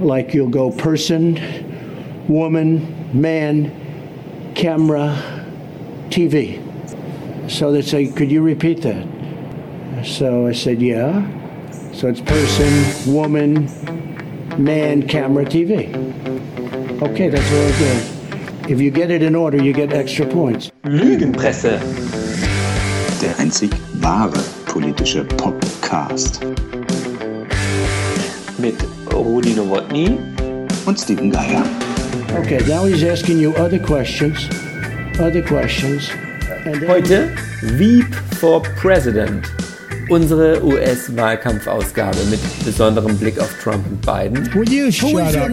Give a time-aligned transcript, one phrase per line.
[0.00, 1.38] like you'll go person,
[2.28, 5.18] woman, man, camera,
[6.10, 6.60] TV.
[7.50, 9.06] So they say, could you repeat that?
[10.04, 11.22] So I said, yeah.
[11.92, 13.68] So it's person, woman,
[14.62, 15.92] man, camera, TV.
[17.02, 18.70] Okay, that's very good.
[18.70, 20.70] If you get it in order, you get extra points.
[20.84, 21.80] Lügenpresse.
[23.20, 23.70] Der einzig
[24.00, 26.40] wahre politische Podcast.
[29.22, 30.18] Rudi Nowotny.
[30.84, 31.62] Und Steven Geier.
[32.38, 34.48] Okay, now he's asking you other questions,
[35.18, 36.10] other questions.
[36.88, 37.30] Heute
[37.78, 39.50] Veep for President.
[40.08, 44.50] Unsere US-Wahlkampfausgabe mit besonderem Blick auf Trump und Biden,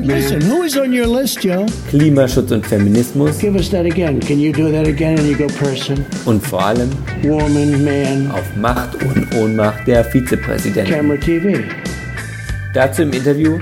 [0.04, 1.80] list?
[1.90, 4.20] Klimaschutz und Feminismus Give us that again.
[4.20, 5.18] Can you do that again?
[5.18, 6.90] And you go person, und vor allem
[7.22, 10.94] woman, man, auf Macht und Ohnmacht der Vizepräsidentin.
[12.74, 13.60] Dazu im Interview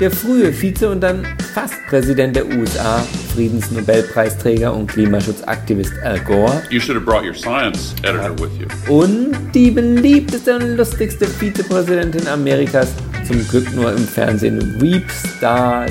[0.00, 1.24] der frühe Vize und dann
[1.54, 7.94] fast Präsident der USA, Friedensnobelpreisträger und Klimaschutzaktivist Al Gore You should have brought your science
[8.02, 8.66] editor with you.
[8.92, 12.88] und die beliebteste und lustigste Vizepräsidentin Amerikas,
[13.26, 15.86] zum Glück nur im Fernsehen, Weep-Star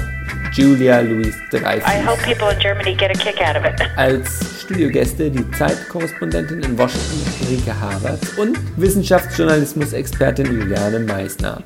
[0.51, 1.87] Julia Louis Dreyfus.
[1.87, 3.79] I hope people in Germany get a kick out of it.
[3.95, 11.63] Als Studiogäste die Zeitkorrespondentin in Washington Rike Havertz und Wissenschaftsjournalismus-Expertin Juliane Meissner.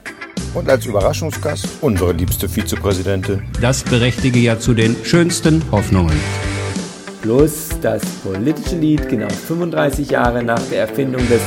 [0.55, 3.41] Und als Überraschungsgast unsere liebste Vizepräsidentin.
[3.61, 6.15] Das berechtige ja zu den schönsten Hoffnungen.
[7.21, 11.41] Plus das politische Lied genau 35 Jahre nach der Erfindung des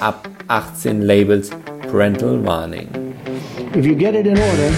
[0.00, 1.50] ab 18 Labels
[1.90, 2.88] Parental Warning.
[3.76, 4.70] If you get it in order,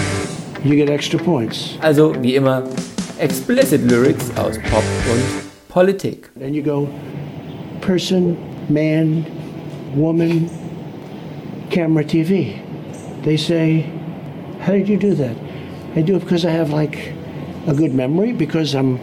[0.65, 1.77] you get extra points.
[1.81, 2.63] Also wie immer
[3.19, 6.29] explicit Lyrics aus Pop und Politik.
[6.37, 6.89] Then you go
[7.79, 8.35] person,
[8.67, 9.25] man,
[9.95, 10.49] woman,
[11.69, 12.66] camera, TV.
[13.27, 13.83] They say,
[14.61, 15.35] How did you do that?
[15.97, 17.13] I do it because I have like
[17.67, 18.99] a good memory, because I'm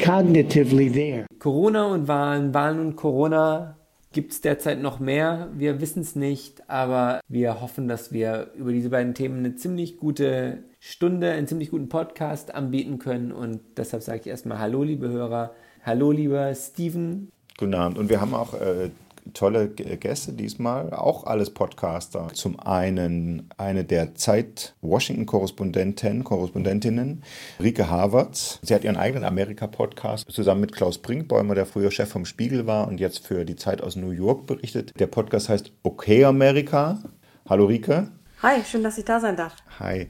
[0.00, 1.26] cognitively there.
[1.38, 3.76] Corona und Wahlen, Wahlen und Corona
[4.10, 5.50] gibt es derzeit noch mehr.
[5.54, 9.98] Wir wissen es nicht, aber wir hoffen, dass wir über diese beiden Themen eine ziemlich
[9.98, 13.30] gute Stunde, einen ziemlich guten Podcast anbieten können.
[13.30, 15.52] Und deshalb sage ich erstmal Hallo, liebe Hörer.
[15.84, 17.30] Hallo, lieber Steven.
[17.56, 17.98] Guten Abend.
[17.98, 18.90] Und wir haben auch äh,
[19.32, 22.28] tolle Gäste diesmal, auch alles Podcaster.
[22.34, 27.22] Zum einen eine der Zeit-Washington-Korrespondenten, Korrespondentinnen,
[27.60, 28.58] Rike Havertz.
[28.62, 32.88] Sie hat ihren eigenen Amerika-Podcast zusammen mit Klaus Brinkbäumer, der früher Chef vom Spiegel war
[32.88, 34.92] und jetzt für die Zeit aus New York berichtet.
[34.98, 37.02] Der Podcast heißt Okay Amerika.
[37.48, 38.10] Hallo Rike.
[38.42, 39.54] Hi, schön, dass ich da sein darf.
[39.78, 40.08] Hi.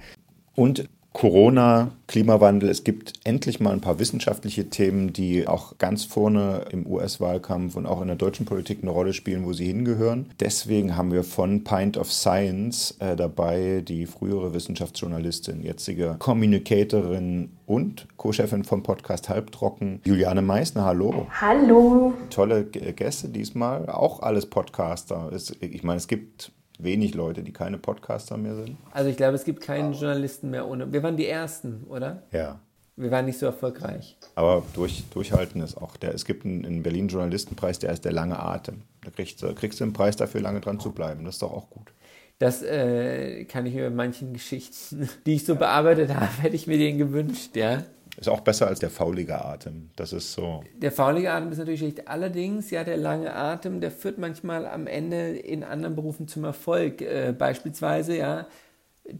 [0.56, 6.62] Und Corona, Klimawandel, es gibt endlich mal ein paar wissenschaftliche Themen, die auch ganz vorne
[6.72, 10.26] im US-Wahlkampf und auch in der deutschen Politik eine Rolle spielen, wo sie hingehören.
[10.40, 18.08] Deswegen haben wir von Pint of Science äh, dabei die frühere Wissenschaftsjournalistin, jetzige Communicatorin und
[18.16, 20.84] Co-Chefin vom Podcast Halbtrocken, Juliane Meissner.
[20.84, 21.28] Hallo.
[21.40, 22.12] Hallo.
[22.30, 25.30] Tolle Gäste diesmal, auch alles Podcaster.
[25.32, 28.76] Es, ich meine, es gibt wenig Leute, die keine Podcaster mehr sind.
[28.92, 30.92] Also ich glaube, es gibt keinen Journalisten mehr ohne.
[30.92, 32.22] Wir waren die Ersten, oder?
[32.32, 32.60] Ja.
[32.96, 34.16] Wir waren nicht so erfolgreich.
[34.36, 36.14] Aber durch, durchhalten ist auch der.
[36.14, 38.82] Es gibt einen, in Berlin Journalistenpreis, der ist der lange Atem.
[39.04, 41.24] Da kriegst, du- kriegst du einen Preis dafür, lange dran zu bleiben.
[41.24, 41.92] Das ist doch auch gut.
[42.38, 46.66] Das äh, kann ich mir bei manchen Geschichten, die ich so bearbeitet habe, hätte ich
[46.66, 47.82] mir den gewünscht, ja.
[48.16, 49.90] Ist auch besser als der faulige Atem.
[49.96, 50.62] Das ist so.
[50.76, 52.06] Der faulige Atem ist natürlich schlecht.
[52.08, 57.02] Allerdings, ja, der lange Atem, der führt manchmal am Ende in anderen Berufen zum Erfolg.
[57.02, 58.46] Äh, beispielsweise, ja,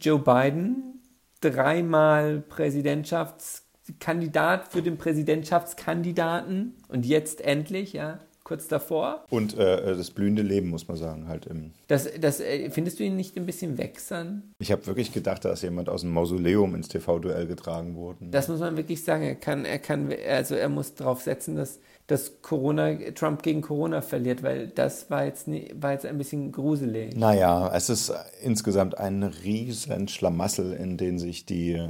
[0.01, 1.03] Joe Biden,
[1.41, 9.25] dreimal Präsidentschaftskandidat für den Präsidentschaftskandidaten und jetzt endlich, ja, kurz davor.
[9.31, 11.73] Und äh, das blühende Leben, muss man sagen, halt im.
[11.89, 14.43] Das, das, äh, findest du ihn nicht ein bisschen wächsern?
[14.59, 18.31] Ich habe wirklich gedacht, da ist jemand aus dem Mausoleum ins TV-Duell getragen worden.
[18.31, 19.23] Das muss man wirklich sagen.
[19.25, 24.03] Er kann, er kann, also er muss darauf setzen, dass, dass Corona, Trump gegen Corona
[24.03, 27.17] verliert, weil das war jetzt, nie, war jetzt ein bisschen gruselig.
[27.17, 28.13] Naja, es ist
[28.43, 31.83] insgesamt ein riesen Schlamassel, in den sich die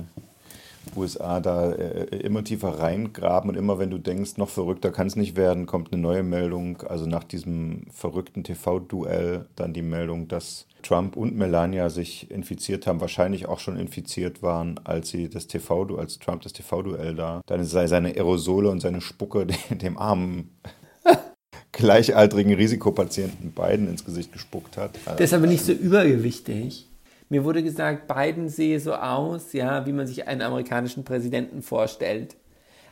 [0.97, 5.17] USA da äh, immer tiefer reingraben und immer wenn du denkst, noch verrückter kann es
[5.17, 6.83] nicht werden, kommt eine neue Meldung.
[6.83, 13.01] Also nach diesem verrückten TV-Duell dann die Meldung, dass Trump und Melania sich infiziert haben,
[13.01, 17.65] wahrscheinlich auch schon infiziert waren, als sie das TV, als Trump das TV-Duell da, dann
[17.65, 20.51] sei seine Aerosole und seine Spucke dem armen
[21.73, 24.99] gleichaltrigen Risikopatienten Biden ins Gesicht gespuckt hat.
[25.07, 26.89] Der ist aber nicht so übergewichtig.
[27.35, 32.37] Mir wurde gesagt, Biden sehe so aus, ja, wie man sich einen amerikanischen Präsidenten vorstellt.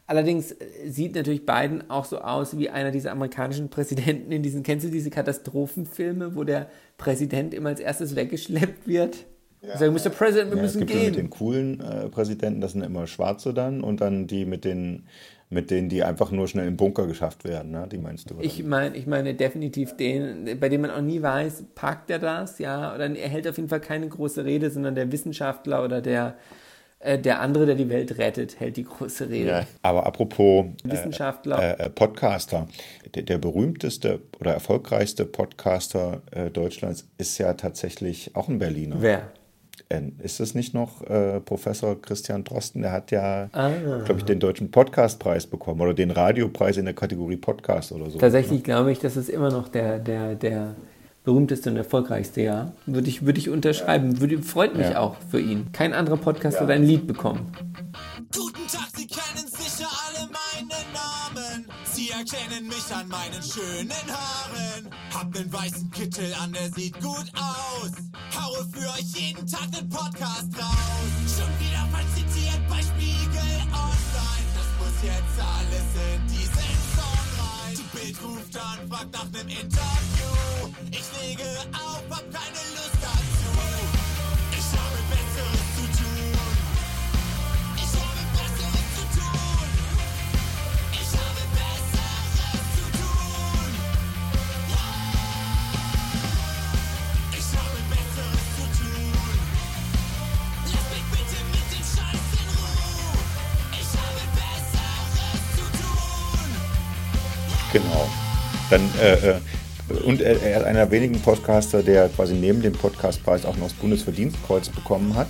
[0.09, 4.65] Allerdings äh, sieht natürlich Biden auch so aus wie einer dieser amerikanischen Präsidenten in diesen,
[4.65, 6.67] kennst du diese Katastrophenfilme, wo der
[6.99, 9.27] Präsident immer als erstes weggeschleppt wird
[9.63, 10.11] Ich sage, Mr.
[10.11, 11.31] President, wir Ja, es müssen gibt die mit den gehen.
[11.31, 15.07] coolen äh, Präsidenten, das sind immer Schwarze dann und dann die mit den,
[15.53, 17.87] mit denen, die einfach nur schnell im Bunker geschafft werden, ne?
[17.91, 18.35] Die meinst du?
[18.37, 18.45] oder?
[18.45, 22.59] Ich meine, ich meine definitiv den, bei dem man auch nie weiß, packt er das,
[22.59, 26.37] ja, oder er hält auf jeden Fall keine große Rede, sondern der Wissenschaftler oder der,
[27.01, 29.51] äh, der andere, der die Welt rettet, hält die große Rede.
[29.51, 31.79] Ja, aber apropos äh, Wissenschaftler.
[31.79, 32.67] äh, äh, Podcaster,
[33.15, 38.97] der, der berühmteste oder erfolgreichste Podcaster äh, Deutschlands ist ja tatsächlich auch ein Berliner.
[38.99, 39.31] Wer?
[40.23, 42.83] Ist es nicht noch äh, Professor Christian Drosten?
[42.83, 43.71] Der hat ja, Ah.
[44.05, 48.19] glaube ich, den deutschen Podcastpreis bekommen oder den Radiopreis in der Kategorie Podcast oder so.
[48.19, 50.75] Tatsächlich glaube ich, das ist immer noch der, der, der
[51.25, 52.73] berühmteste und erfolgreichste, ja.
[52.87, 54.21] Würde ich, würde ich unterschreiben.
[54.21, 55.01] Würde, freut mich Ja.
[55.01, 55.71] auch für ihn.
[55.73, 57.53] Kein anderer Podcast hat ein Lied bekommen.
[58.35, 61.67] Guten Tag, Sie kennen sicher alle meinen Namen.
[62.03, 64.91] Sie erkennen mich an meinen schönen Haaren.
[65.15, 67.93] Hab nen weißen Kittel an, der sieht gut aus.
[68.35, 71.13] Haue für euch jeden Tag nen Podcast raus.
[71.31, 74.49] Schon wieder mal zitiert bei Spiegel Online.
[74.59, 77.77] Das muss jetzt alles in diesen Song rein.
[77.77, 80.75] Die Bild ruft an, fragt nach nem Interview.
[80.91, 82.52] Ich lege auf, hab keine
[107.73, 108.09] Genau.
[108.71, 109.35] Dann, äh, äh,
[110.05, 113.75] und er, ist einer der wenigen Podcaster, der quasi neben dem Podcastpreis auch noch das
[113.75, 115.29] Bundesverdienstkreuz bekommen hat.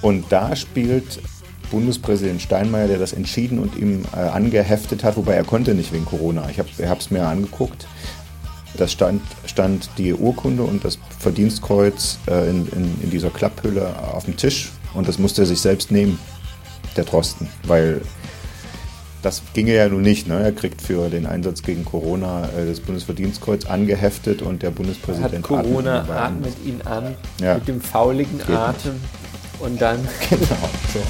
[0.00, 1.20] Und da spielt
[1.70, 6.04] Bundespräsident Steinmeier, der das entschieden und ihm äh, angeheftet hat, wobei er konnte nicht wegen
[6.04, 6.48] Corona.
[6.50, 7.86] Ich habe es mir angeguckt.
[8.76, 14.24] Da stand, stand die Urkunde und das Verdienstkreuz äh, in, in, in dieser Klapphülle auf
[14.24, 16.18] dem Tisch und das musste er sich selbst nehmen,
[16.96, 18.00] der Drosten, weil
[19.22, 20.26] das ginge ja nun nicht.
[20.28, 20.40] Ne?
[20.42, 25.42] Er kriegt für den Einsatz gegen Corona äh, das Bundesverdienstkreuz angeheftet und der Hat Bundespräsident
[25.44, 27.54] Corona, atmet atmet ihn an Ja.
[27.54, 28.50] mit dem fauligen nicht.
[28.50, 28.94] Atem
[29.60, 31.00] und dann Genau, so.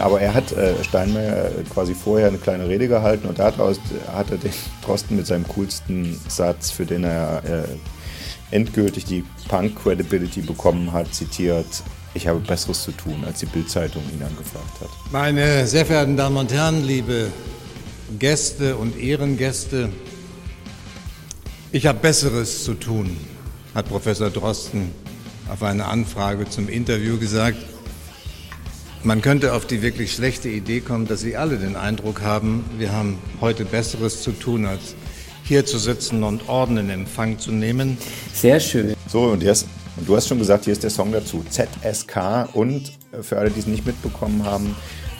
[0.00, 3.78] Aber er hat äh, Steinmeier äh, quasi vorher eine kleine Rede gehalten und daraus
[4.12, 4.50] hat er den
[4.84, 7.64] Drosten mit seinem coolsten Satz, für den er äh,
[8.54, 11.66] endgültig die Punk-Credibility bekommen hat, zitiert,
[12.14, 14.88] ich habe Besseres zu tun, als die Bild-Zeitung ihn angefragt hat.
[15.10, 17.32] Meine sehr verehrten Damen und Herren, liebe
[18.20, 19.90] Gäste und Ehrengäste,
[21.72, 23.16] ich habe Besseres zu tun,
[23.74, 24.92] hat Professor Drosten
[25.50, 27.58] auf eine Anfrage zum Interview gesagt.
[29.02, 32.92] Man könnte auf die wirklich schlechte Idee kommen, dass Sie alle den Eindruck haben, wir
[32.92, 34.94] haben heute Besseres zu tun, als
[35.44, 37.98] hier zu sitzen und Orden in Empfang zu nehmen.
[38.32, 38.94] sehr schön.
[39.08, 41.44] So, und, jetzt, und du hast schon gesagt, hier ist der Song dazu.
[41.48, 44.74] ZSK und äh, für alle, die es nicht mitbekommen haben,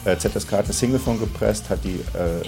[0.05, 2.43] äh, ZSK hat eine Single von gepresst, hat die äh,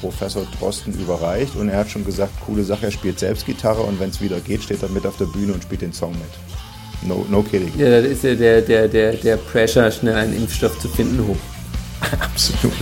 [0.00, 3.98] Professor Drosten überreicht und er hat schon gesagt, coole Sache, er spielt selbst Gitarre und
[4.00, 7.08] wenn es wieder geht, steht er mit auf der Bühne und spielt den Song mit.
[7.08, 7.72] No, no kidding.
[7.78, 11.36] Ja, da ist ja der, der, der, der Pressure, schnell einen Impfstoff zu finden, hoch.
[12.20, 12.72] Absolut.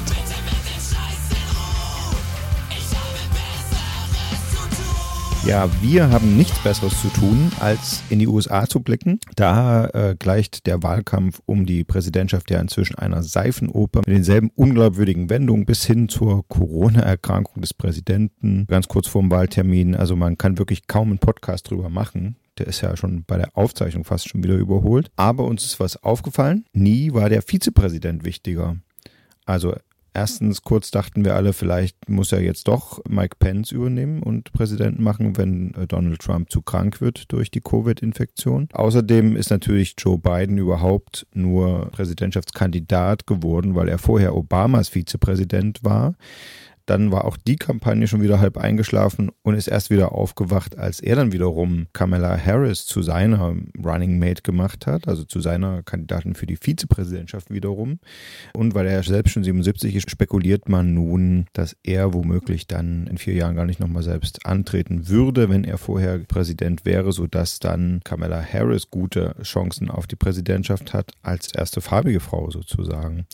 [5.46, 9.18] Ja, wir haben nichts Besseres zu tun, als in die USA zu blicken.
[9.36, 15.30] Da äh, gleicht der Wahlkampf um die Präsidentschaft ja inzwischen einer Seifenoper mit denselben unglaubwürdigen
[15.30, 19.96] Wendungen bis hin zur Corona-Erkrankung des Präsidenten, ganz kurz vorm Wahltermin.
[19.96, 22.36] Also man kann wirklich kaum einen Podcast drüber machen.
[22.58, 25.10] Der ist ja schon bei der Aufzeichnung fast schon wieder überholt.
[25.16, 26.66] Aber uns ist was aufgefallen.
[26.74, 28.76] Nie war der Vizepräsident wichtiger.
[29.46, 29.74] Also
[30.20, 34.98] erstens kurz dachten wir alle, vielleicht muss er jetzt doch Mike Pence übernehmen und Präsident
[34.98, 38.68] machen, wenn äh, Donald Trump zu krank wird durch die Covid-Infektion.
[38.74, 46.14] Außerdem ist natürlich Joe Biden überhaupt nur Präsidentschaftskandidat geworden, weil er vorher Obamas Vizepräsident war.
[46.90, 50.98] Dann war auch die Kampagne schon wieder halb eingeschlafen und ist erst wieder aufgewacht, als
[50.98, 56.34] er dann wiederum Kamala Harris zu seiner Running Mate gemacht hat, also zu seiner Kandidatin
[56.34, 58.00] für die Vizepräsidentschaft wiederum.
[58.54, 63.18] Und weil er selbst schon 77 ist, spekuliert man nun, dass er womöglich dann in
[63.18, 68.00] vier Jahren gar nicht nochmal selbst antreten würde, wenn er vorher Präsident wäre, sodass dann
[68.02, 73.26] Kamala Harris gute Chancen auf die Präsidentschaft hat, als erste farbige Frau sozusagen.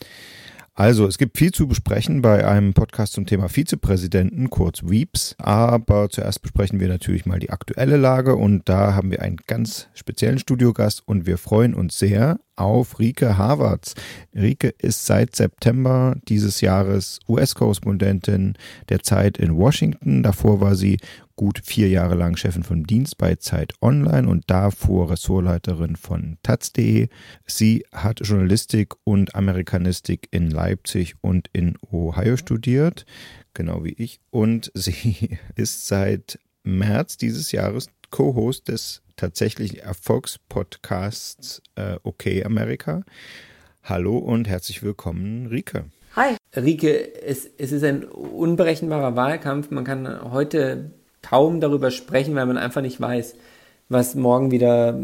[0.79, 5.33] Also, es gibt viel zu besprechen bei einem Podcast zum Thema Vizepräsidenten, kurz Weeps.
[5.39, 9.87] Aber zuerst besprechen wir natürlich mal die aktuelle Lage und da haben wir einen ganz
[9.95, 13.93] speziellen Studiogast und wir freuen uns sehr, auf Rike Havertz.
[14.35, 18.55] Rike ist seit September dieses Jahres US-Korrespondentin
[18.89, 20.23] der Zeit in Washington.
[20.23, 20.97] Davor war sie
[21.37, 27.07] gut vier Jahre lang Chefin vom Dienst bei Zeit Online und davor Ressortleiterin von taz.de.
[27.45, 33.05] Sie hat Journalistik und Amerikanistik in Leipzig und in Ohio studiert,
[33.53, 34.19] genau wie ich.
[34.31, 43.03] Und sie ist seit März dieses Jahres Co-Host des tatsächlichen Erfolgspodcasts äh, Okay America.
[43.83, 45.85] Hallo und herzlich willkommen, Rike.
[46.15, 46.35] Hi.
[46.55, 49.69] Rike, es, es ist ein unberechenbarer Wahlkampf.
[49.71, 53.35] Man kann heute kaum darüber sprechen, weil man einfach nicht weiß,
[53.89, 54.99] was morgen wieder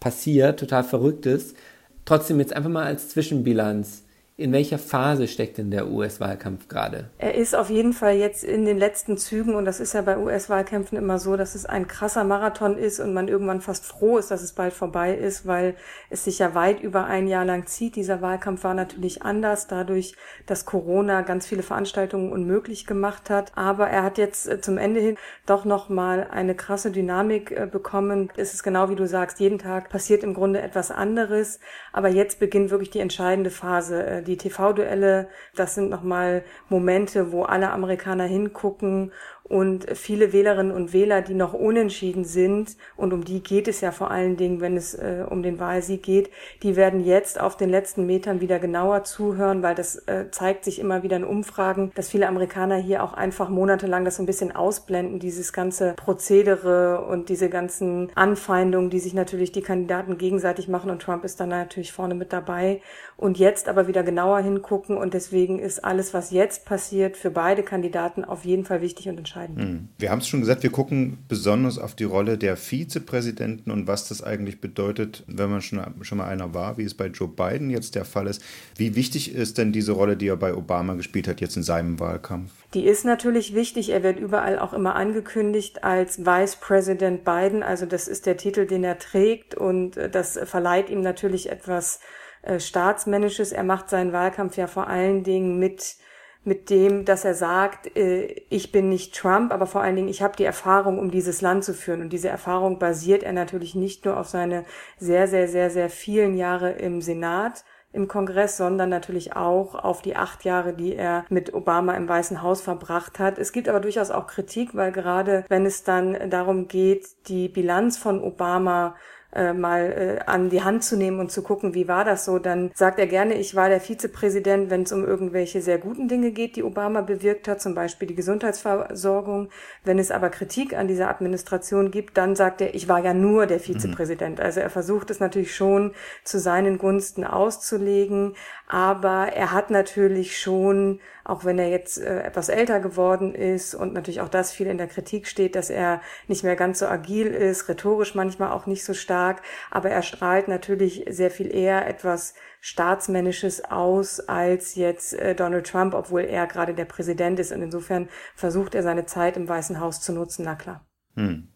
[0.00, 0.60] passiert.
[0.60, 1.56] Total verrückt ist.
[2.04, 4.04] Trotzdem jetzt einfach mal als Zwischenbilanz.
[4.42, 7.10] In welcher Phase steckt denn der US-Wahlkampf gerade?
[7.18, 10.18] Er ist auf jeden Fall jetzt in den letzten Zügen und das ist ja bei
[10.18, 14.32] US-Wahlkämpfen immer so, dass es ein krasser Marathon ist und man irgendwann fast froh ist,
[14.32, 15.76] dass es bald vorbei ist, weil
[16.10, 17.94] es sich ja weit über ein Jahr lang zieht.
[17.94, 23.52] Dieser Wahlkampf war natürlich anders, dadurch, dass Corona ganz viele Veranstaltungen unmöglich gemacht hat.
[23.54, 28.28] Aber er hat jetzt äh, zum Ende hin doch nochmal eine krasse Dynamik äh, bekommen.
[28.36, 31.60] Es ist genau wie du sagst, jeden Tag passiert im Grunde etwas anderes.
[31.92, 37.44] Aber jetzt beginnt wirklich die entscheidende Phase äh, die TV-Duelle, das sind nochmal Momente, wo
[37.44, 39.12] alle Amerikaner hingucken
[39.52, 43.92] und viele Wählerinnen und Wähler, die noch unentschieden sind, und um die geht es ja
[43.92, 46.30] vor allen Dingen, wenn es äh, um den Wahlsieg geht,
[46.62, 50.78] die werden jetzt auf den letzten Metern wieder genauer zuhören, weil das äh, zeigt sich
[50.78, 54.56] immer wieder in Umfragen, dass viele Amerikaner hier auch einfach monatelang das so ein bisschen
[54.56, 60.90] ausblenden, dieses ganze Prozedere und diese ganzen Anfeindungen, die sich natürlich die Kandidaten gegenseitig machen.
[60.90, 62.80] Und Trump ist dann natürlich vorne mit dabei.
[63.18, 64.96] Und jetzt aber wieder genauer hingucken.
[64.96, 69.18] Und deswegen ist alles, was jetzt passiert, für beide Kandidaten auf jeden Fall wichtig und
[69.18, 69.58] entscheidend entscheidend.
[69.58, 69.88] Hm.
[69.98, 74.08] Wir haben es schon gesagt, wir gucken besonders auf die Rolle der Vizepräsidenten und was
[74.08, 77.70] das eigentlich bedeutet, wenn man schon, schon mal einer war, wie es bei Joe Biden
[77.70, 78.42] jetzt der Fall ist.
[78.76, 82.00] Wie wichtig ist denn diese Rolle, die er bei Obama gespielt hat, jetzt in seinem
[82.00, 82.50] Wahlkampf?
[82.74, 83.90] Die ist natürlich wichtig.
[83.90, 87.62] Er wird überall auch immer angekündigt als Vice President Biden.
[87.62, 92.00] Also das ist der Titel, den er trägt und äh, das verleiht ihm natürlich etwas
[92.42, 93.52] äh, Staatsmännisches.
[93.52, 95.96] Er macht seinen Wahlkampf ja vor allen Dingen mit
[96.44, 100.22] mit dem, dass er sagt, äh, ich bin nicht Trump, aber vor allen Dingen, ich
[100.22, 102.00] habe die Erfahrung, um dieses Land zu führen.
[102.00, 104.64] Und diese Erfahrung basiert er natürlich nicht nur auf seine
[104.98, 110.16] sehr, sehr, sehr, sehr vielen Jahre im Senat, im Kongress, sondern natürlich auch auf die
[110.16, 113.38] acht Jahre, die er mit Obama im Weißen Haus verbracht hat.
[113.38, 117.98] Es gibt aber durchaus auch Kritik, weil gerade wenn es dann darum geht, die Bilanz
[117.98, 118.96] von Obama
[119.34, 122.38] äh, mal äh, an die Hand zu nehmen und zu gucken, wie war das so,
[122.38, 126.32] dann sagt er gerne, ich war der Vizepräsident, wenn es um irgendwelche sehr guten Dinge
[126.32, 129.48] geht, die Obama bewirkt hat, zum Beispiel die Gesundheitsversorgung.
[129.84, 133.46] Wenn es aber Kritik an dieser Administration gibt, dann sagt er, ich war ja nur
[133.46, 134.38] der Vizepräsident.
[134.38, 134.44] Mhm.
[134.44, 135.92] Also er versucht es natürlich schon
[136.24, 138.34] zu seinen Gunsten auszulegen,
[138.72, 143.92] aber er hat natürlich schon, auch wenn er jetzt äh, etwas älter geworden ist und
[143.92, 147.26] natürlich auch das viel in der Kritik steht, dass er nicht mehr ganz so agil
[147.26, 152.32] ist, rhetorisch manchmal auch nicht so stark, aber er strahlt natürlich sehr viel eher etwas
[152.62, 158.08] Staatsmännisches aus als jetzt äh, Donald Trump, obwohl er gerade der Präsident ist und insofern
[158.34, 160.86] versucht er seine Zeit im Weißen Haus zu nutzen, na klar.
[161.14, 161.51] Hm.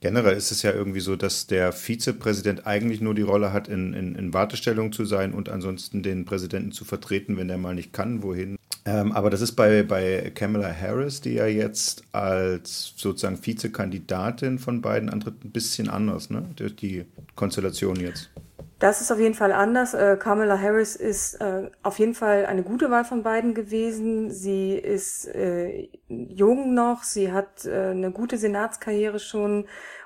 [0.00, 3.94] Generell ist es ja irgendwie so, dass der Vizepräsident eigentlich nur die Rolle hat, in,
[3.94, 7.92] in, in Wartestellung zu sein und ansonsten den Präsidenten zu vertreten, wenn er mal nicht
[7.92, 8.56] kann, wohin.
[8.86, 14.82] Ähm, aber das ist bei, bei Kamala Harris, die ja jetzt als sozusagen Vizekandidatin von
[14.82, 16.44] beiden antritt, ein bisschen anders, ne?
[16.58, 18.28] Die Konstellation jetzt.
[18.84, 19.94] Das ist auf jeden Fall anders.
[19.94, 24.30] Äh, Kamala Harris ist äh, auf jeden Fall eine gute Wahl von beiden gewesen.
[24.30, 29.64] Sie ist äh, jung noch, sie hat äh, eine gute Senatskarriere schon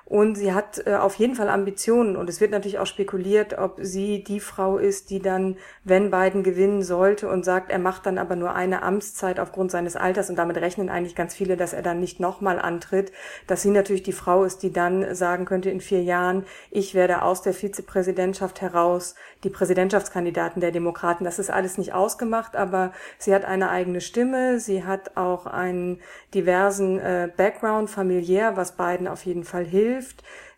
[0.09, 2.15] und sie hat äh, auf jeden Fall Ambitionen.
[2.15, 6.41] Und es wird natürlich auch spekuliert, ob sie die Frau ist, die dann, wenn Biden
[6.41, 10.31] gewinnen sollte und sagt, er macht dann aber nur eine Amtszeit aufgrund seines Alters.
[10.31, 13.11] Und damit rechnen eigentlich ganz viele, dass er dann nicht nochmal antritt.
[13.45, 17.21] Dass sie natürlich die Frau ist, die dann sagen könnte in vier Jahren, ich werde
[17.21, 19.13] aus der Vizepräsidentschaft heraus
[19.43, 21.23] die Präsidentschaftskandidaten der Demokraten.
[21.23, 24.59] Das ist alles nicht ausgemacht, aber sie hat eine eigene Stimme.
[24.59, 25.99] Sie hat auch einen
[26.33, 29.98] diversen äh, Background familiär, was Biden auf jeden Fall hilft.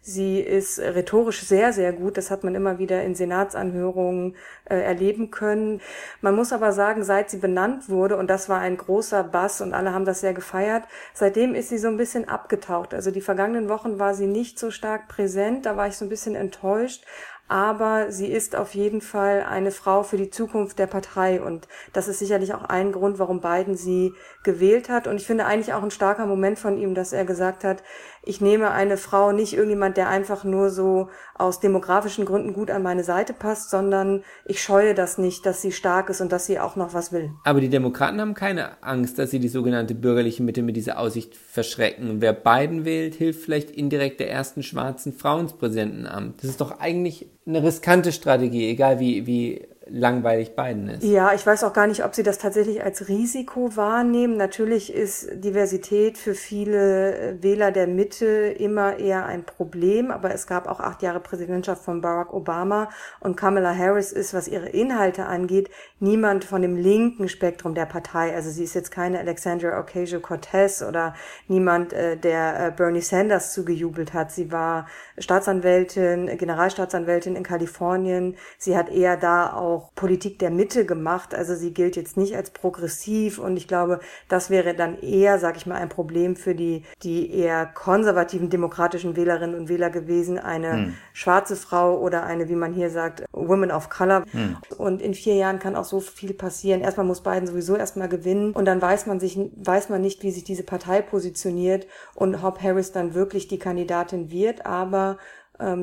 [0.04, 2.18] Sie ist rhetorisch sehr, sehr gut.
[2.18, 5.80] Das hat man immer wieder in Senatsanhörungen äh, erleben können.
[6.22, 9.76] Man muss aber sagen, seit sie benannt wurde, und das war ein großer Bass und
[9.76, 10.84] alle haben das sehr gefeiert,
[11.14, 12.96] seitdem ist sie so ein bisschen abgetaucht.
[12.96, 15.68] Also die vergangenen Wochen war sie nicht so stark präsent.
[15.68, 17.06] Da war ich so ein bisschen enttäuscht
[17.52, 22.08] aber sie ist auf jeden Fall eine Frau für die Zukunft der Partei und das
[22.08, 25.84] ist sicherlich auch ein Grund, warum Biden sie gewählt hat und ich finde eigentlich auch
[25.84, 27.84] ein starker Moment von ihm, dass er gesagt hat,
[28.24, 32.84] ich nehme eine Frau nicht irgendjemand, der einfach nur so aus demografischen Gründen gut an
[32.84, 36.60] meine Seite passt, sondern ich scheue das nicht, dass sie stark ist und dass sie
[36.60, 37.32] auch noch was will.
[37.44, 41.36] Aber die Demokraten haben keine Angst, dass sie die sogenannte bürgerliche Mitte mit dieser Aussicht
[41.36, 42.22] verschrecken.
[42.22, 46.44] Wer Biden wählt, hilft vielleicht indirekt der ersten schwarzen Frau ins Präsidentenamt.
[46.44, 51.04] Das ist doch eigentlich eine riskante Strategie, egal wie, wie langweilig Biden ist.
[51.04, 54.38] Ja, ich weiß auch gar nicht, ob sie das tatsächlich als Risiko wahrnehmen.
[54.38, 60.46] Natürlich ist Diversität für viele äh, Wähler der Mitte immer eher ein Problem, aber es
[60.46, 62.90] gab auch acht Jahre Präsidentschaft von Barack Obama
[63.22, 68.36] und Kamala Harris ist, was ihre Inhalte angeht, niemand von dem linken Spektrum der Partei.
[68.36, 71.16] Also sie ist jetzt keine Alexandria Ocasio-Cortez oder
[71.48, 74.32] niemand, äh, der äh, Bernie Sanders zugejubelt hat.
[74.32, 78.36] Sie war Staatsanwältin, Generalstaatsanwältin in Kalifornien.
[78.60, 81.34] Sie hat eher da auch Politik der Mitte gemacht.
[81.34, 85.58] Also sie gilt jetzt nicht als progressiv und ich glaube, das wäre dann eher, sag
[85.58, 90.40] ich mal, ein Problem für die, die eher konservativen demokratischen Wählerinnen und Wähler gewesen.
[90.40, 90.94] Eine hm.
[91.14, 94.26] schwarze Frau oder eine, wie man hier sagt, Woman of Color.
[94.32, 94.58] Hm.
[94.78, 96.82] Und in vier Jahren kann auch so viel passieren.
[96.82, 100.32] Erstmal muss Biden sowieso erstmal gewinnen und dann weiß man sich, weiß man nicht, wie
[100.32, 104.66] sich diese Partei positioniert und ob Harris dann wirklich die Kandidatin wird.
[104.66, 105.18] Aber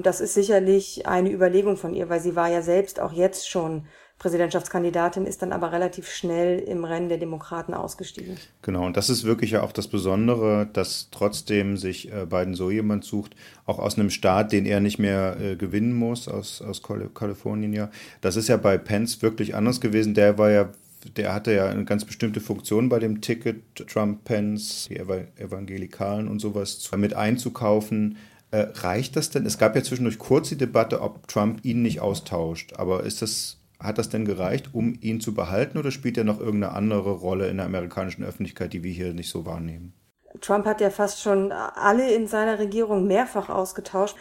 [0.02, 3.84] das ist sicherlich eine Überlegung von ihr, weil sie war ja selbst auch jetzt schon
[4.18, 8.36] Präsidentschaftskandidatin, ist dann aber relativ schnell im Rennen der Demokraten ausgestiegen.
[8.62, 12.70] Genau, und das ist wirklich ja auch das Besondere, dass trotzdem sich äh, Biden so
[12.70, 16.82] jemand sucht, auch aus einem Staat, den er nicht mehr äh, gewinnen muss, aus, aus
[16.82, 17.90] Kalifornien ja.
[18.20, 20.14] Das ist ja bei Pence wirklich anders gewesen.
[20.14, 20.68] Der war ja
[21.16, 26.90] der hatte ja eine ganz bestimmte Funktion bei dem Ticket, Trump-Pence, die Evangelikalen und sowas
[26.96, 28.16] mit einzukaufen.
[28.50, 29.44] Äh, reicht das denn?
[29.44, 32.74] Es gab ja zwischendurch kurz die Debatte, ob Trump ihn nicht austauscht.
[32.76, 36.40] Aber ist das, hat das denn gereicht, um ihn zu behalten oder spielt er noch
[36.40, 39.92] irgendeine andere Rolle in der amerikanischen Öffentlichkeit, die wir hier nicht so wahrnehmen?
[40.40, 44.16] Trump hat ja fast schon alle in seiner Regierung mehrfach ausgetauscht.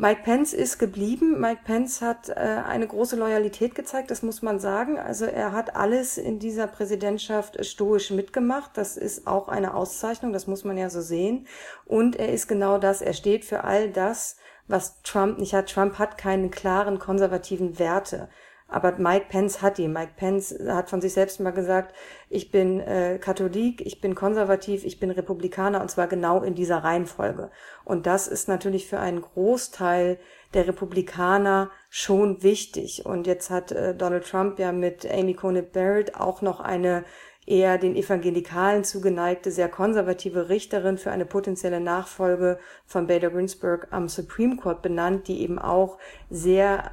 [0.00, 1.38] Mike Pence ist geblieben.
[1.38, 4.98] Mike Pence hat äh, eine große Loyalität gezeigt, das muss man sagen.
[4.98, 8.70] Also er hat alles in dieser Präsidentschaft stoisch mitgemacht.
[8.78, 11.46] Das ist auch eine Auszeichnung, das muss man ja so sehen.
[11.84, 14.36] Und er ist genau das, er steht für all das,
[14.68, 15.68] was Trump nicht hat.
[15.70, 18.30] Trump hat keine klaren konservativen Werte.
[18.70, 19.88] Aber Mike Pence hat die.
[19.88, 21.94] Mike Pence hat von sich selbst mal gesagt,
[22.28, 26.78] ich bin äh, Katholik, ich bin konservativ, ich bin Republikaner und zwar genau in dieser
[26.78, 27.50] Reihenfolge.
[27.84, 30.18] Und das ist natürlich für einen Großteil
[30.54, 33.04] der Republikaner schon wichtig.
[33.06, 37.04] Und jetzt hat äh, Donald Trump ja mit Amy Coney Barrett auch noch eine
[37.46, 44.08] eher den Evangelikalen zugeneigte, sehr konservative Richterin für eine potenzielle Nachfolge von Bader Ginsburg am
[44.08, 46.92] Supreme Court benannt, die eben auch sehr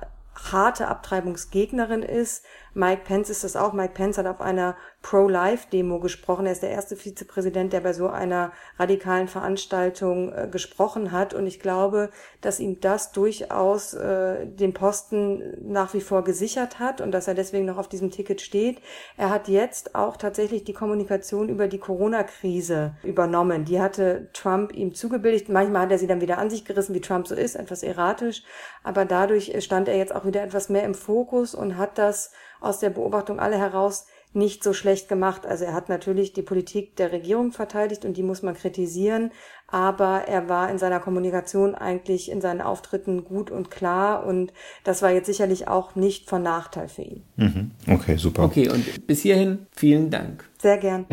[0.51, 2.45] harte Abtreibungsgegnerin ist.
[2.77, 3.73] Mike Pence ist das auch.
[3.73, 6.45] Mike Pence hat auf einer Pro-Life-Demo gesprochen.
[6.45, 11.33] Er ist der erste Vizepräsident, der bei so einer radikalen Veranstaltung äh, gesprochen hat.
[11.33, 17.01] Und ich glaube, dass ihm das durchaus äh, den Posten nach wie vor gesichert hat
[17.01, 18.79] und dass er deswegen noch auf diesem Ticket steht.
[19.17, 23.65] Er hat jetzt auch tatsächlich die Kommunikation über die Corona-Krise übernommen.
[23.65, 25.49] Die hatte Trump ihm zugebilligt.
[25.49, 28.43] Manchmal hat er sie dann wieder an sich gerissen, wie Trump so ist, etwas erratisch.
[28.83, 32.31] Aber dadurch stand er jetzt auch wieder etwas mehr im Fokus und hat das
[32.67, 35.45] aus der Beobachtung alle heraus nicht so schlecht gemacht.
[35.45, 39.31] Also er hat natürlich die Politik der Regierung verteidigt und die muss man kritisieren,
[39.67, 44.53] aber er war in seiner Kommunikation eigentlich in seinen Auftritten gut und klar und
[44.83, 47.23] das war jetzt sicherlich auch nicht von Nachteil für ihn.
[47.35, 47.71] Mhm.
[47.89, 48.43] Okay, super.
[48.43, 50.47] Okay, und bis hierhin vielen Dank.
[50.61, 51.05] Sehr gern.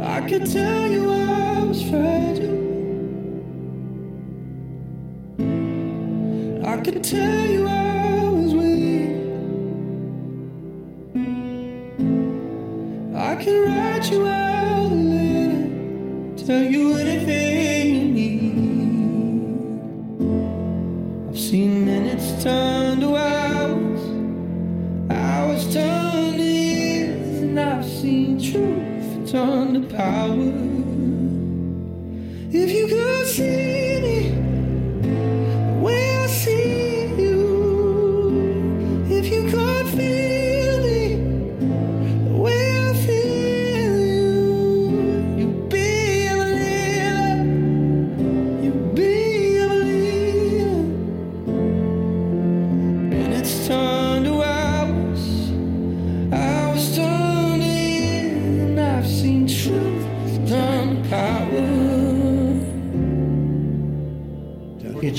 [0.00, 2.62] I could tell you I was fragile.
[6.64, 8.01] I could tell you I
[13.42, 18.52] can write you out a letter, tell you anything you need.
[21.28, 24.00] I've seen minutes turn to hours,
[25.10, 30.52] hours turn to years, and I've seen truth turn to power.
[32.54, 33.91] If you could see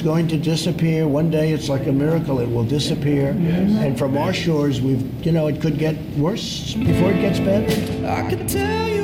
[0.03, 1.07] going to disappear.
[1.07, 3.29] One day it's like a miracle, it will disappear.
[3.29, 8.07] And from our shores, we've, you know, it could get worse before it gets better.
[8.07, 9.02] I could tell you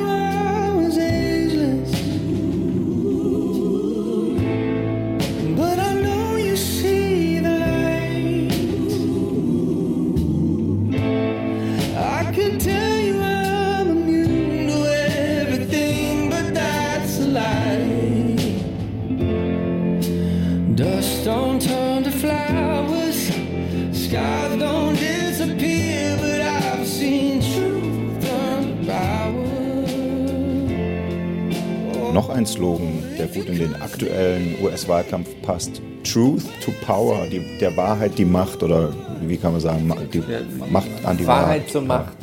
[32.59, 35.81] Slogan, der gut in den aktuellen US-Wahlkampf passt.
[36.03, 40.21] Truth to Power, die, der Wahrheit die Macht oder wie kann man sagen, die
[40.69, 41.45] Macht an die Wahrheit.
[41.45, 42.17] Wahrheit zur Macht.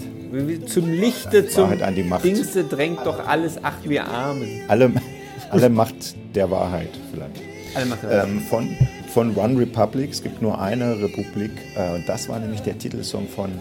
[0.66, 2.24] Zum Lichte, zum Wahrheit an die Macht.
[2.24, 4.60] Dingste drängt doch alles, ach wir Armen.
[4.68, 4.92] Alle,
[5.48, 7.40] alle Macht der Wahrheit vielleicht.
[7.74, 8.28] Alle Macht der Wahrheit.
[8.28, 8.76] Ähm, von,
[9.08, 13.26] von One Republic, es gibt nur eine Republik äh, und das war nämlich der Titelsong
[13.26, 13.52] von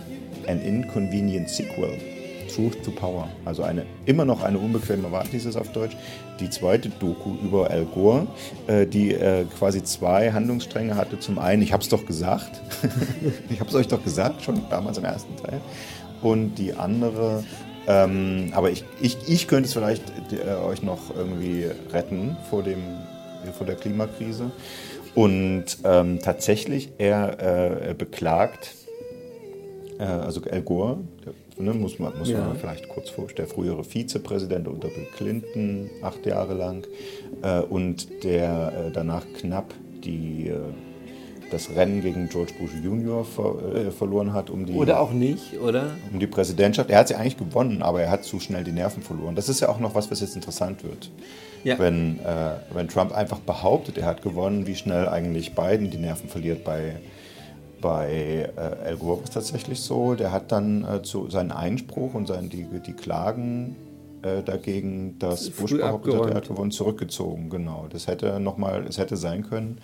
[0.46, 2.15] An Inconvenient Sequel.
[2.56, 3.28] Truth to Power.
[3.44, 5.96] Also eine immer noch eine unbequeme Wahrheit, hieß es auf Deutsch.
[6.40, 8.28] Die zweite Doku über Al Gore,
[8.68, 11.20] äh, die äh, quasi zwei Handlungsstränge hatte.
[11.20, 12.62] Zum einen, ich habe es doch gesagt,
[13.50, 15.60] ich habe es euch doch gesagt, schon damals im ersten Teil.
[16.22, 17.44] Und die andere,
[17.88, 22.80] ähm, aber ich, ich, ich könnte es vielleicht äh, euch noch irgendwie retten vor, dem,
[23.58, 24.52] vor der Klimakrise.
[25.14, 28.74] Und ähm, tatsächlich, er äh, beklagt,
[30.00, 30.98] äh, also Al Gore,
[31.58, 32.46] ne, muss man, muss Ja.
[32.46, 36.86] man vielleicht kurz vorstellen, der frühere Vizepräsident unter Bill Clinton, acht Jahre lang,
[37.42, 40.56] äh, und der äh, danach knapp die, äh,
[41.52, 43.24] das Rennen gegen George Bush Jr.
[43.24, 45.92] Ver, äh, verloren hat, um die, Oder auch nicht, oder?
[46.12, 46.90] um die Präsidentschaft.
[46.90, 49.36] Er hat sie eigentlich gewonnen, aber er hat zu schnell die Nerven verloren.
[49.36, 51.12] Das ist ja auch noch was, was jetzt interessant wird.
[51.64, 51.80] Ja.
[51.80, 56.30] Wenn, äh, wenn Trump einfach behauptet, er hat gewonnen, wie schnell eigentlich Biden die Nerven
[56.30, 56.98] verliert bei,
[57.86, 60.16] bei äh, Al Gore war es tatsächlich so.
[60.16, 63.76] Der hat dann äh, zu, seinen Einspruch und sein, die, die Klagen
[64.24, 67.52] äh, dagegen, dass Bush behauptet hat, er hat gewonnen, zurückgezogen.
[67.52, 67.86] Genau.
[67.92, 69.78] Das hätte noch mal, es hätte sein können,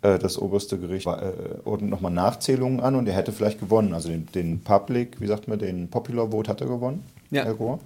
[0.00, 1.32] äh, das oberste Gericht äh,
[1.66, 3.92] ordnet nochmal Nachzählungen an und er hätte vielleicht gewonnen.
[3.92, 7.42] Also den, den Public, wie sagt man, den Popular Vote hat er gewonnen, Ja.
[7.42, 7.78] Al Gore.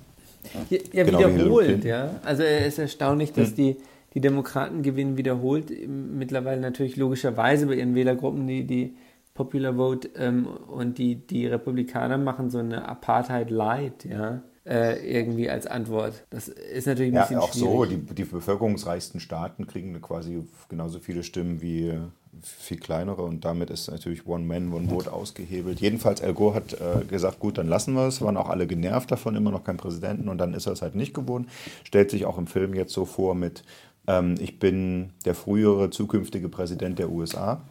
[0.71, 2.11] Ja, ja Genau wiederholt, ja.
[2.25, 3.57] Also es ist erstaunlich, dass Hm.
[3.57, 3.77] die,
[4.15, 5.73] die Demokraten gewinnen wiederholt.
[5.89, 8.93] Mittlerweile natürlich logischerweise bei ihren Wählergruppen die, die
[9.39, 14.43] Popular Vote ähm, und die, die Republikaner machen so eine Apartheid Light, ja.
[14.67, 16.25] Äh, irgendwie als Antwort.
[16.29, 17.87] Das ist natürlich ein Ja, bisschen auch so.
[17.87, 18.07] schwierig.
[18.09, 21.95] Die, die bevölkerungsreichsten Staaten kriegen quasi genauso viele Stimmen wie
[22.43, 25.81] viel kleinere und damit ist natürlich One Man, One Vote ausgehebelt.
[25.81, 28.21] Jedenfalls, Al Gore hat äh, gesagt, gut, dann lassen wir es.
[28.21, 30.97] Waren auch alle genervt davon, immer noch kein Präsidenten und dann ist er es halt
[30.97, 31.47] nicht geworden.
[31.85, 33.63] Stellt sich auch im Film jetzt so vor mit,
[34.07, 37.63] ähm, ich bin der frühere zukünftige Präsident der USA.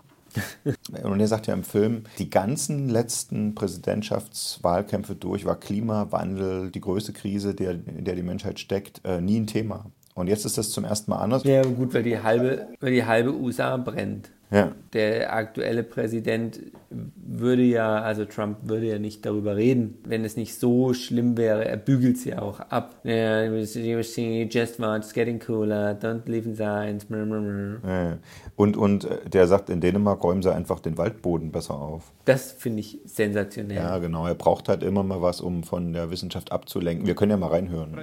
[1.04, 7.14] Und er sagt ja im Film, die ganzen letzten Präsidentschaftswahlkämpfe durch war Klimawandel, die größte
[7.14, 9.86] Krise, der, in der die Menschheit steckt, äh, nie ein Thema.
[10.16, 11.44] Und jetzt ist das zum ersten Mal anders.
[11.44, 14.32] Ja, gut, weil die halbe, weil die halbe USA brennt.
[14.50, 14.72] Ja.
[14.94, 20.58] Der aktuelle Präsident würde ja, also Trump würde ja nicht darüber reden, wenn es nicht
[20.58, 21.66] so schlimm wäre.
[21.66, 22.96] Er bügelt es ja auch ab.
[23.04, 27.06] Ja, you see, just watch, it's getting cooler, don't believe in science.
[27.10, 28.18] Ja.
[28.56, 32.14] Und, und äh, der sagt, in Dänemark räumen sie einfach den Waldboden besser auf.
[32.24, 33.78] Das finde ich sensationell.
[33.78, 34.26] Ja, genau.
[34.28, 37.06] Er braucht halt immer mal was, um von der Wissenschaft abzulenken.
[37.06, 37.98] Wir können ja mal reinhören.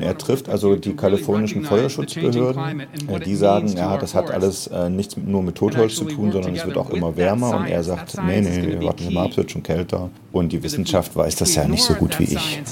[0.00, 2.80] Er trifft also die kalifornischen Feuerschutzbehörden.
[3.08, 6.54] Äh, Die sagen, ja, das hat alles äh, nichts nur mit Totholz zu tun, sondern
[6.54, 7.56] es wird auch immer wärmer.
[7.56, 10.10] Und er sagt, nee, nee, warten Sie mal ab, es wird schon kälter.
[10.32, 12.62] Und die Wissenschaft weiß das ja nicht so gut wie ich.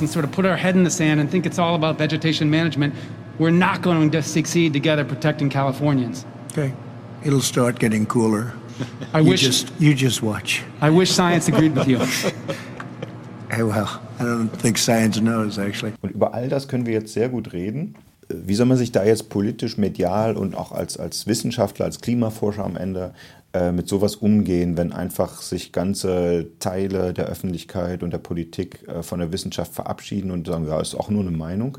[3.40, 6.26] we're not going to succeed together protecting Californians.
[6.52, 6.74] Okay.
[7.24, 8.52] It'll start getting cooler.
[9.14, 10.62] I you wish- just you just watch.
[10.82, 11.98] I wish science agreed with you.
[13.50, 15.92] Hey, well, I don't think science knows actually.
[16.02, 17.96] Und über all das können wir jetzt sehr gut reden.
[18.32, 22.64] Wie soll man sich da jetzt politisch, medial und auch als, als Wissenschaftler, als Klimaforscher
[22.64, 23.12] am Ende
[23.52, 29.02] äh, mit sowas umgehen, wenn einfach sich ganze Teile der Öffentlichkeit und der Politik äh,
[29.02, 31.78] von der Wissenschaft verabschieden und sagen, ja, ist auch nur eine Meinung.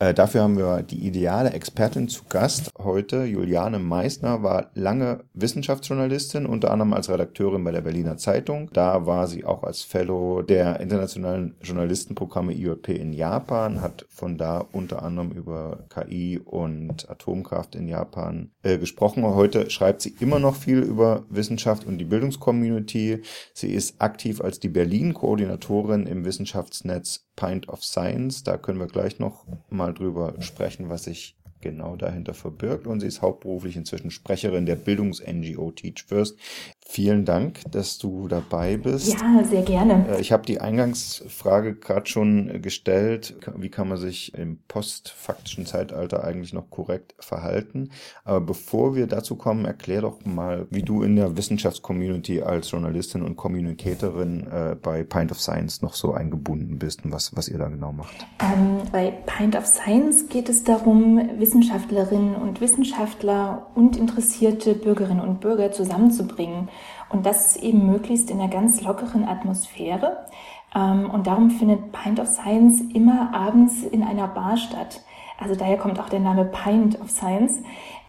[0.00, 3.22] Äh, dafür haben wir die ideale Expertin zu Gast heute.
[3.22, 8.68] Juliane Meissner war lange Wissenschaftsjournalistin, unter anderem als Redakteurin bei der Berliner Zeitung.
[8.72, 14.64] Da war sie auch als Fellow der internationalen Journalistenprogramme IJP in Japan, hat von da
[14.72, 19.22] unter anderem über KI und Atomkraft in Japan äh, gesprochen.
[19.24, 23.22] Heute schreibt sie immer noch viel über Wissenschaft und die Bildungscommunity.
[23.54, 28.44] Sie ist aktiv als die Berlin-Koordinatorin im Wissenschaftsnetz Pint of Science.
[28.44, 32.86] Da können wir gleich noch mal drüber sprechen, was sich genau dahinter verbirgt.
[32.86, 36.36] Und sie ist hauptberuflich inzwischen Sprecherin der Bildungs-NGO Teach First.
[36.84, 39.14] Vielen Dank, dass du dabei bist.
[39.14, 40.06] Ja, sehr gerne.
[40.10, 43.34] Äh, Ich habe die Eingangsfrage gerade schon gestellt.
[43.56, 47.90] Wie kann man sich im postfaktischen Zeitalter eigentlich noch korrekt verhalten?
[48.24, 53.22] Aber bevor wir dazu kommen, erklär doch mal, wie du in der Wissenschaftscommunity als Journalistin
[53.22, 57.58] und Communicatorin äh, bei Pint of Science noch so eingebunden bist und was, was ihr
[57.58, 58.26] da genau macht.
[58.40, 65.40] Ähm, bei Pint of Science geht es darum, Wissenschaftlerinnen und Wissenschaftler und interessierte Bürgerinnen und
[65.40, 66.68] Bürger zusammenzubringen.
[67.12, 70.24] Und das eben möglichst in einer ganz lockeren Atmosphäre.
[70.74, 75.02] Ähm, und darum findet Pint of Science immer abends in einer Bar statt.
[75.38, 77.60] Also daher kommt auch der Name Pint of Science.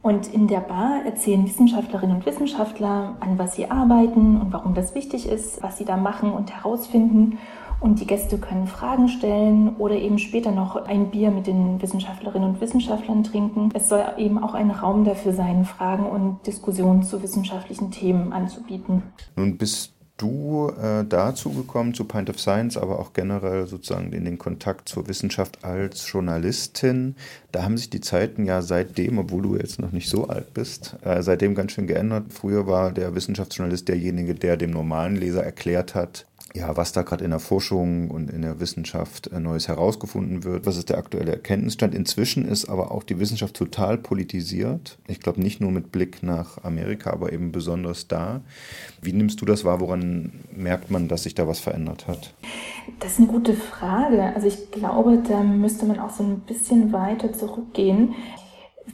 [0.02, 4.96] Und in der Bar erzählen Wissenschaftlerinnen und Wissenschaftler, an was sie arbeiten und warum das
[4.96, 7.40] wichtig ist, was sie da machen und herausfinden.
[7.84, 12.52] Und die Gäste können Fragen stellen oder eben später noch ein Bier mit den Wissenschaftlerinnen
[12.52, 13.72] und Wissenschaftlern trinken.
[13.74, 19.04] Es soll eben auch ein Raum dafür sein, Fragen und Diskussionen zu wissenschaftlichen Themen anzubieten.
[19.36, 24.24] Nun bist du äh, dazu gekommen, zu Pint of Science, aber auch generell sozusagen in
[24.24, 27.16] den Kontakt zur Wissenschaft als Journalistin.
[27.52, 30.96] Da haben sich die Zeiten ja seitdem, obwohl du jetzt noch nicht so alt bist,
[31.04, 32.28] äh, seitdem ganz schön geändert.
[32.30, 37.24] Früher war der Wissenschaftsjournalist derjenige, der dem normalen Leser erklärt hat, ja, was da gerade
[37.24, 41.32] in der Forschung und in der Wissenschaft äh, Neues herausgefunden wird, was ist der aktuelle
[41.32, 41.96] Erkenntnisstand.
[41.96, 45.00] Inzwischen ist aber auch die Wissenschaft total politisiert.
[45.08, 48.42] Ich glaube nicht nur mit Blick nach Amerika, aber eben besonders da.
[49.02, 49.80] Wie nimmst du das wahr?
[49.80, 52.36] Woran merkt man, dass sich da was verändert hat?
[53.00, 54.22] Das ist eine gute Frage.
[54.36, 58.14] Also ich glaube, da müsste man auch so ein bisschen weiter zurückgehen.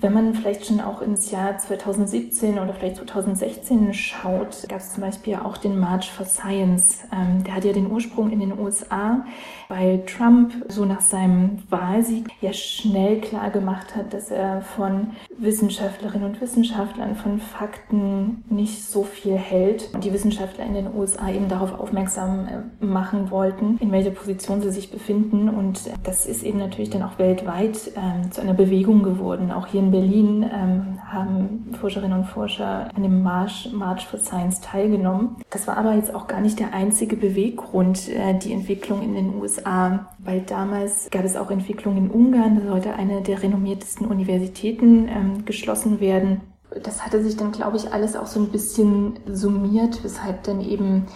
[0.02, 5.02] Wenn man vielleicht schon auch ins Jahr 2017 oder vielleicht 2016 schaut, gab es zum
[5.02, 7.00] Beispiel auch den March for Science.
[7.12, 9.26] Ähm, der hat ja den Ursprung in den USA,
[9.70, 16.28] weil Trump so nach seinem Wahlsieg ja schnell klar gemacht hat, dass er von Wissenschaftlerinnen
[16.28, 19.90] und Wissenschaftlern, von Fakten nicht so viel hält.
[19.94, 24.60] Und die Wissenschaftler in den USA eben darauf aufmerksam äh, machen wollten, in welcher Position
[24.62, 25.50] sie sich befinden.
[25.50, 29.52] Und das ist eben natürlich dann auch weltweit ähm, zu einer Bewegung geworden.
[29.52, 34.62] Auch hier in Berlin ähm, haben Forscherinnen und Forscher an dem March, March for Science
[34.62, 35.36] teilgenommen.
[35.52, 39.36] Das war aber jetzt auch gar nicht der einzige Beweggrund, äh, die Entwicklung in den
[39.36, 45.08] USA, weil damals gab es auch Entwicklungen in Ungarn, das sollte eine der renommiertesten Universitäten
[45.08, 46.42] ähm, geschlossen werden.
[46.84, 51.08] Das hatte sich dann, glaube ich, alles auch so ein bisschen summiert, weshalb dann eben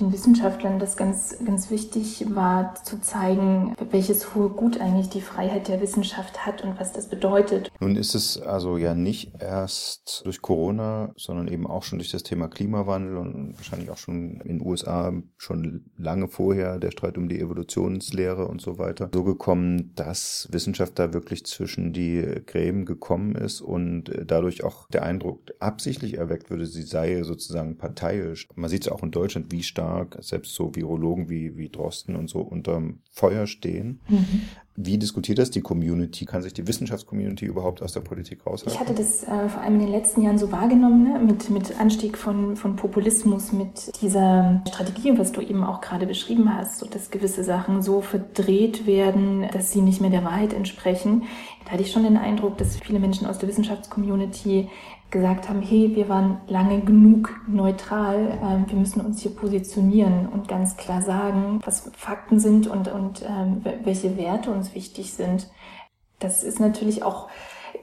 [0.00, 5.68] den Wissenschaftlern das ganz, ganz wichtig war, zu zeigen, welches hohe Gut eigentlich die Freiheit
[5.68, 7.70] der Wissenschaft hat und was das bedeutet.
[7.80, 12.22] Nun ist es also ja nicht erst durch Corona, sondern eben auch schon durch das
[12.22, 17.28] Thema Klimawandel und wahrscheinlich auch schon in den USA schon lange vorher der Streit um
[17.28, 23.34] die Evolutionslehre und so weiter so gekommen, dass Wissenschaft da wirklich zwischen die Gräben gekommen
[23.34, 28.48] ist und dadurch auch der Eindruck absichtlich erweckt würde, sie sei sozusagen parteiisch.
[28.54, 29.85] Man sieht es auch in Deutschland, wie stark
[30.20, 34.00] selbst so Virologen wie, wie Drosten und so unterm Feuer stehen.
[34.08, 34.42] Mhm.
[34.78, 36.26] Wie diskutiert das die Community?
[36.26, 38.74] Kann sich die Wissenschaftscommunity überhaupt aus der Politik raushalten?
[38.74, 41.18] Ich hatte das äh, vor allem in den letzten Jahren so wahrgenommen, ne?
[41.18, 46.54] mit, mit Anstieg von, von Populismus, mit dieser Strategie, was du eben auch gerade beschrieben
[46.54, 51.22] hast, so dass gewisse Sachen so verdreht werden, dass sie nicht mehr der Wahrheit entsprechen.
[51.64, 54.68] Da hatte ich schon den Eindruck, dass viele Menschen aus der Wissenschaftscommunity
[55.10, 60.48] gesagt haben, hey, wir waren lange genug neutral, ähm, wir müssen uns hier positionieren und
[60.48, 65.48] ganz klar sagen, was Fakten sind und, und ähm, welche Werte uns wichtig sind.
[66.18, 67.28] Das ist natürlich auch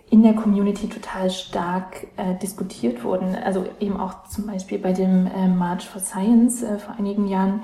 [0.10, 3.36] in der Community total stark äh, diskutiert worden.
[3.36, 7.64] Also eben auch zum Beispiel bei dem äh, March for Science äh, vor einigen Jahren.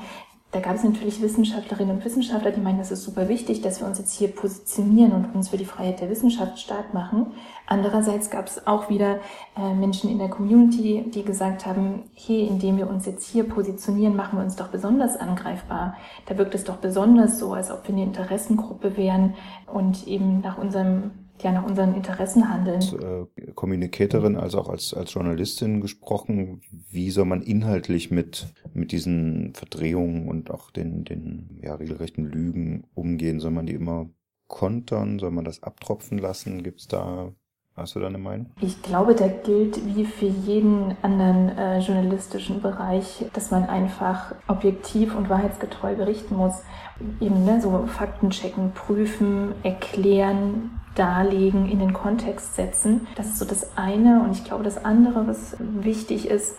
[0.52, 3.88] Da gab es natürlich Wissenschaftlerinnen und Wissenschaftler, die meinen, das ist super wichtig, dass wir
[3.88, 7.34] uns jetzt hier positionieren und uns für die Freiheit der Wissenschaft stark machen.
[7.68, 9.20] Andererseits gab es auch wieder
[9.56, 14.16] äh, Menschen in der Community, die gesagt haben, hey, indem wir uns jetzt hier positionieren,
[14.16, 15.96] machen wir uns doch besonders angreifbar.
[16.26, 19.36] Da wirkt es doch besonders so, als ob wir eine Interessengruppe wären
[19.72, 21.12] und eben nach unserem
[21.44, 22.78] ja nach unseren Interessen handeln.
[22.78, 28.92] Als äh, Kommunikatorin, also auch als, als Journalistin gesprochen, wie soll man inhaltlich mit, mit
[28.92, 33.40] diesen Verdrehungen und auch den, den ja, regelrechten Lügen umgehen?
[33.40, 34.10] Soll man die immer
[34.48, 35.20] kontern?
[35.20, 36.64] Soll man das abtropfen lassen?
[36.64, 37.34] Gibt es da
[37.80, 38.48] Hast du da eine Meinung?
[38.60, 45.16] Ich glaube, da gilt wie für jeden anderen äh, journalistischen Bereich, dass man einfach objektiv
[45.16, 46.62] und wahrheitsgetreu berichten muss.
[47.22, 53.08] Eben ne, so Fakten checken, prüfen, erklären, darlegen, in den Kontext setzen.
[53.16, 54.22] Das ist so das eine.
[54.22, 56.56] Und ich glaube, das andere, was wichtig ist,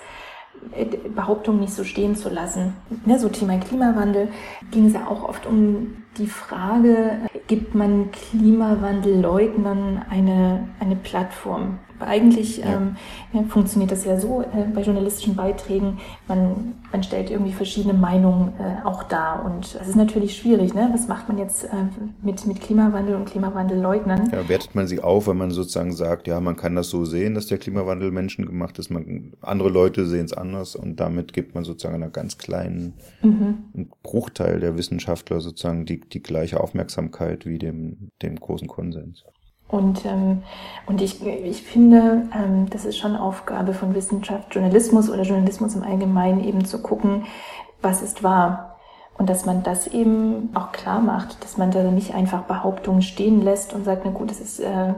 [1.14, 2.74] Behauptungen nicht so stehen zu lassen.
[3.06, 4.28] Ne, so Thema Klimawandel
[4.70, 11.78] ging es ja auch oft um die Frage, gibt man Klimawandelleugnern eine, eine Plattform.
[12.00, 12.80] Eigentlich Ja.
[13.34, 18.52] ähm, funktioniert das ja so äh, bei journalistischen Beiträgen, man, man stellt irgendwie verschiedene Meinungen
[18.58, 19.44] äh, auch dar.
[19.44, 20.90] Und es ist natürlich schwierig, ne?
[20.92, 21.68] was macht man jetzt äh,
[22.22, 24.30] mit, mit Klimawandel und Klimawandelleugnern?
[24.32, 27.34] Ja, wertet man sie auf, wenn man sozusagen sagt, ja, man kann das so sehen,
[27.34, 31.64] dass der Klimawandel menschengemacht ist, man, andere Leute sehen es anders und damit gibt man
[31.64, 33.86] sozusagen einer ganz kleinen Mhm.
[34.02, 39.24] Bruchteil der Wissenschaftler sozusagen die, die gleiche Aufmerksamkeit wie dem, dem großen Konsens.
[39.70, 40.42] Und, ähm,
[40.86, 45.84] und ich, ich finde, ähm, das ist schon Aufgabe von Wissenschaft, Journalismus oder Journalismus im
[45.84, 47.24] Allgemeinen eben zu gucken,
[47.80, 48.76] was ist wahr.
[49.16, 53.42] Und dass man das eben auch klar macht, dass man da nicht einfach Behauptungen stehen
[53.42, 54.94] lässt und sagt, na gut, das ist äh,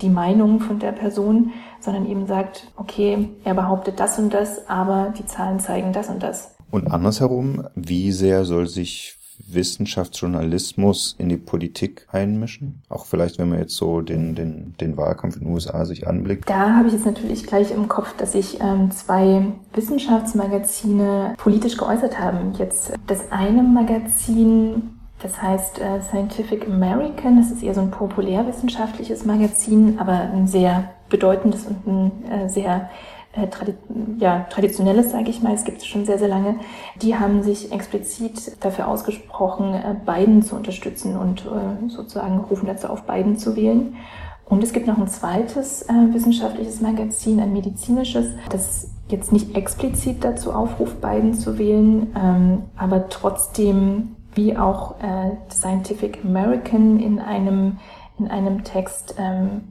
[0.00, 5.12] die Meinung von der Person, sondern eben sagt, okay, er behauptet das und das, aber
[5.18, 6.56] die Zahlen zeigen das und das.
[6.70, 12.82] Und andersherum, wie sehr soll sich Wissenschaftsjournalismus in die Politik einmischen?
[12.88, 16.48] Auch vielleicht, wenn man jetzt so den, den, den Wahlkampf in den USA sich anblickt.
[16.48, 22.18] Da habe ich jetzt natürlich gleich im Kopf, dass sich ähm, zwei Wissenschaftsmagazine politisch geäußert
[22.18, 22.54] haben.
[22.58, 29.24] Jetzt das eine Magazin, das heißt äh, Scientific American, das ist eher so ein populärwissenschaftliches
[29.24, 32.88] Magazin, aber ein sehr bedeutendes und ein äh, sehr
[33.32, 33.74] äh, tradi
[34.18, 36.56] ja, traditionelles, sage ich mal, es gibt es schon sehr, sehr lange,
[37.00, 42.88] die haben sich explizit dafür ausgesprochen, äh, Biden zu unterstützen und äh, sozusagen rufen dazu
[42.88, 43.96] auf, Biden zu wählen.
[44.44, 50.24] Und es gibt noch ein zweites äh, wissenschaftliches Magazin, ein medizinisches, das jetzt nicht explizit
[50.24, 57.78] dazu aufruft, Biden zu wählen, ähm, aber trotzdem wie auch äh, Scientific American in einem,
[58.18, 59.69] in einem Text ähm,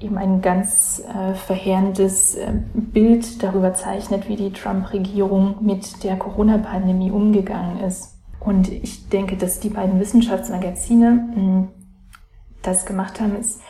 [0.00, 7.10] eben ein ganz äh, verheerendes äh, Bild darüber zeichnet, wie die Trump-Regierung mit der Corona-Pandemie
[7.10, 8.16] umgegangen ist.
[8.40, 11.68] Und ich denke, dass die beiden Wissenschaftsmagazine mh,
[12.62, 13.60] das gemacht haben, ist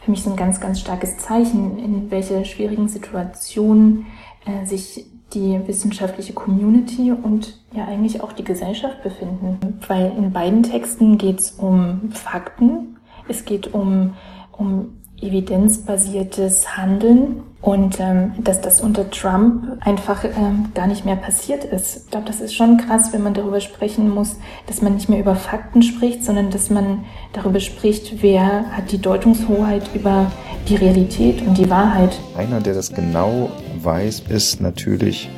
[0.00, 4.06] für mich so ein ganz, ganz starkes Zeichen, in welcher schwierigen Situation
[4.44, 9.80] äh, sich die wissenschaftliche Community und ja eigentlich auch die Gesellschaft befinden.
[9.86, 12.96] Weil in beiden Texten geht es um Fakten,
[13.28, 14.14] es geht um,
[14.52, 21.64] um evidenzbasiertes Handeln und ähm, dass das unter Trump einfach ähm, gar nicht mehr passiert
[21.64, 22.04] ist.
[22.04, 25.18] Ich glaube, das ist schon krass, wenn man darüber sprechen muss, dass man nicht mehr
[25.18, 30.30] über Fakten spricht, sondern dass man darüber spricht, wer hat die Deutungshoheit über
[30.68, 32.16] die Realität und die Wahrheit.
[32.36, 33.50] Einer, der das genau
[33.82, 35.28] weiß, ist natürlich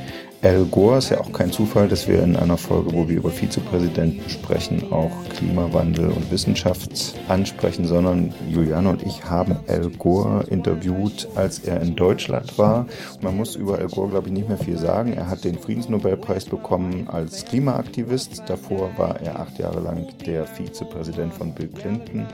[0.43, 0.97] Al Gore.
[0.99, 4.91] Ist ja auch kein Zufall, dass wir in einer Folge, wo wir über Vizepräsidenten sprechen,
[4.91, 11.83] auch Klimawandel und Wissenschaft ansprechen, sondern Juliane und ich haben Al Gore interviewt, als er
[11.83, 12.87] in Deutschland war.
[13.21, 15.13] Man muss über Al Gore, glaube ich, nicht mehr viel sagen.
[15.13, 18.43] Er hat den Friedensnobelpreis bekommen als Klimaaktivist.
[18.47, 22.27] Davor war er acht Jahre lang der Vizepräsident von Bill Clinton.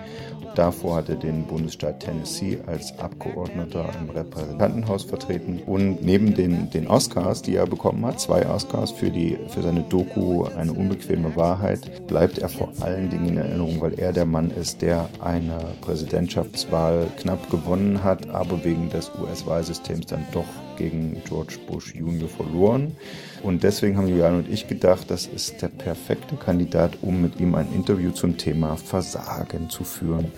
[0.57, 5.61] Davor hat er den Bundesstaat Tennessee als Abgeordneter im Repräsentantenhaus vertreten.
[5.67, 9.83] Und neben den, den Oscars, die er bekommen hat, zwei Oscars für, die, für seine
[9.83, 14.51] Doku Eine unbequeme Wahrheit, bleibt er vor allen Dingen in Erinnerung, weil er der Mann
[14.51, 20.45] ist, der eine Präsidentschaftswahl knapp gewonnen hat, aber wegen des US-Wahlsystems dann doch
[20.77, 22.29] gegen George Bush Jr.
[22.29, 22.97] verloren.
[23.43, 27.55] Und deswegen haben Julian und ich gedacht, das ist der perfekte Kandidat, um mit ihm
[27.55, 30.33] ein Interview zum Thema Versagen zu führen.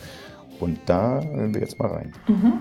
[0.60, 2.12] Und da hören wir jetzt mal rein.
[2.26, 2.60] Mhm.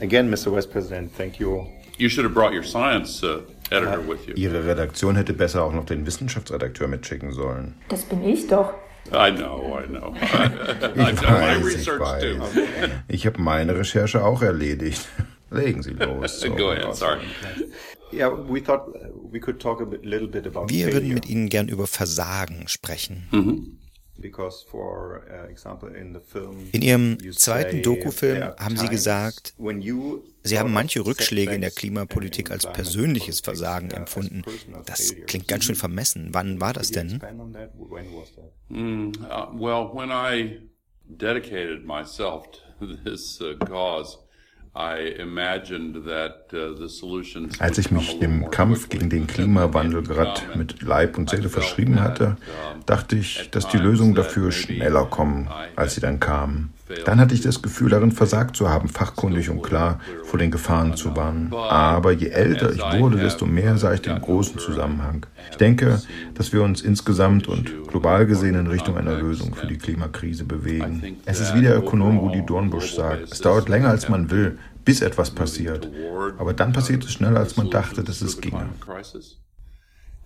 [0.00, 0.52] Again, Mr.
[0.52, 1.66] Vice President, thank you.
[1.98, 4.34] You should have brought your science uh, editor with you.
[4.34, 7.74] Ihre Redaktion hätte besser auch noch den Wissenschaftsredakteur mitschicken sollen.
[7.88, 8.74] Das bin ich doch.
[9.12, 10.14] I know, I know.
[10.94, 12.22] Ich I've done my weiß, ich research weiß.
[12.22, 12.90] too.
[13.08, 15.06] Ich habe meine Recherche auch erledigt.
[15.50, 16.42] Legen Sie los.
[16.56, 17.20] Go ahead, sorry.
[18.12, 18.86] Yeah, we thought
[19.30, 22.68] we could talk a bit, little bit about Wir würden mit Ihnen gern über Versagen
[22.68, 23.28] sprechen.
[23.30, 23.78] Mhm.
[24.16, 29.54] Because for uh, example in the film In Ihrem you zweiten Dokufilm haben Sie gesagt,
[30.46, 34.42] Sie haben manche Rückschläge in der Klimapolitik in als persönliches Versagen as empfunden.
[34.84, 36.28] Das klingt ganz schön vermessen.
[36.32, 37.20] Wann war das denn?
[38.68, 40.60] Mm, uh, well, when I
[41.08, 42.44] dedicated myself
[42.78, 44.18] to this uh, cause,
[44.76, 46.74] I imagined that uh,
[47.60, 51.94] Als ich mich dem more Kampf gegen den Klimawandel gerade mit Leib und Seele verschrieben
[51.94, 52.36] that, hatte,
[52.84, 56.74] dachte ich, dass die Lösungen dafür schneller kommen, als sie dann kamen.
[57.04, 60.96] Dann hatte ich das Gefühl, darin versagt zu haben, fachkundig und klar vor den Gefahren
[60.96, 61.52] zu warnen.
[61.52, 65.26] Aber je älter ich wurde, desto mehr sah ich den großen Zusammenhang.
[65.50, 66.02] Ich denke,
[66.34, 71.16] dass wir uns insgesamt und global gesehen in Richtung einer Lösung für die Klimakrise bewegen.
[71.24, 75.00] Es ist wie der Ökonom Rudi Dornbusch sagt, es dauert länger als man will, bis
[75.00, 75.88] etwas passiert.
[76.38, 78.68] Aber dann passiert es schneller, als man dachte, dass es ginge.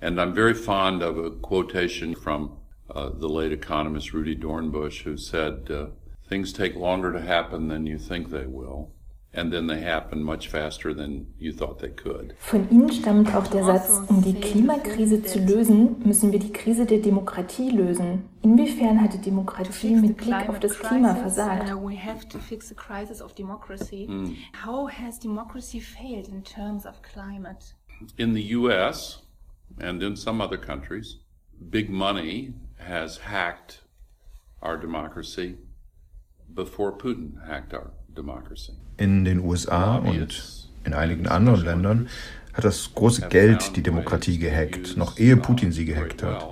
[0.01, 2.53] And I'm very fond of a quotation from
[2.95, 5.87] uh, the late economist Rudy Dornbush, who said, uh,
[6.29, 8.91] Things take longer to happen than you think they will,
[9.33, 12.35] and then they happen much faster than you thought they could.
[12.39, 16.85] Von Ihnen stammt auch der Satz, um die Klimakrise zu lösen, müssen wir die Krise
[16.85, 18.29] der Demokratie lösen.
[18.43, 21.73] Inwiefern hat die Demokratie mit Blick auf das Klima versagt?
[21.73, 24.07] Uh, we have to fix the crisis of democracy.
[24.07, 24.37] Mm.
[24.67, 27.75] How has democracy failed in terms of climate?
[28.19, 29.23] In the US
[29.81, 31.21] and in some other countries,
[31.71, 33.81] big money has hacked
[34.63, 35.57] our democracy
[38.97, 42.09] In den USA und in einigen anderen Ländern
[42.55, 46.47] hat das große Geld die Demokratie gehackt, noch ehe Putin sie gehackt hat.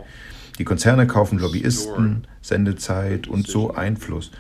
[0.58, 4.30] Die Konzerne kaufen Lobbyisten, Sendezeit und so Einfluss.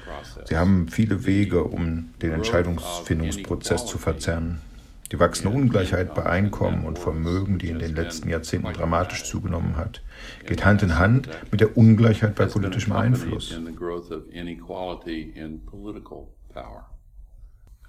[0.44, 4.60] Sie haben viele Wege, um den Entscheidungsfindungsprozess zu verzerren.
[5.12, 10.02] Die wachsende Ungleichheit bei Einkommen und Vermögen, die in den letzten Jahrzehnten dramatisch zugenommen hat,
[10.46, 13.56] geht Hand in Hand mit der Ungleichheit bei politischem Einfluss.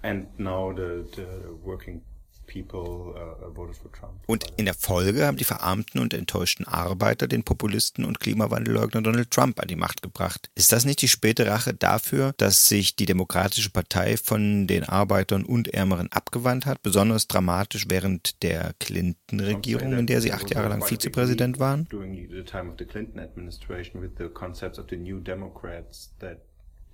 [0.04, 1.26] And now the, the
[1.64, 2.02] working
[2.48, 4.14] people uh, voted for Trump.
[4.26, 9.30] Und in der Folge haben die verarmten und enttäuschten Arbeiter den Populisten und Klimawandelleugner Donald
[9.30, 10.50] Trump an die Macht gebracht.
[10.56, 15.44] Ist das nicht die späte Rache dafür, dass sich die Demokratische Partei von den Arbeitern
[15.44, 20.82] und Ärmeren abgewandt hat, besonders dramatisch während der Clinton-Regierung, in der sie acht Jahre lang
[20.82, 21.86] Vizepräsident waren?
[21.90, 26.40] During the time of the Clinton administration with the concepts of the new Democrats that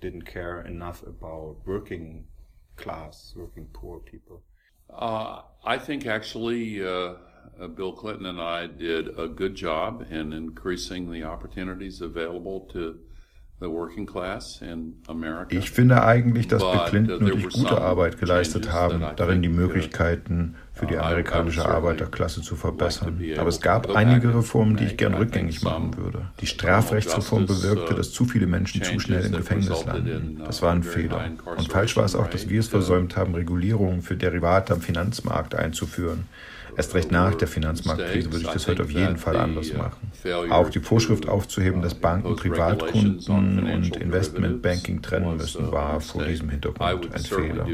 [0.02, 2.26] didn't care enough about working
[2.76, 4.42] class, working poor people.
[4.94, 7.14] Uh, I think actually uh,
[7.74, 12.98] Bill Clinton and I did a good job in increasing the opportunities available to
[15.48, 19.42] Ich finde eigentlich, dass Clinton uh, und there ich were gute Arbeit geleistet haben, darin
[19.42, 23.18] die uh, Möglichkeiten für die amerikanische Arbeiterklasse zu verbessern.
[23.18, 26.26] be Aber es gab einige Reformen, die ich gern rückgängig machen würde.
[26.40, 30.40] Die Strafrechtsreform bewirkte, dass zu viele Menschen zu schnell im Gefängnis landen.
[30.40, 31.30] uh, Das war ein Fehler.
[31.56, 35.54] Und falsch war es auch, dass wir es versäumt haben, Regulierungen für Derivate am Finanzmarkt
[35.54, 36.26] einzuführen.
[36.76, 40.10] Erst recht nach der Finanzmarktkrise würde ich das heute auf jeden Fall anders machen.
[40.50, 47.14] Auch die Vorschrift aufzuheben, dass Banken Privatkunden und Investmentbanking trennen müssen, war vor diesem Hintergrund
[47.14, 47.66] ein Fehler.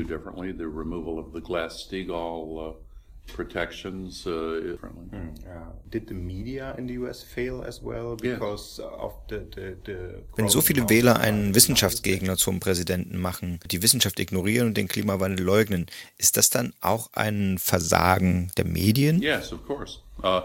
[3.33, 4.26] Uh, protections.
[4.26, 5.18] Uh, differently.
[5.47, 10.22] Uh, did the media in the US fail as well because of the, the, the
[10.37, 15.45] Wenn so viele Wähler einen Wissenschaftsgegner zum Präsidenten machen, die Wissenschaft ignorieren und den Klimawandel
[15.45, 15.87] leugnen,
[16.18, 19.20] ist das dann auch ein Versagen der Medien?
[19.22, 19.99] Yes, of course.
[20.22, 20.43] Uh,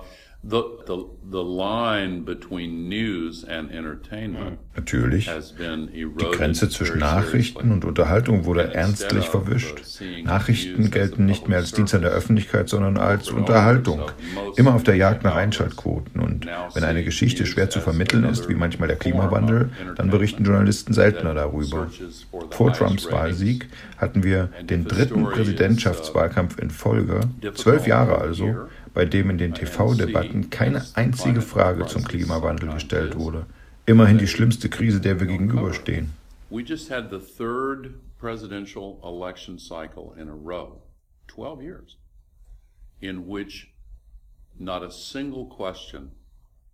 [0.47, 5.29] the, the, the line between news and entertainment Natürlich.
[5.29, 9.81] Die Grenze zwischen Nachrichten und Unterhaltung wurde ernstlich verwischt.
[10.23, 14.01] Nachrichten gelten nicht mehr als Dienst an der Öffentlichkeit, sondern als Unterhaltung.
[14.57, 16.19] Immer auf der Jagd nach Einschaltquoten.
[16.19, 20.93] Und wenn eine Geschichte schwer zu vermitteln ist, wie manchmal der Klimawandel, dann berichten Journalisten
[20.93, 21.87] seltener darüber.
[22.51, 23.67] Vor Trumps Wahlsieg
[23.97, 27.21] hatten wir den dritten Präsidentschaftswahlkampf in Folge,
[27.53, 33.45] zwölf Jahre also, bei dem in den TV-Debatten keine einzige Frage zum Klimawandel gestellt wurde.
[33.85, 36.13] Immerhin die schlimmste Krise, der wir gegenüberstehen.
[36.49, 40.81] We just had the third presidential election cycle in a row,
[41.27, 41.97] 12 years,
[43.01, 43.67] in which
[44.57, 46.11] not a single question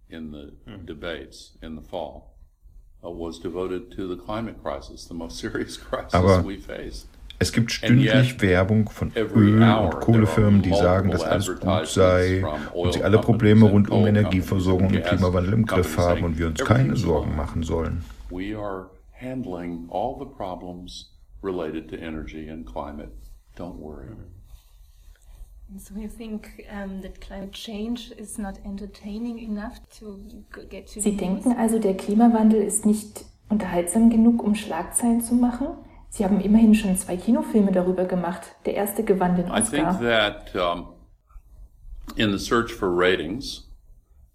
[0.10, 0.54] in the
[0.86, 2.36] debates in the fall
[3.04, 7.06] uh, was devoted to the climate crisis, the most serious crisis Aber we face.
[7.42, 12.94] Es gibt stündlich Werbung von Öl- und Kohlefirmen, die sagen, dass alles gut sei und
[12.94, 16.96] sie alle Probleme rund um Energieversorgung und Klimawandel im Griff haben und wir uns keine
[16.96, 18.06] Sorgen machen sollen.
[18.30, 23.12] We are handling all the problems related to energy and climate.
[23.58, 24.10] Don't worry.
[25.78, 30.20] So you think um, that climate change is not entertaining enough to
[30.70, 35.34] get to Sie the denken also, der Klimawandel ist nicht unterhaltsam genug, um Schlagzeilen zu
[35.34, 35.70] machen?
[36.14, 38.42] Sie haben immerhin schon zwei Kinofilme darüber gemacht.
[38.66, 40.00] Der erste gewann den I think Oscar.
[40.02, 40.88] that um,
[42.18, 43.70] in the search for ratings,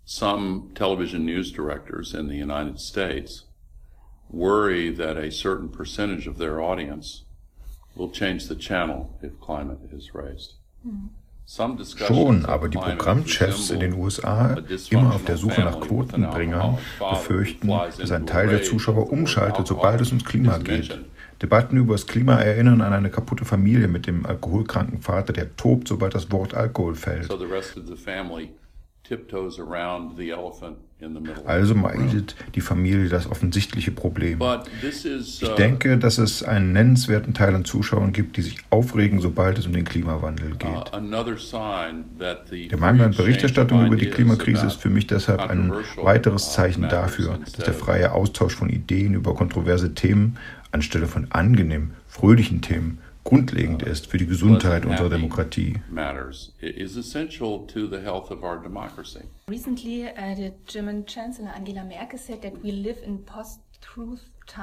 [0.07, 3.45] some television news directors in the United States
[4.31, 7.25] worry that a certain percentage of their audience
[7.95, 10.55] will change the channel if climate is raised.
[11.45, 14.57] Some discussions Schon, aber die Programmchefs in den USA,
[14.91, 20.09] immer auf der Suche nach Quotenbringern, befürchten, dass ein Teil der Zuschauer umschaltet, sobald es
[20.09, 20.99] ums Klima geht.
[21.43, 25.89] Debatten über das Klima erinnern an eine kaputte Familie mit dem alkoholkranken Vater, der tobt,
[25.89, 27.31] sobald das Wort Alkohol fällt.
[31.45, 34.41] Also meidet die Familie das offensichtliche Problem.
[34.83, 39.59] Ich uh, denke, dass es einen nennenswerten Teil an Zuschauern gibt, die sich aufregen, sobald
[39.59, 40.93] es um den Klimawandel geht.
[42.19, 46.49] uh, the Der Mangel an Berichterstattung über die Klimakrise ist für mich deshalb ein weiteres
[46.49, 50.39] uh, Zeichen dafür, dass der freie Austausch von Ideen über kontroverse Themen
[50.73, 55.75] anstelle von angenehm, fröhlichen Themen grundlegend ist für die Gesundheit unserer Demokratie.
[59.49, 64.21] Recently, uh, the German Chancellor Angela Merkel said that we live in post-truth.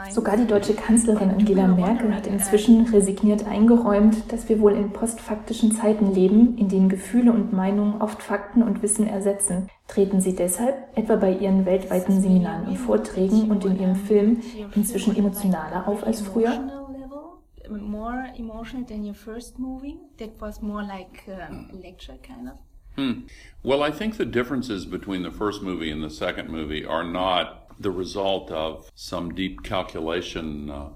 [0.09, 5.71] Sogar die deutsche Kanzlerin Angela Merkel hat inzwischen resigniert eingeräumt, dass wir wohl in postfaktischen
[5.71, 9.69] Zeiten leben, in denen Gefühle und Meinungen oft Fakten und Wissen ersetzen.
[9.87, 14.41] Treten Sie deshalb, etwa bei Ihren weltweiten Seminaren und Vorträgen und in Ihrem Film,
[14.73, 16.53] inzwischen emotionaler auf als früher?
[16.53, 19.99] Emotional level, more emotional than your first movie.
[20.17, 21.27] That was more like
[21.73, 22.57] lecture kind of.
[22.95, 23.25] Hmm.
[23.63, 27.62] Well, I think the differences between the first movie and the second movie are not
[27.79, 30.69] the result of some deep calculation.
[30.69, 30.89] Uh,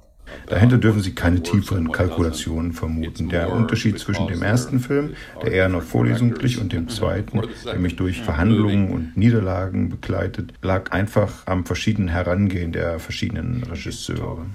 [0.47, 3.29] Dahinter dürfen Sie keine tieferen Kalkulationen vermuten.
[3.29, 7.79] Der Unterschied zwischen dem ersten Film, der eher noch Vorlesung glich, und dem zweiten, der
[7.79, 14.45] mich durch Verhandlungen und Niederlagen begleitet, lag einfach am verschiedenen Herangehen der verschiedenen Regisseure.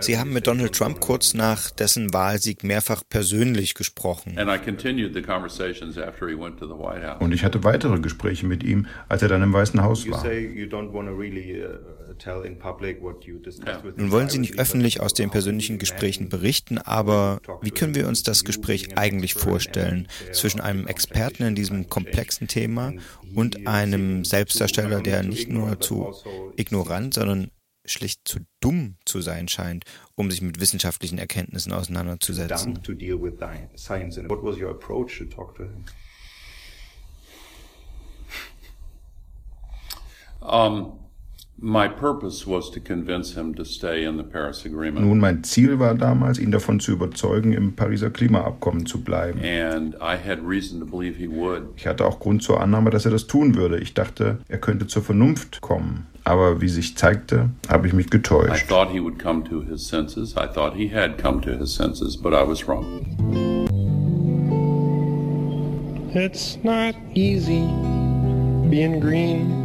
[0.00, 4.38] Sie haben mit Donald Trump kurz nach dessen Wahlsieg mehrfach persönlich gesprochen.
[4.38, 7.20] and I continued the conversations after he went to the White House.
[7.20, 10.24] Und ich hatte weitere Gespräche mit ihm, als er dann im Weißen Haus war.
[13.96, 18.22] Nun wollen Sie nicht öffentlich aus den persönlichen Gesprächen berichten, aber wie können wir uns
[18.22, 22.92] das Gespräch eigentlich vorstellen zwischen einem Experten in diesem komplexen Thema
[23.34, 26.12] und einem Selbstdarsteller, der nicht nur zu
[26.56, 27.50] ignorant, sondern
[27.84, 29.84] schlicht zu dumm zu sein scheint,
[30.14, 32.82] um sich mit wissenschaftlichen Erkenntnissen auseinanderzusetzen?
[32.82, 35.84] to deal with di- science and what was your approach to talk to him?
[40.40, 40.98] Um,
[45.00, 49.38] Nun, mein Ziel war damals, ihn davon zu überzeugen, im Pariser Klimaabkommen zu bleiben.
[49.44, 51.62] And I had reason to believe he would.
[51.76, 53.78] Ich hatte auch Grund zur Annahme, dass er das tun würde.
[53.78, 56.06] Ich dachte, er könnte zur Vernunft kommen.
[56.24, 58.68] Aber wie sich zeigte, habe ich mich I getäuscht.
[58.68, 60.32] thought he would come to his senses.
[60.36, 62.84] I thought he had come to his senses, but I was wrong.
[66.12, 67.62] It's not easy
[68.68, 69.62] being green.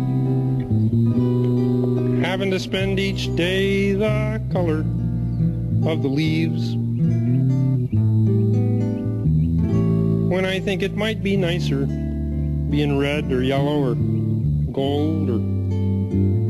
[2.37, 4.81] Having to spend each day the color
[5.91, 6.75] of the leaves.
[10.31, 11.87] When I think it might be nicer
[12.69, 13.95] being red or yellow or
[14.71, 15.39] gold or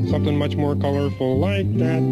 [0.10, 2.04] something much more colorful like that.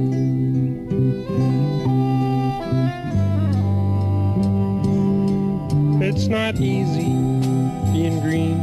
[6.02, 7.12] It's not easy
[7.92, 8.56] being green.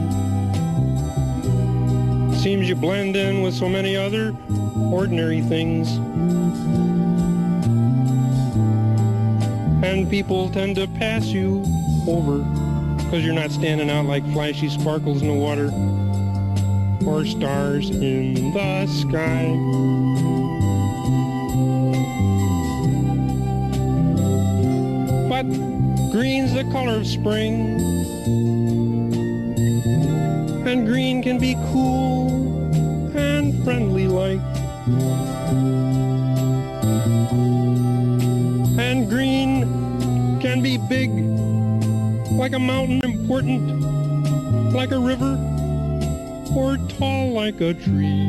[2.34, 4.34] Seems you blend in with so many other
[4.92, 5.96] ordinary things.
[9.82, 11.64] And people tend to pass you
[12.06, 12.38] over
[12.98, 15.72] because you're not standing out like flashy sparkles in the water
[17.08, 19.46] or stars in the sky.
[25.28, 25.44] But
[26.12, 27.80] green's the color of spring.
[30.66, 32.28] And green can be cool
[33.16, 34.41] and friendly like.
[42.42, 43.62] Like a mountain, important,
[44.74, 45.38] like a river,
[46.56, 48.26] or tall like a tree.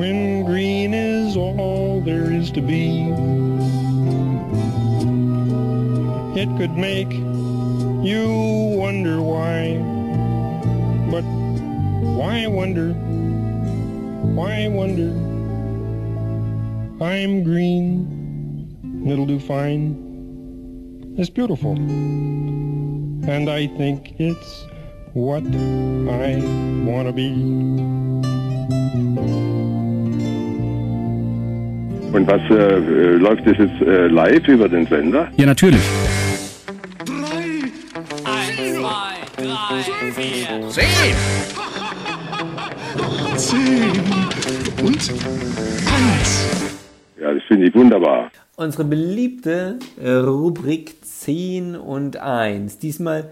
[0.00, 3.02] When green is all there is to be,
[6.40, 9.76] it could make you wonder why.
[11.08, 12.96] But why wonder?
[14.42, 15.12] Why wonder?
[17.00, 21.14] I'm green, and it'll do fine.
[21.16, 21.76] It's beautiful.
[21.76, 24.66] And I think it's
[25.12, 26.42] what I
[26.88, 27.30] want to be.
[32.12, 35.28] Und was äh, äh, läuft das jetzt äh, live über den Sender?
[35.36, 35.80] Ja, natürlich.
[40.70, 41.51] Zehn!
[43.52, 43.90] Zehn
[44.82, 44.96] und
[45.92, 46.70] eins.
[47.20, 48.30] Ja, das finde ich wunderbar.
[48.56, 52.78] Unsere beliebte äh, Rubrik 10 und 1.
[52.78, 53.30] Diesmal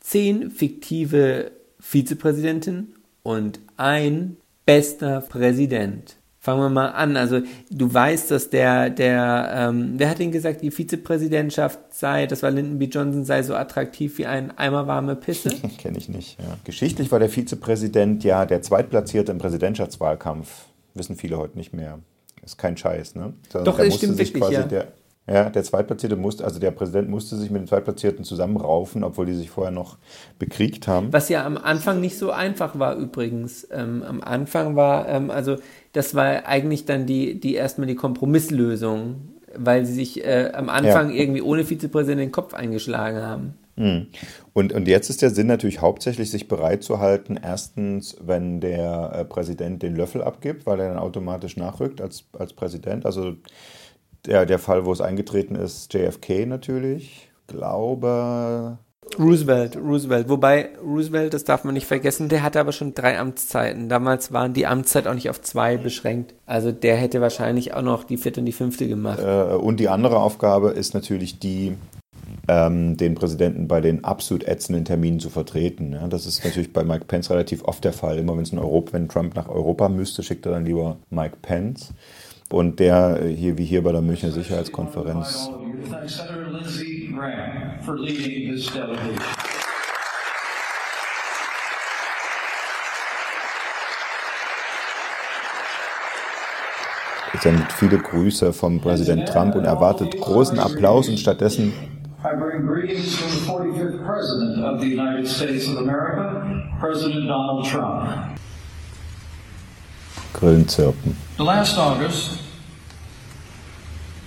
[0.00, 4.36] 10 fiktive Vizepräsidenten und ein
[4.66, 6.16] bester Präsident.
[6.44, 7.16] Fangen wir mal an.
[7.16, 7.40] Also
[7.70, 12.50] du weißt, dass der, der, ähm, wer hat denn gesagt, die Vizepräsidentschaft sei, das war
[12.50, 12.86] Lyndon B.
[12.86, 15.50] Johnson, sei so attraktiv wie ein Eimer warme Pisse?
[15.78, 16.40] Kenne ich nicht.
[16.40, 16.58] Ja.
[16.64, 20.64] Geschichtlich war der Vizepräsident ja der Zweitplatzierte im Präsidentschaftswahlkampf.
[20.94, 22.00] Wissen viele heute nicht mehr.
[22.44, 23.34] Ist kein Scheiß, ne?
[23.48, 24.62] Sondern Doch, da musste stimmt sich wirklich, quasi ja.
[24.64, 24.88] Der,
[25.26, 29.34] ja, der Zweitplatzierte musste, also der Präsident musste sich mit dem Zweitplatzierten zusammenraufen, obwohl die
[29.34, 29.98] sich vorher noch
[30.38, 31.12] bekriegt haben.
[31.12, 33.66] Was ja am Anfang nicht so einfach war übrigens.
[33.70, 35.56] Ähm, am Anfang war, ähm, also
[35.92, 41.10] das war eigentlich dann die, die erstmal die Kompromisslösung, weil sie sich äh, am Anfang
[41.10, 41.16] Ja.
[41.16, 43.54] irgendwie ohne Vizepräsident den Kopf eingeschlagen haben.
[43.76, 44.08] Mhm.
[44.52, 49.12] Und, und jetzt ist der Sinn natürlich hauptsächlich, sich bereit zu halten, erstens, wenn der
[49.14, 53.06] äh, Präsident den Löffel abgibt, weil er dann automatisch nachrückt als, als Präsident.
[53.06, 53.34] Also
[54.26, 57.30] der, der Fall, wo es eingetreten ist, JFK natürlich.
[57.46, 58.78] Glaube.
[59.18, 60.28] Roosevelt, Roosevelt.
[60.28, 63.88] Wobei Roosevelt, das darf man nicht vergessen, der hatte aber schon drei Amtszeiten.
[63.88, 66.34] Damals waren die Amtszeit auch nicht auf zwei beschränkt.
[66.46, 69.18] Also der hätte wahrscheinlich auch noch die vierte und die fünfte gemacht.
[69.18, 71.76] Äh, und die andere Aufgabe ist natürlich die,
[72.48, 75.92] ähm, den Präsidenten bei den absolut ätzenden Terminen zu vertreten.
[75.92, 78.18] Ja, das ist natürlich bei Mike Pence relativ oft der Fall.
[78.18, 81.36] Immer wenn es in Europa, wenn Trump nach Europa müsste, schickt er dann lieber Mike
[81.42, 81.92] Pence.
[82.52, 85.48] Und der äh, hier wie hier bei der Münchner Sicherheitskonferenz
[87.86, 89.16] delegation.
[97.40, 101.72] sendet viele Grüße vom Präsident Trump und erwartet großen Applaus und stattdessen
[102.24, 108.38] I bring from the 45th President of the United States of America, President Donald Trump.
[110.32, 111.14] Grillen zirpen.
[111.38, 112.40] Last August,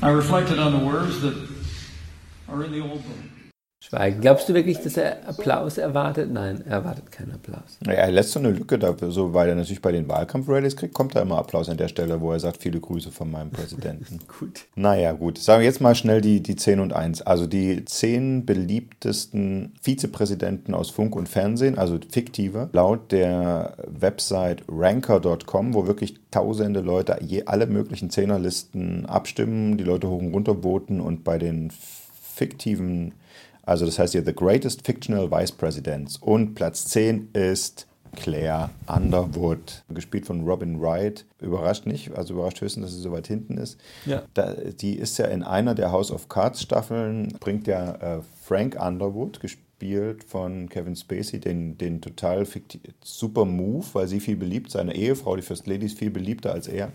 [0.01, 1.35] I reflected on the words that
[2.47, 3.24] are in the old book.
[3.87, 4.19] Schweigen.
[4.19, 6.31] Glaubst du wirklich, dass er Applaus erwartet?
[6.31, 7.77] Nein, er erwartet keinen Applaus.
[7.85, 10.95] Ja, Er lässt so eine Lücke dafür, so weil er natürlich bei den Wahlkampf-Rallies kriegt,
[10.95, 14.21] kommt da immer Applaus an der Stelle, wo er sagt, viele Grüße von meinem Präsidenten.
[14.39, 14.65] gut.
[14.73, 15.37] Naja, gut.
[15.37, 17.21] Sagen wir jetzt mal schnell die, die 10 und 1.
[17.21, 25.75] Also die 10 beliebtesten Vizepräsidenten aus Funk und Fernsehen, also fiktive, laut der Website ranker.com,
[25.75, 31.01] wo wirklich tausende Leute je alle möglichen Zehnerlisten abstimmen, die Leute hoch und runter voten
[31.01, 31.71] und bei den
[32.35, 33.13] fiktiven
[33.65, 36.17] also das heißt hier The Greatest Fictional Vice Presidents.
[36.17, 41.25] Und Platz 10 ist Claire Underwood, gespielt von Robin Wright.
[41.41, 43.77] Überrascht nicht, also überrascht höchstens, dass sie so weit hinten ist.
[44.05, 44.23] Ja.
[44.33, 48.77] Da, die ist ja in einer der House of Cards Staffeln, bringt ja äh, Frank
[48.79, 49.64] Underwood, gespielt
[50.27, 52.47] von Kevin Spacey, den, den total
[53.03, 56.67] super Move, weil sie viel beliebt, seine Ehefrau, die First Lady, ist viel beliebter als
[56.67, 56.91] er,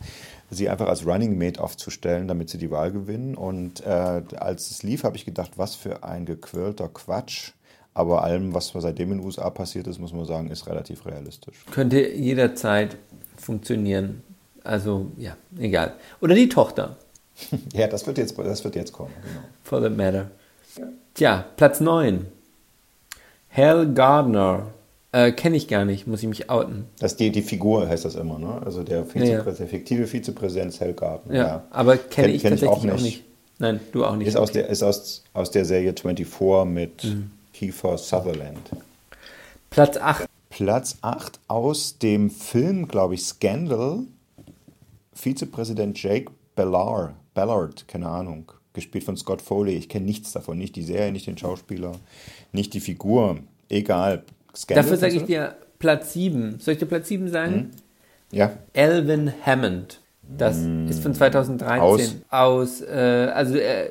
[0.51, 3.35] sie einfach als Running Mate aufzustellen, damit sie die Wahl gewinnen.
[3.35, 7.53] Und äh, als es lief, habe ich gedacht, was für ein gequirlter Quatsch.
[7.93, 11.64] Aber allem, was seitdem in den USA passiert ist, muss man sagen, ist relativ realistisch.
[11.70, 12.97] Könnte jederzeit
[13.37, 14.22] funktionieren.
[14.64, 15.95] Also, ja, egal.
[16.20, 16.97] Oder die Tochter.
[17.72, 19.14] Ja, das wird jetzt, das wird jetzt kommen.
[19.22, 19.41] Genau.
[19.64, 20.31] For that matter.
[21.14, 22.26] Tja, Platz 9.
[23.57, 24.66] Hal Gardner.
[25.12, 26.84] Äh, Kenne ich gar nicht, muss ich mich outen.
[27.01, 28.62] Das die, die Figur heißt das immer, ne?
[28.64, 29.09] Also der, Ja, ja.
[29.11, 31.34] Vizepräsident, der fiktive Vizepräsident Hal Gardner.
[31.34, 33.24] Ja, aber kenne Kenn- ich kenn tatsächlich auch nicht.
[33.59, 34.28] Nein, du auch nicht.
[34.28, 34.61] Ist, aus Okay.
[34.61, 37.30] der, ist aus, aus der Serie 24 mit Mhm.
[37.53, 38.59] Kiefer Sutherland.
[39.68, 40.26] Platz 8.
[40.48, 44.01] Platz 8 aus dem Film, glaube ich, Scandal.
[45.12, 49.74] Vizepräsident Jake Ballard, Ballard, keine Ahnung, gespielt von Scott Foley.
[49.76, 51.92] Ich kenne nichts davon, nicht die Serie, nicht den Schauspieler,
[52.53, 53.38] nicht die Figur.
[53.68, 54.22] Egal.
[54.55, 56.59] Scandal, Dafür sage ich dir Platz 7.
[56.61, 57.55] Soll ich dir Platz 7 sagen?
[57.55, 57.70] Mhm.
[58.36, 58.53] Ja.
[58.76, 60.01] Alvin Hammond.
[60.22, 60.57] Das
[60.88, 61.80] ist von 2013.
[61.80, 62.14] Aus?
[62.30, 63.90] Aus, äh, also äh,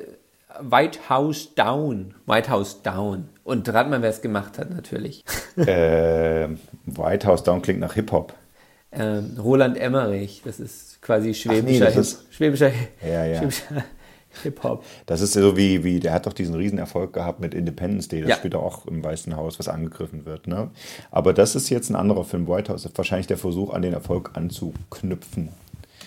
[0.60, 2.14] White House Down.
[2.26, 3.28] White House Down.
[3.44, 5.22] Und rat mal, wer es gemacht hat, natürlich.
[5.56, 6.48] äh,
[6.86, 8.32] White House Down klingt nach Hip-Hop.
[8.92, 10.40] ähm, Roland Emmerich.
[10.44, 12.70] Das ist quasi schwäbischer, das ist- schwäbischer,
[13.06, 13.38] Ja, ja.
[13.38, 13.84] schwäbischer
[14.42, 14.84] Hip-Hop.
[15.06, 18.20] Das ist so wie, wie, der hat doch diesen Riesenerfolg gehabt mit Independence Day.
[18.20, 18.36] Das Ja.
[18.36, 20.46] spielt auch im Weißen Haus, was angegriffen wird.
[20.46, 20.70] Ne?
[21.10, 22.46] Aber das ist jetzt ein anderer Film.
[22.48, 25.50] White House wahrscheinlich der Versuch, an den Erfolg anzuknüpfen.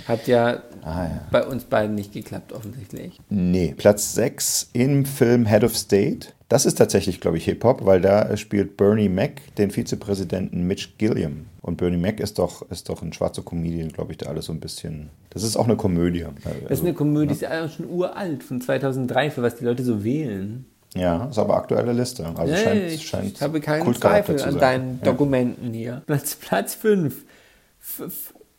[0.07, 1.21] Hat ja, Ah, ja.
[1.31, 3.19] bei uns beiden nicht geklappt, offensichtlich.
[3.29, 6.27] Nee, Platz 6 im Film Head of State.
[6.49, 11.45] Das ist tatsächlich, glaube ich, Hip-Hop, weil da spielt Bernie Mac den Vizepräsidenten Mitch Gilliam.
[11.61, 14.53] Und Bernie Mac ist doch, ist doch ein schwarzer Comedian, glaube ich, der alles so
[14.53, 15.09] ein bisschen.
[15.29, 16.25] Das ist auch eine Komödie.
[16.67, 19.83] Das ist eine Komödie, die ist ja schon uralt, von 2003, für was die Leute
[19.83, 20.65] so wählen.
[20.95, 22.25] Ja, ist aber aktuelle Liste.
[22.35, 25.11] Also Ja, scheint, ich, scheint ich habe keinen Zweifel an deinen Ja.
[25.11, 26.03] Dokumenten hier.
[26.05, 27.23] Platz, Platz 5.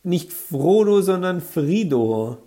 [0.05, 2.37] Nicht Frodo, sondern Frido.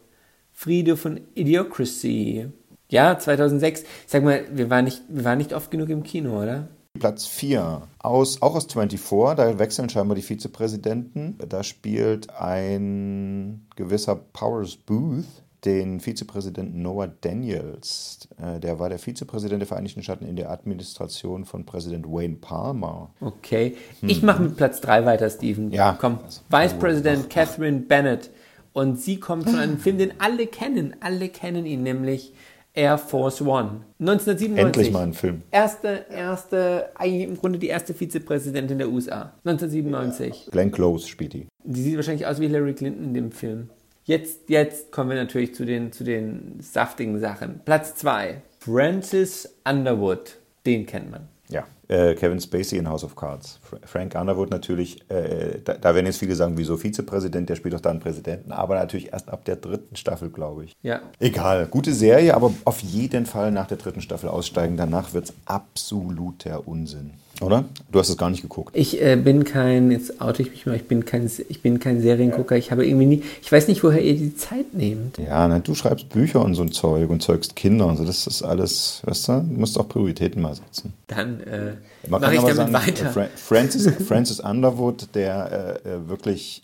[0.53, 2.49] Frido von Idiocracy.
[2.89, 3.85] Ja, 2006.
[4.07, 6.69] Sag mal, wir waren nicht, wir waren nicht oft genug im Kino, oder?
[6.99, 9.01] Platz 4, aus, auch aus 24,
[9.37, 11.37] da wechseln scheinbar die Vizepräsidenten.
[11.49, 15.27] Da spielt ein gewisser Powers Booth
[15.65, 18.29] den Vizepräsidenten Noah Daniels.
[18.41, 23.11] Äh, Der war der Vizepräsident der Vereinigten Staaten in der Administration von Präsident Wayne Palmer.
[23.21, 23.77] Okay.
[24.03, 25.71] Ich mache mit Platz 3 weiter, Steven.
[25.73, 25.97] Ja.
[26.01, 26.19] Komm.
[26.51, 28.31] Vice President Catherine Bennett.
[28.73, 30.95] Und sie kommt von einem Film, den alle kennen.
[31.01, 32.33] Alle kennen ihn, nämlich
[32.75, 33.81] Air Force One.
[33.99, 34.57] 1997.
[34.65, 35.43] Endlich mal ein Film.
[35.51, 39.33] Erste, erste, eigentlich im Grunde die erste Vizepräsidentin der USA.
[39.45, 40.49] 1997.
[40.53, 41.49] Glenn Close spielt die.
[41.65, 43.71] Die sieht wahrscheinlich aus wie Hillary Clinton in dem Film.
[44.09, 47.61] Jetzt, jetzt kommen wir natürlich zu den, zu den saftigen Sachen.
[47.67, 48.41] Platz 2.
[48.59, 50.39] Francis Underwood.
[50.65, 51.29] Den kennt man.
[51.51, 53.61] Ja, äh, Kevin Spacey in House of Cards.
[53.69, 57.75] Fra- Frank Underwood natürlich, äh, da, da werden jetzt viele sagen, wieso Vizepräsident, der spielt
[57.75, 60.77] doch da einen Präsidenten, aber natürlich erst ab der dritten Staffel, glaube ich.
[60.83, 61.01] Ja.
[61.19, 64.77] Egal, gute Serie, aber auf jeden Fall nach der dritten Staffel aussteigen.
[64.77, 67.11] Danach wird es absoluter Unsinn.
[67.41, 67.67] Oder?
[67.93, 68.71] Du hast es gar nicht geguckt.
[68.77, 72.01] Ich äh, bin kein, jetzt oute ich mich mal, ich bin kein, ich bin kein
[72.03, 72.57] Seriengucker.
[72.57, 75.19] Ich habe irgendwie nie, ich weiß nicht, woher ihr die Zeit nehmt.
[75.19, 78.05] Ja, nein, du schreibst Bücher und so ein Zeug und zeugst Kinder und so.
[78.05, 80.95] Das ist alles, weißt du, du musst auch Prioritäten mal setzen.
[81.07, 81.75] Dann äh,
[82.07, 83.11] Man mache kann ich aber damit sagen, weiter.
[83.11, 86.63] Fra Francis, Francis Underwood, der äh, äh, wirklich,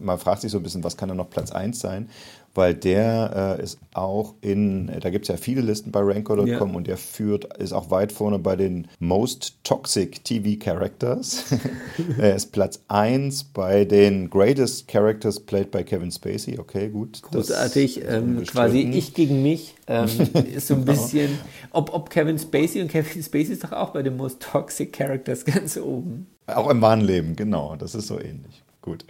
[0.00, 2.08] man fragt sich so ein bisschen, was kann da noch Platz 1 sein?
[2.54, 6.58] Weil der äh, ist auch in, da gibt es ja viele Listen bei Ranker.com Ja.
[6.60, 11.44] und der führt, ist auch weit vorne bei den Most Toxic TV Characters.
[12.18, 16.58] er ist Platz 1 bei den Greatest Characters played by Kevin Spacey.
[16.58, 17.22] Okay, gut.
[17.30, 19.74] das Großartig, ist ähm, quasi ich gegen mich.
[19.86, 20.08] Ähm,
[20.54, 20.92] ist so ein Genau.
[20.92, 21.38] bisschen,
[21.70, 25.44] ob, ob Kevin Spacey und Kevin Spacey ist doch auch bei den Most Toxic Characters
[25.46, 26.26] ganz oben.
[26.48, 27.76] Auch im wahren Leben, genau.
[27.76, 28.62] Das ist so ähnlich.
[28.82, 29.06] Gut.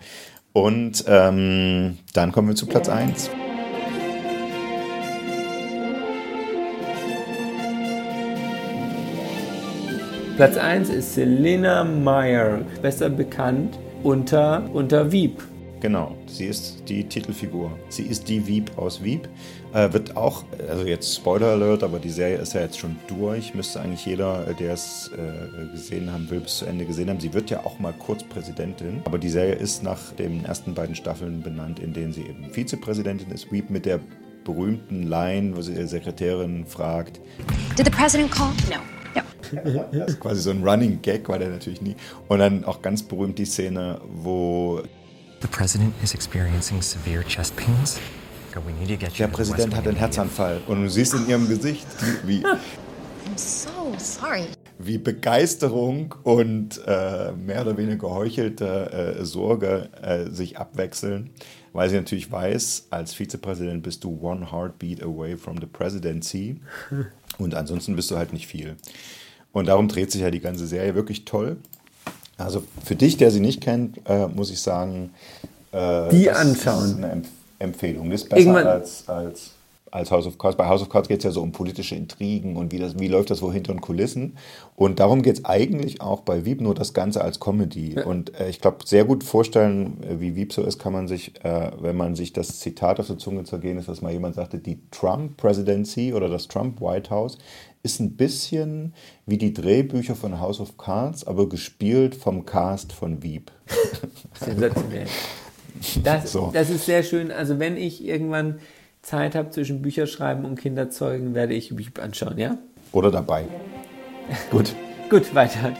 [0.52, 3.30] Und ähm, dann kommen wir zu Platz 1.
[10.36, 15.40] Platz 1 ist Selena Meyer, besser bekannt unter, unter Wieb.
[15.82, 17.76] Genau, sie ist die Titelfigur.
[17.88, 19.28] Sie ist die Wieb aus Wieb.
[19.74, 23.52] Äh, wird auch, also jetzt Spoiler Alert, aber die Serie ist ja jetzt schon durch.
[23.52, 27.18] Müsste eigentlich jeder, äh, der es äh, gesehen haben will, bis zu Ende gesehen haben.
[27.18, 29.02] Sie wird ja auch mal kurz Präsidentin.
[29.06, 33.32] Aber die Serie ist nach den ersten beiden Staffeln benannt, in denen sie eben Vizepräsidentin
[33.32, 33.50] ist.
[33.50, 33.98] Wieb mit der
[34.44, 37.20] berühmten Line, wo sie ihre Sekretärin fragt,
[37.76, 38.52] Did the president call?
[38.70, 38.76] No.
[39.52, 41.96] Das ist quasi so ein Running Gag, war der natürlich nie.
[42.28, 44.80] Und dann auch ganz berühmt die Szene, wo
[45.42, 47.98] The president is experiencing severe chest pains.
[48.54, 50.60] So we need to get you der Präsident hat einen Herzanfall.
[50.68, 51.84] Und du siehst in ihrem Gesicht,
[52.24, 52.58] wie, I'm
[53.34, 54.44] so sorry.
[54.78, 61.30] wie Begeisterung und äh, mehr oder weniger geheuchelte äh, Sorge äh, sich abwechseln,
[61.72, 66.60] weil sie natürlich weiß, als Vizepräsident bist du one heartbeat away from the presidency
[67.38, 68.76] und ansonsten bist du halt nicht viel.
[69.50, 71.56] Und darum dreht sich ja die ganze Serie wirklich toll.
[72.44, 75.10] Also für dich, der sie nicht kennt, äh, muss ich sagen,
[75.72, 76.84] äh, Die das anschauen.
[76.84, 77.28] ist eine Empf
[77.58, 78.10] Empfehlung.
[78.10, 79.50] Das ist besser Irgendwann- als, als,
[79.92, 80.56] als House of Cards.
[80.56, 83.06] Bei House of Cards geht es ja so um politische Intrigen und wie, das, wie
[83.06, 84.36] läuft das wo hinter den Kulissen.
[84.74, 88.00] Und darum geht es eigentlich auch bei Wieb nur das Ganze als Comedy.
[88.02, 91.34] Und äh, ich glaube, sehr gut vorstellen, äh, wie Wieb so ist, kann man sich,
[91.44, 94.58] äh, wenn man sich das Zitat auf der Zunge zergehen ist, was mal jemand sagte,
[94.58, 97.38] die Trump-Presidency oder das Trump-White House
[97.82, 98.94] ist ein bisschen
[99.26, 103.50] wie die Drehbücher von House of Cards, aber gespielt vom Cast von Wieb.
[104.40, 105.06] Sensationell.
[106.04, 106.50] Das, So.
[106.52, 107.32] das ist sehr schön.
[107.32, 108.60] Also wenn ich irgendwann
[109.00, 112.58] Zeit habe zwischen Bücherschreiben und Kinderzeugen, werde ich Wieb anschauen, ja?
[112.92, 113.46] Oder dabei.
[114.50, 114.74] Gut.
[115.10, 115.76] Gut, weiter.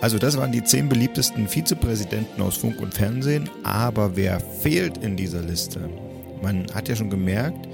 [0.00, 3.50] Also das waren die zehn beliebtesten Vizepräsidenten aus Funk und Fernsehen.
[3.64, 5.90] Aber wer fehlt in dieser Liste?
[6.42, 7.68] Man hat ja schon gemerkt,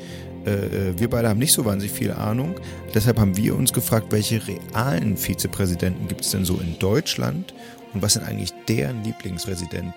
[0.46, 2.54] äh, wir beide haben nicht so wahnsinnig viel Ahnung.
[2.94, 7.54] Deshalb haben wir uns gefragt, welche realen Vizepräsidenten gibt es denn so in Deutschland
[7.92, 9.92] und was sind eigentlich deren Lieblingsresidenten?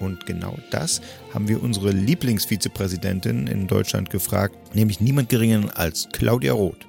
[0.00, 1.02] Und genau das
[1.34, 6.86] haben wir unsere Lieblingsvizepräsidentin in Deutschland gefragt, nämlich niemand geringeren als Claudia Roth.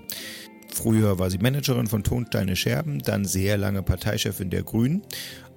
[0.74, 5.02] Früher war sie Managerin von Tonsteine Scherben, dann sehr lange Parteichefin der Grünen,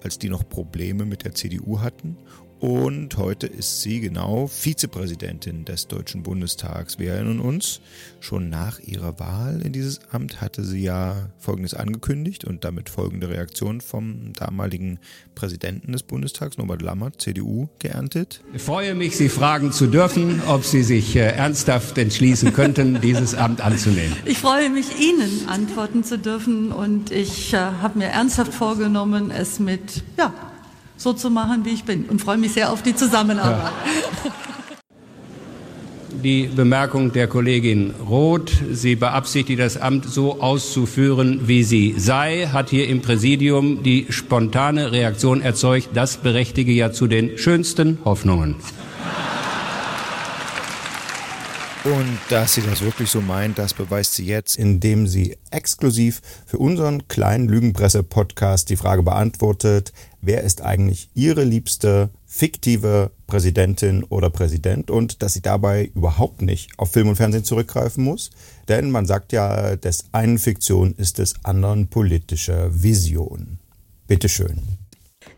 [0.03, 2.17] als die noch Probleme mit der CDU hatten.
[2.65, 6.99] Und heute ist sie genau Vizepräsidentin des Deutschen Bundestags.
[6.99, 7.83] Wir erinnern uns,
[8.21, 13.29] schon nach ihrer Wahl in dieses Amt hatte sie ja Folgendes angekündigt und damit folgende
[13.29, 14.99] Reaktion vom damaligen
[15.35, 18.41] Präsidenten des Bundestags, Norbert Lammert, CDU, geerntet.
[18.55, 23.35] Ich freue mich, Sie fragen zu dürfen, ob Sie sich äh, ernsthaft entschließen könnten, dieses
[23.35, 24.17] Amt anzunehmen.
[24.25, 29.61] Ich freue mich, Ihnen antworten zu dürfen und ich äh, habe mir ernsthaft vorgenommen, es
[29.61, 30.33] mit, ja,
[30.97, 33.73] so zu machen, wie ich bin und freue mich sehr auf die Zusammenarbeit.
[36.25, 38.51] die Bemerkung der Kollegin Roth.
[38.73, 44.91] Sie beabsichtigt, das Amt so auszuführen, wie sie sei, hat hier im Präsidium die spontane
[44.91, 45.91] Reaktion erzeugt.
[45.93, 48.57] Das berechtige ja zu den schönsten Hoffnungen.
[51.85, 56.57] Und dass sie das wirklich so meint, das beweist sie jetzt, indem sie exklusiv für
[56.57, 59.93] unseren kleinen Lügenpresse-Podcast die Frage beantwortet,
[60.25, 66.71] wer ist eigentlich ihre liebste fiktive Präsidentin oder Präsident und dass sie dabei überhaupt nicht
[66.79, 68.31] auf Film und Fernsehen zurückgreifen muss.
[68.69, 73.59] Denn man sagt ja, des einen Fiktion ist des anderen politische Vision.
[74.07, 74.63] Bitteschön.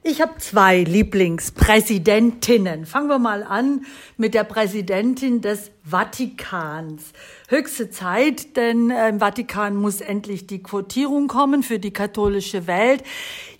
[0.09, 2.87] Ich habe zwei Lieblingspräsidentinnen.
[2.87, 3.85] Fangen wir mal an
[4.17, 7.03] mit der Präsidentin des Vatikans.
[7.49, 13.03] Höchste Zeit, denn äh, im Vatikan muss endlich die Quotierung kommen für die katholische Welt.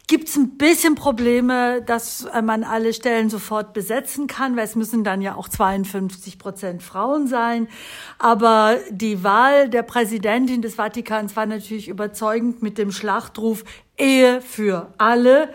[0.09, 4.77] Gibt es ein bisschen Probleme, dass äh, man alle Stellen sofort besetzen kann, weil es
[4.77, 7.67] müssen dann ja auch 52 Prozent Frauen sein.
[8.21, 13.65] Aber die Wahl der Präsidentin des Vatikans war natürlich überzeugend mit dem Schlachtruf
[13.99, 15.49] Ehe für alle.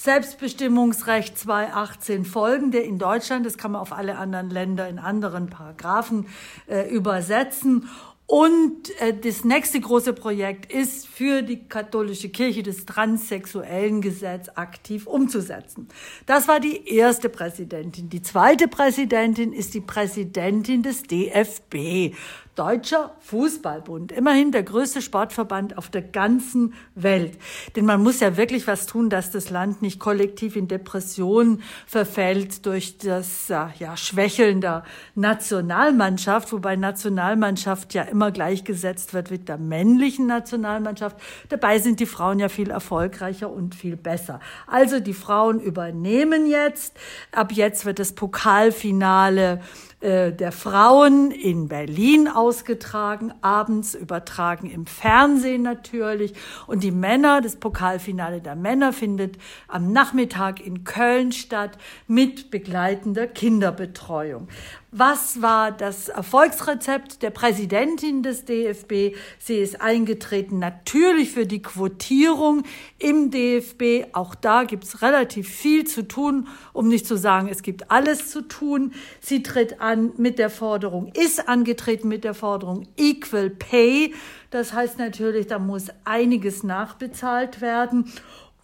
[0.00, 6.28] Selbstbestimmungsrecht 218 folgende in Deutschland, das kann man auf alle anderen Länder in anderen Paragraphen
[6.68, 7.90] äh, übersetzen.
[8.30, 15.06] Und äh, das nächste große Projekt ist für die katholische Kirche das transsexuellen Gesetz aktiv
[15.06, 15.88] umzusetzen.
[16.26, 18.10] Das war die erste Präsidentin.
[18.10, 22.14] Die zweite Präsidentin ist die Präsidentin des DFB.
[22.58, 24.10] Deutscher Fußballbund.
[24.10, 27.38] Immerhin der größte Sportverband auf der ganzen Welt.
[27.76, 32.66] Denn man muss ja wirklich was tun, dass das Land nicht kollektiv in Depression verfällt
[32.66, 34.82] durch das ja, Schwächeln der
[35.14, 41.16] Nationalmannschaft, wobei Nationalmannschaft ja immer gleichgesetzt wird mit der männlichen Nationalmannschaft.
[41.50, 44.40] Dabei sind die Frauen ja viel erfolgreicher und viel besser.
[44.66, 46.96] Also die Frauen übernehmen jetzt.
[47.30, 49.60] Ab jetzt wird das Pokalfinale
[50.00, 56.34] äh, der Frauen in Berlin ausgetragen, abends übertragen im Fernsehen natürlich.
[56.68, 63.26] Und die Männer, das Pokalfinale der Männer findet am Nachmittag in Köln statt mit begleitender
[63.26, 64.46] Kinderbetreuung.
[64.90, 69.14] Was war das Erfolgsrezept der Präsidentin des DFB?
[69.38, 72.62] Sie ist eingetreten natürlich für die Quotierung
[72.98, 74.06] im DFB.
[74.14, 78.30] Auch da gibt es relativ viel zu tun, um nicht zu sagen, es gibt alles
[78.30, 78.94] zu tun.
[79.20, 84.14] Sie tritt an mit der Forderung, ist angetreten mit der Forderung Equal Pay.
[84.48, 88.10] Das heißt natürlich, da muss einiges nachbezahlt werden.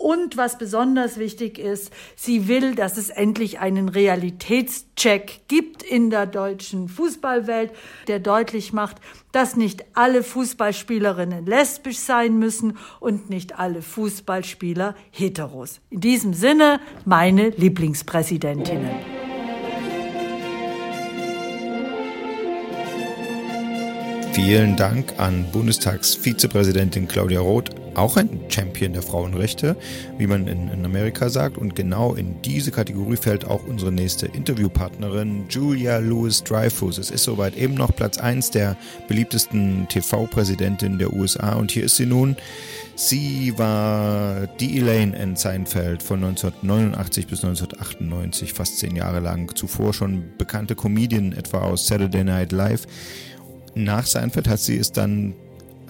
[0.05, 6.27] Und was besonders wichtig ist, sie will, dass es endlich einen Realitätscheck gibt in der
[6.27, 7.71] deutschen Fußballwelt,
[8.07, 8.99] der deutlich macht,
[9.33, 15.81] dass nicht alle Fußballspielerinnen lesbisch sein müssen und nicht alle Fußballspieler heteros.
[15.89, 18.91] In diesem Sinne meine Lieblingspräsidentinnen.
[24.35, 29.77] Vielen Dank an Bundestagsvizepräsidentin Claudia Roth, auch ein Champion der Frauenrechte,
[30.19, 31.59] wie man in, in, Amerika sagt.
[31.59, 36.99] Und genau in diese Kategorie fällt auch unsere nächste Interviewpartnerin Julia Louis Dreyfus.
[36.99, 38.77] Es ist soweit eben noch Platz 1 der
[39.09, 41.55] beliebtesten TV-Präsidentin der USA.
[41.55, 42.37] Und hier ist sie nun.
[42.97, 49.55] Sie war die Elaine in Seinfeld von 1989 bis 1998, fast zehn Jahre lang.
[49.57, 52.87] Zuvor schon bekannte Comedian, etwa aus Saturday Night Live.
[53.75, 55.35] Nach Seinfeld hat sie es dann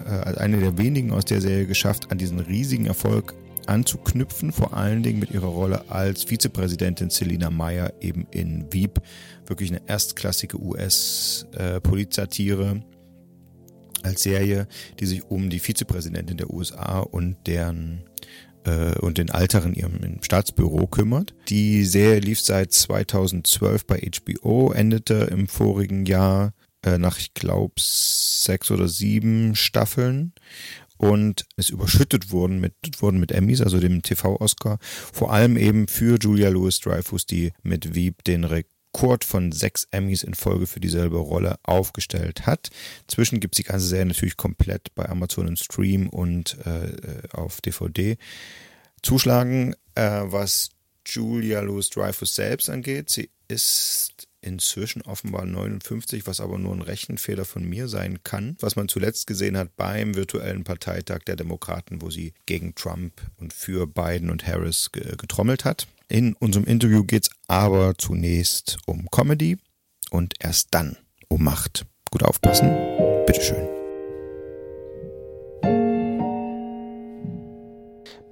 [0.05, 3.35] als eine der wenigen aus der Serie geschafft, an diesen riesigen Erfolg
[3.67, 9.03] anzuknüpfen, vor allen Dingen mit ihrer Rolle als Vizepräsidentin Selina Meyer eben in Wieb.
[9.47, 12.83] Wirklich eine erstklassige US-Polizatire
[14.03, 14.67] als Serie,
[15.01, 18.05] die sich um die Vizepräsidentin der USA und deren
[18.65, 21.35] äh, und den Alter in ihrem Staatsbüro kümmert.
[21.49, 26.53] Die Serie lief seit 2012 bei HBO, endete im vorigen Jahr äh,
[26.99, 30.33] nach, ich glaube, sechs oder sieben Staffeln
[30.97, 34.79] und ist überschüttet worden mit, worden mit Emmys, also dem TV-Oscar,
[35.13, 40.35] vor allem eben für Julia Louis-Dreyfus, die mit Wieb den Rekord von sechs Emmys in
[40.35, 42.71] Folge für dieselbe Rolle aufgestellt hat.
[43.09, 47.61] Zwischen gibt es die ganze Serie natürlich komplett bei Amazon im Stream und äh, auf
[47.61, 48.17] DVD.
[49.03, 50.71] Zuschlagen, äh, was
[51.07, 54.14] Julia Louis-Dreyfus selbst angeht, sie ist
[54.45, 59.27] inzwischen offenbar 59, was aber nur ein Rechenfehler von mir sein kann, was man zuletzt
[59.27, 64.47] gesehen hat beim virtuellen Parteitag der Demokraten, wo sie gegen Trump und für Biden und
[64.47, 65.87] Harris getrommelt hat.
[66.09, 69.57] In unserem Interview geht es aber zunächst um Comedy
[70.11, 70.97] und erst dann
[71.29, 71.87] um Macht.
[72.11, 72.71] Gut aufpassen.
[73.27, 73.74] Bitteschön.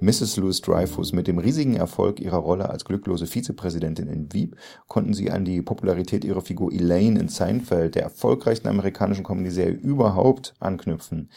[0.03, 0.35] Mrs.
[0.35, 1.13] Louis Dreyfus.
[1.13, 4.57] Mit dem riesigen Erfolg ihrer Rolle als glücklose Vizepräsidentin in Wieb
[4.89, 10.55] konnten sie an die Popularität ihrer Figur Elaine in Seinfeld, der erfolgreichsten amerikanischen Comedy-Serie überhaupt,
[10.59, 11.29] anknüpfen.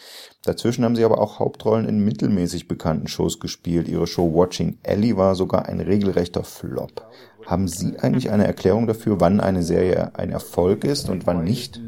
[0.43, 3.87] Dazwischen haben sie aber auch Hauptrollen in mittelmäßig bekannten Shows gespielt.
[3.87, 7.07] Ihre Show Watching Ellie war sogar ein regelrechter Flop.
[7.45, 11.79] Haben Sie eigentlich eine Erklärung dafür, wann eine Serie ein Erfolg ist und wann nicht?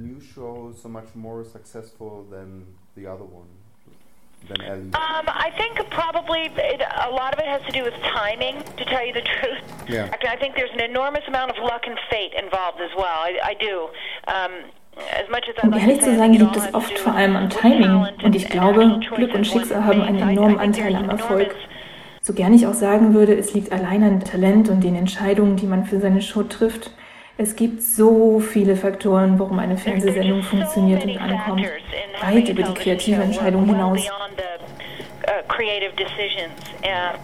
[4.50, 5.80] Um, I think
[6.30, 9.22] probably it, a lot of it has to do with timing, to tell you the
[9.40, 9.62] truth.
[9.88, 10.10] Yeah.
[10.28, 13.06] I think there's an enormous amount of luck and fate involved as well.
[13.08, 13.90] I, I do.
[14.28, 14.72] Um,
[15.12, 17.16] as much as I'd Um ehrlich to zu sein, I liegt es oft do vor
[17.16, 18.06] allem am Timing.
[18.24, 21.56] Und ich glaube, Glück und Schicksal haben einen enormen Anteil am Erfolg.
[22.22, 25.66] So gern ich auch sagen würde, es liegt allein an Talent und den Entscheidungen, die
[25.66, 26.92] man für seine Show trifft.
[27.38, 31.66] Es gibt so viele Faktoren, warum eine Fernsehsendung funktioniert und ankommt.
[32.22, 34.02] Weit über die kreative Entscheidung hinaus.
[35.30, 36.60] uh, creative decisions.
[36.84, 37.18] And,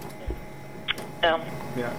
[1.24, 1.42] um,
[1.76, 1.92] yeah,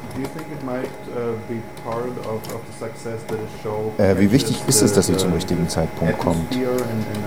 [3.98, 6.52] äh, wie wichtig ist es, dass sie zum richtigen Zeitpunkt kommt?
[6.52, 7.26] And, and,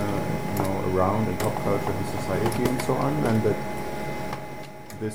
[5.00, 5.08] Sie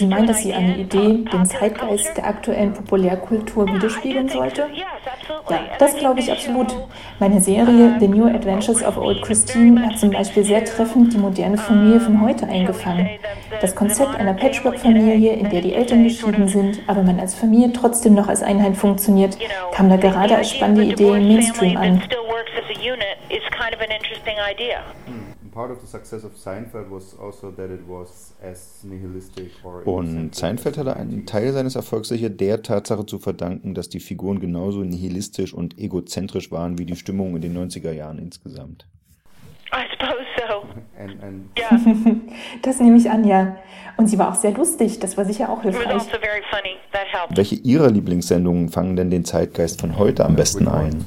[0.00, 4.66] to meinen, an dass sie eine in Idee, den Zeitgeist der aktuellen Populärkultur widerspiegeln sollte?
[4.74, 4.86] Ja,
[5.78, 6.66] das I think glaube ich absolut.
[7.20, 11.56] Meine Serie The New Adventures of Old Christine hat zum Beispiel sehr treffend die moderne
[11.56, 13.08] Familie von heute eingefangen.
[13.60, 18.14] Das Konzept einer Patchwork-Familie, in der die Eltern geschieden sind, aber man als Familie trotzdem
[18.14, 19.38] noch als Einheit funktioniert,
[19.72, 22.02] kam da gerade als spannende Idee im Mainstream an.
[25.58, 30.32] Part of the success of Seinfeld was also that it was as nihilistic or Und
[30.32, 34.84] Seinfeld hatte einen Teil seines Erfolgs sicher der Tatsache zu verdanken, dass die Figuren genauso
[34.84, 38.86] nihilistisch und egozentrisch waren wie die Stimmung in den 90er Jahren insgesamt.
[39.72, 40.62] I suppose so.
[40.96, 41.76] And, and Yeah.
[42.62, 43.56] Das nehme ich an, ja.
[43.96, 45.88] Und sie war auch sehr lustig, das war sicher auch hilfreich.
[45.88, 46.76] also very funny.
[47.34, 51.04] Welche Ihrer Lieblingssendungen fangen denn den Zeitgeist von heute am besten ein?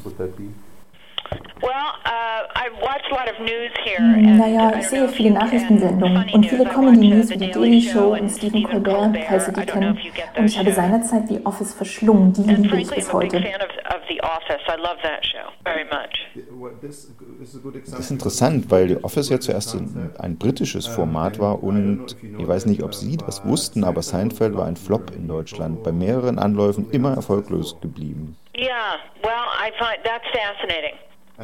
[4.17, 9.17] Naja, ich sehe viele Nachrichtensendungen und viele Comedy-News wie die Daily Show und Stephen Colbert,
[9.27, 9.97] falls Sie die kennen.
[10.37, 13.33] Und ich habe seinerzeit The Office verschlungen, die liebe ich Frankly, bis I'm a big
[13.33, 13.41] heute.
[13.43, 14.61] fan of, of The Office.
[14.67, 16.27] I love that show very much.
[16.51, 17.11] What this
[17.41, 17.91] is a good example.
[17.91, 22.47] Das ist interessant, weil The Office ja zuerst ein, ein britisches Format war und ich
[22.47, 26.39] weiß nicht, ob Sie das wussten, aber Seinfeld war ein Flop in Deutschland, bei mehreren
[26.39, 28.37] Anläufen immer erfolglos geblieben.
[28.55, 30.97] Yeah, well, I find that's fascinating.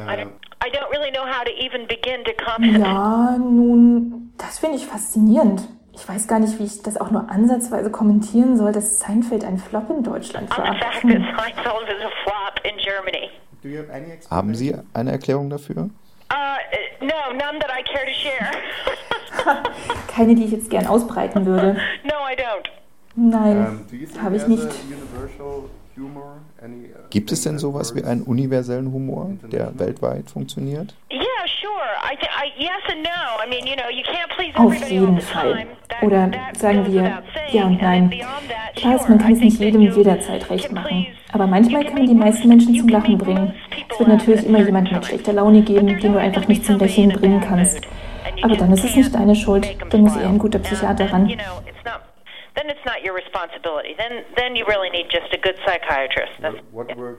[0.06, 0.32] I, don't,
[0.64, 2.78] I don't really know how to even begin to comment.
[2.78, 5.62] Ja, nun, das finde ich faszinierend.
[5.92, 9.58] Ich weiß gar nicht, wie ich das auch nur ansatzweise kommentieren soll, dass Seinfeld ein
[9.58, 10.76] Flop in Deutschland war.
[11.02, 11.24] Hm.
[14.30, 15.90] Haben Sie eine Erklärung dafür?
[16.30, 16.58] Uh,
[17.00, 19.62] no, none that I care to share.
[20.08, 21.74] Keine, die ich jetzt gern ausbreiten würde.
[22.04, 22.68] no, I don't.
[23.16, 24.62] Nein, Um, you think habe ich nicht.
[24.62, 25.64] universal
[27.10, 30.94] Gibt es denn sowas wie einen universellen Humor, der weltweit funktioniert?
[31.10, 31.22] Yeah,
[31.60, 31.72] sure.
[32.04, 33.08] I, th- I yes and no.
[33.44, 35.66] I mean, you know, you can't please Auf jeden Fall.
[36.02, 38.12] Oder sagen wir ja und nein.
[38.76, 41.06] Klar ist, man kann es nicht jedem jederzeit recht machen.
[41.32, 43.54] Aber manchmal kann man die meisten Menschen zum Lachen bringen.
[43.90, 47.10] Es wird natürlich immer jemanden mit schlechter Laune geben, den du einfach nicht zum Lächeln
[47.10, 47.80] bringen kannst.
[48.42, 49.66] Aber dann ist es nicht deine Schuld.
[49.90, 51.32] Dann muss eher ein guter Psychiater ran.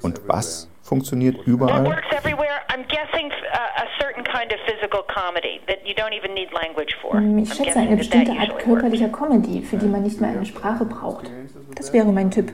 [0.01, 1.85] Und was funktioniert What überall?
[1.85, 2.61] works everywhere?
[2.69, 7.21] I'm guessing a certain kind of physical comedy that you don't even need language for.
[7.37, 11.29] Ich schätze eine bestimmte Art körperlicher Comedy, für die man nicht mehr eine Sprache braucht.
[11.75, 12.53] Das wäre mein Tipp.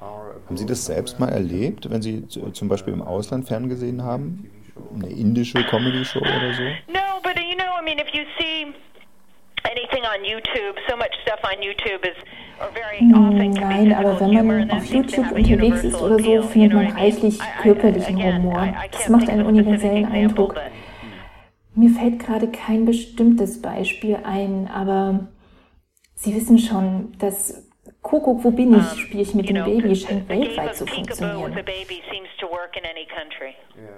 [0.00, 4.50] Haben Sie das selbst mal erlebt, wenn Sie zum Beispiel im Ausland ferngesehen haben?
[4.94, 6.62] Eine indische Comedy-Show oder so?
[6.92, 8.74] No, but you know, I mean, if you see
[9.64, 12.16] anything on YouTube, so much stuff on YouTube is
[12.72, 12.80] be
[13.48, 18.72] Nein, aber wenn man auf YouTube unterwegs ist oder so, findet man reichlich körperlichen Humor.
[18.92, 20.54] Das can't macht think einen of a specific universellen Eindruck.
[20.54, 20.62] but
[21.74, 25.28] Mir fällt gerade kein bestimmtes Beispiel ein, aber
[26.14, 27.68] Sie wissen schon, das
[28.04, 31.54] Kuckuck, wo bin ich, spiele ich mit dem Baby, scheint weltweit zu funktionieren.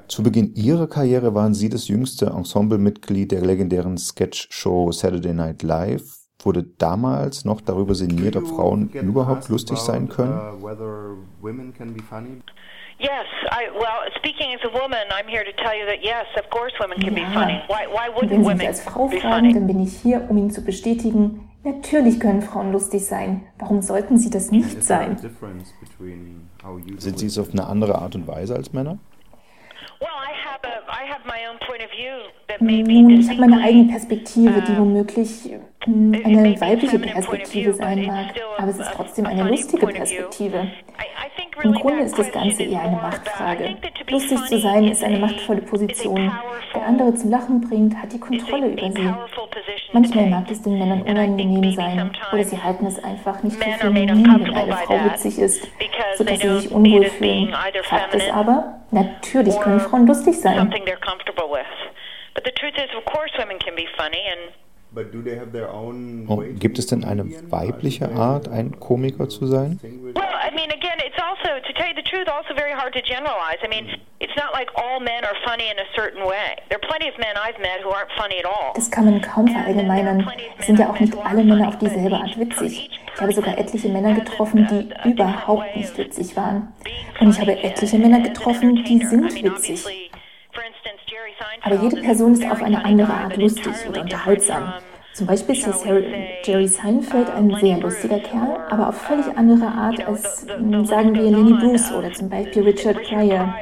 [0.06, 6.04] Zu Beginn Ihrer Karriere waren Sie das jüngste Ensemblemitglied der legendären Sketch-Show Saturday Night Live.
[6.38, 10.38] Wurde damals noch darüber sinniert, ob Frauen überhaupt lustig sein können?
[10.38, 12.40] Uh, whether women can be funny?
[13.00, 16.48] Yes, I well, speaking as a woman, I'm here to tell you that yes, of
[16.50, 17.32] course, women can be Ja.
[17.32, 17.60] funny.
[17.66, 19.52] Why, why wouldn't wenn Sie women mich als Frau be fragen, funny?
[19.54, 23.42] dann bin ich hier, um Ihnen zu bestätigen, natürlich können Frauen lustig sein.
[23.58, 25.16] Warum sollten sie das nicht sein?
[26.98, 28.98] Sind Sie es auf eine andere Art und Weise als Männer?
[32.60, 38.68] Nun, ich habe meine eigene Perspektive, die womöglich mh, eine weibliche Perspektive sein mag, aber
[38.68, 40.70] es ist trotzdem eine lustige Perspektive.
[41.62, 43.76] Im Grunde ist das Ganze eher eine Machtfrage.
[44.10, 46.30] Lustig zu sein ist eine machtvolle Position.
[46.72, 49.14] Wer andere zum Lachen bringt, hat die Kontrolle über sie.
[49.92, 54.24] Manchmal mag es den Männern unangenehm sein oder sie halten es einfach nicht für feminin,
[54.24, 55.66] wenn eine Frau witzig ist,
[56.16, 57.54] sodass sie sich unwohl fühlen.
[57.84, 60.70] Fakt ist aber, natürlich können Frauen lustig sein.
[62.34, 64.52] But the truth is, of course, women can be funny, and
[66.28, 69.78] Oh, gibt es denn eine weibliche Art, ein Komiker zu sein?
[69.82, 73.02] well, I mean, again, it's also, to tell you the truth, also very hard to
[73.02, 73.58] generalize.
[73.62, 73.86] I mean,
[74.20, 76.56] it's not like all men are funny in a certain way.
[76.68, 78.72] There are plenty of men I've met who aren't funny at all.
[78.74, 80.26] Das kann man kaum verallgemeinern.
[80.58, 82.90] Es sind ja auch nicht alle Männer auf dieselbe Art witzig.
[83.14, 86.72] Ich habe sogar etliche Männer getroffen, die überhaupt nicht witzig waren.
[87.20, 90.05] Und ich habe etliche Männer getroffen, die sind witzig.
[91.62, 94.74] Aber jede Person ist auf eine andere Art lustig oder unterhaltsam.
[95.12, 95.86] Zum Beispiel ist
[96.44, 101.54] Jerry Seinfeld ein sehr lustiger Kerl, aber auf völlig andere Art als, sagen wir, Lenny
[101.54, 103.54] Bruce oder zum Beispiel Richard Pryor.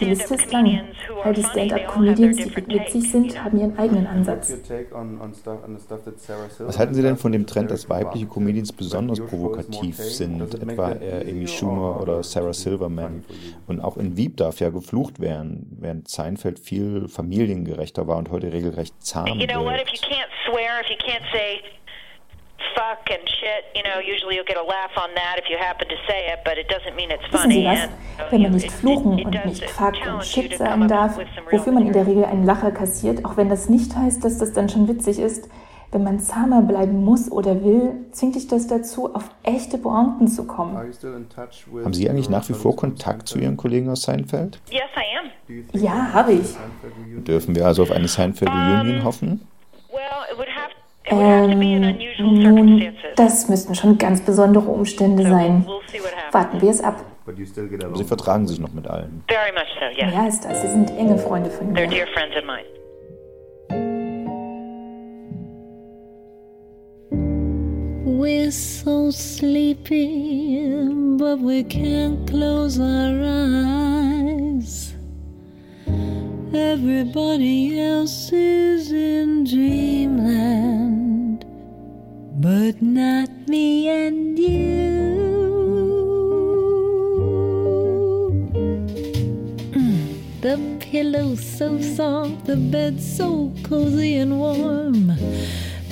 [0.00, 0.80] Die Liste ist lang.
[1.22, 4.56] All die Stand-up-Comedians, die witzig sind, haben ihren eigenen Ansatz.
[6.58, 11.30] Was halten Sie denn von dem Trend, dass weibliche Comedians besonders provokativ sind, etwa äh,
[11.30, 13.24] Amy Schumer oder Sarah Silverman?
[13.66, 18.52] Und auch in Wieb darf ja geflucht werden, während Seinfeld viel familiengerechter war und heute
[18.52, 19.74] regelrecht zahm You know what?
[19.74, 19.92] wirkt.
[19.92, 21.60] If you can't swear, if you can't say
[22.74, 25.88] fuck and shit, you know, usually you'll get a laugh on that if you happen
[25.88, 27.88] to say it, but it doesn't mean it's Wissen Sie funny.
[28.18, 28.30] was?
[28.30, 31.18] Wenn man nicht fluchen und nicht fuck und shit sagen darf,
[31.50, 34.52] wofür man in der Regel einen Lacher kassiert, auch wenn das nicht heißt, dass das
[34.52, 35.48] dann schon witzig ist,
[35.92, 40.46] wenn man zahmer bleiben muss oder will, zwingt dich das dazu, auf echte Pointen zu
[40.46, 40.76] kommen.
[40.76, 44.60] Haben Sie eigentlich nach wie vor Kontakt zu Ihren Kollegen aus Seinfeld?
[44.70, 45.30] yes, I am.
[45.72, 46.54] Ja, habe ich.
[47.26, 49.46] Dürfen wir also auf eine Seinfeld-Reunion hoffen?
[49.92, 50.00] Well,
[50.30, 50.49] it would have
[51.10, 51.58] Ähm,
[52.18, 55.66] nun, das müssten schon ganz besondere Umstände sein.
[56.32, 57.04] Warten wir es ab.
[57.26, 59.22] Aber Sie vertragen sich noch mit allen.
[59.28, 59.86] very much so.
[60.04, 60.62] Yes, Ja, ist das.
[60.62, 61.88] Sie sind enge Freunde von they're mir.
[61.88, 62.64] dear friends of mine.
[68.04, 70.88] We're so sleepy,
[71.18, 74.94] but we can't close our eyes.
[76.52, 81.44] Everybody else is in dreamland,
[82.40, 84.50] but not me and you.
[89.72, 95.12] Mm, The pillow's so soft, the bed so cozy and warm.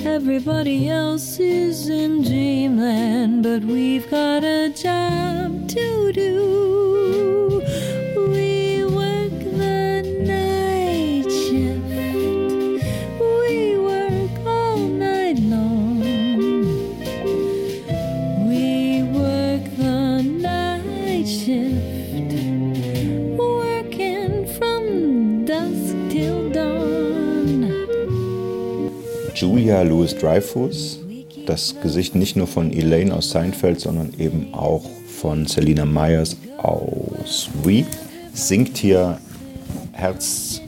[0.03, 7.61] Everybody else is in dreamland, but we've got a job to do.
[29.39, 30.99] Julia Louis Dreyfus,
[31.45, 37.49] das Gesicht nicht nur von Elaine aus Seinfeld, sondern eben auch von Selina Myers aus
[37.63, 37.87] Weep,
[38.33, 39.17] singt hier
[39.93, 40.59] Herz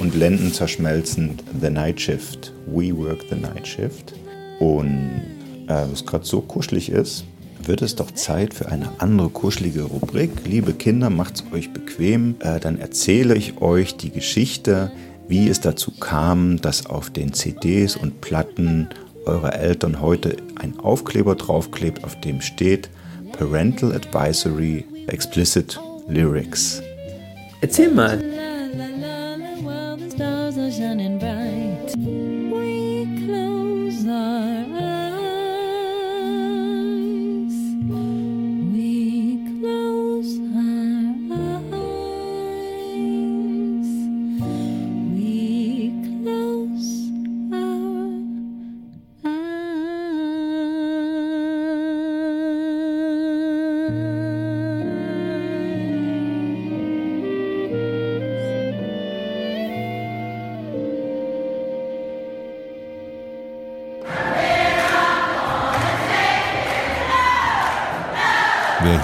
[0.00, 4.14] und Lenden zerschmelzend The Night Shift, We Work the Night Shift.
[4.58, 5.22] Und
[5.68, 7.24] äh, was gerade so kuschelig ist,
[7.62, 10.30] wird es doch Zeit für eine andere kuschelige Rubrik.
[10.44, 12.34] Liebe Kinder, macht's euch bequem.
[12.40, 14.90] Äh, dann erzähle ich euch die Geschichte,
[15.28, 18.88] wie es dazu kam, dass auf den CDs und Platten
[19.26, 22.88] eurer Eltern heute ein Aufkleber draufklebt, auf dem steht
[23.32, 26.82] Parental Advisory Explicit Lyrics.
[27.60, 28.22] Erzähl mal.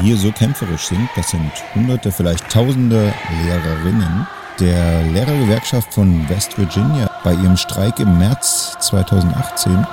[0.05, 3.13] Hier so kämpferisch singt, das sind hunderte, vielleicht tausende
[3.43, 4.27] Lehrerinnen
[4.61, 9.87] der Lehrergewerkschaft von West Virginia bei ihrem Streik im März 2018.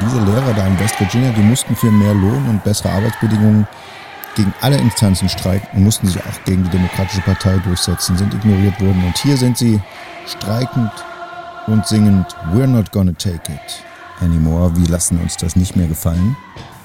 [0.00, 3.68] Diese Lehrer da in West Virginia, die mussten für mehr Lohn und bessere Arbeitsbedingungen
[4.34, 8.80] gegen alle Instanzen streiken und mussten sich auch gegen die Demokratische Partei durchsetzen, sind ignoriert
[8.80, 9.04] worden.
[9.04, 9.78] Und hier sind sie
[10.26, 10.90] streikend
[11.66, 13.84] und singend We're not gonna take it
[14.22, 14.74] anymore.
[14.74, 16.34] Wir lassen uns das nicht mehr gefallen.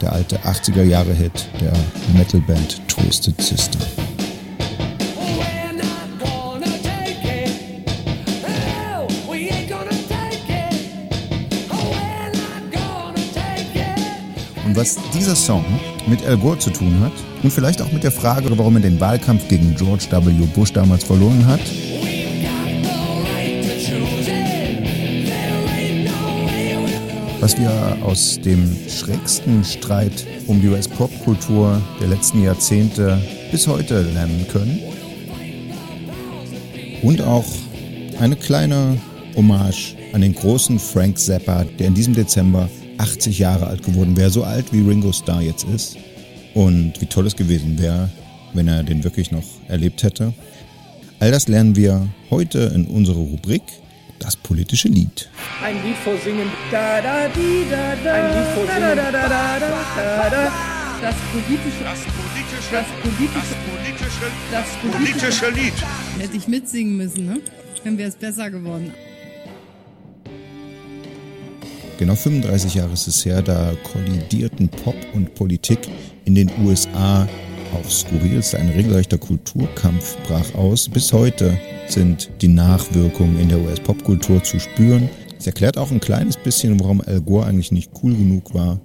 [0.01, 1.73] Der alte 80er Jahre Hit der
[2.15, 3.79] Metalband Twisted Sister.
[14.65, 15.65] Und was dieser Song
[16.05, 18.99] mit Al Gore zu tun hat und vielleicht auch mit der Frage, warum er den
[18.99, 20.45] Wahlkampf gegen George W.
[20.53, 21.61] Bush damals verloren hat,
[27.39, 34.45] was wir aus dem schrägsten Streit um die US-Popkultur der letzten Jahrzehnte bis heute lernen
[34.51, 34.79] können.
[37.03, 37.45] Und auch
[38.19, 38.97] eine kleine
[39.35, 44.31] Hommage an den großen Frank Zappa, der in diesem Dezember 80 Jahre alt geworden wäre,
[44.31, 45.97] so alt wie Ringo Starr jetzt ist.
[46.55, 48.09] Und wie toll es gewesen wäre,
[48.53, 50.33] wenn er den wirklich noch erlebt hätte.
[51.19, 53.61] All das lernen wir heute in unserer Rubrik
[54.19, 55.29] Das politische Lied.
[55.63, 56.49] Ein Lied vor Singen.
[56.71, 58.13] Da, da, di, da, da.
[58.13, 58.81] Ein Lied vor Singen.
[58.81, 60.51] Da, da, da, da, da, da, da.
[60.99, 63.55] Das politische, das politische, das politische,
[64.51, 65.73] das politische, das politische Lied.
[66.17, 67.39] Hätte ich mitsingen müssen, ne?
[67.83, 68.91] Dann wäre es besser geworden.
[71.99, 75.79] Genau 35 Jahre ist es her, da kollidierten Pop und Politik
[76.25, 77.27] in den USA
[77.73, 78.59] aufs Skurrilste.
[78.59, 80.89] Ein regelrechter Kulturkampf brach aus.
[80.89, 81.57] Bis heute
[81.91, 85.09] sind die Nachwirkungen in der US-Popkultur zu spüren.
[85.37, 88.79] Es erklärt auch ein kleines bisschen, warum Al Gore eigentlich nicht cool genug war,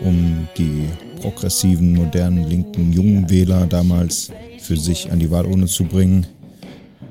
[0.00, 0.84] um die
[1.20, 4.30] progressiven, modernen, linken, jungen Wähler damals
[4.60, 6.26] für sich an die Wahlurne zu bringen.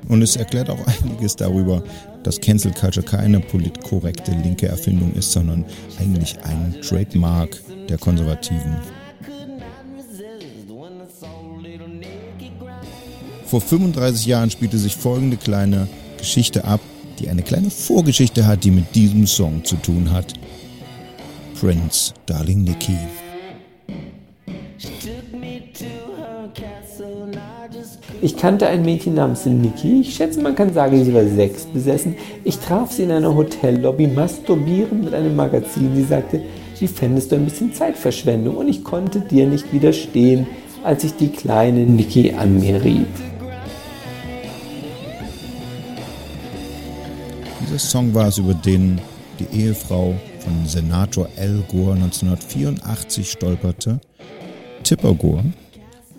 [0.08, 1.82] Und es erklärt auch einiges darüber,
[2.22, 5.64] dass Cancel Culture keine politkorrekte linke Erfindung ist, sondern
[6.00, 7.56] eigentlich ein Trademark
[7.88, 8.76] der Konservativen.
[13.48, 15.88] Vor 35 Jahren spielte sich folgende kleine
[16.18, 16.80] Geschichte ab,
[17.18, 20.34] die eine kleine Vorgeschichte hat, die mit diesem Song zu tun hat.
[21.58, 22.98] Prince, Darling Nikki.
[28.20, 30.02] Ich kannte ein Mädchen namens Niki.
[30.02, 32.16] Ich schätze, man kann sagen, sie war sechs besessen.
[32.44, 35.94] Ich traf sie in einer Hotellobby masturbierend mit einem Magazin.
[35.94, 36.42] Sie sagte,
[36.78, 38.58] wie fändest du ein bisschen Zeitverschwendung?
[38.58, 40.46] Und ich konnte dir nicht widerstehen,
[40.84, 43.06] als ich die kleine Niki an mir rieb.
[47.68, 48.98] Dieser Song war es, über den
[49.38, 54.00] die Ehefrau von Senator Al Gore 1984 stolperte,
[54.84, 55.44] Tipper Gore,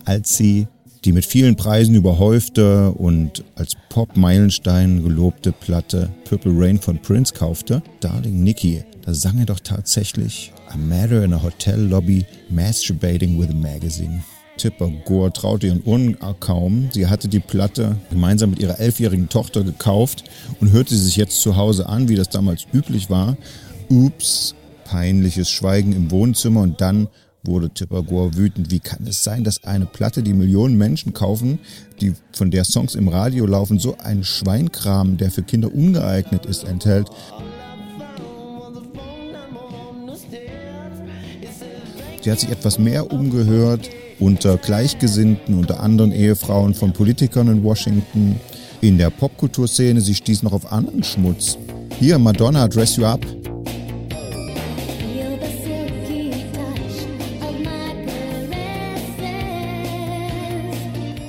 [0.05, 0.67] als sie
[1.05, 7.81] die mit vielen Preisen überhäufte und als Pop-Meilenstein gelobte Platte Purple Rain von Prince kaufte.
[7.99, 13.49] Darling Nikki, da sang er doch tatsächlich A Matter in a Hotel Lobby Masturbating with
[13.49, 14.23] a Magazine.
[14.59, 16.89] Tipper Gore traute ihren Ohren kaum.
[16.91, 20.25] Sie hatte die Platte gemeinsam mit ihrer elfjährigen Tochter gekauft
[20.59, 23.37] und hörte sie sich jetzt zu Hause an, wie das damals üblich war.
[23.89, 24.53] Ups,
[24.83, 27.07] peinliches Schweigen im Wohnzimmer und dann
[27.43, 28.69] wurde Tipper Gore wütend.
[28.69, 31.59] Wie kann es sein, dass eine Platte, die Millionen Menschen kaufen,
[32.01, 36.65] die von der Songs im Radio laufen, so einen Schweinkram, der für Kinder ungeeignet ist,
[36.65, 37.07] enthält?
[42.21, 43.89] Sie hat sich etwas mehr umgehört
[44.19, 48.39] unter Gleichgesinnten, unter anderen Ehefrauen von Politikern in Washington.
[48.81, 51.57] In der Popkulturszene, sie stieß noch auf anderen Schmutz.
[51.99, 53.25] Hier, Madonna, Dress You Up.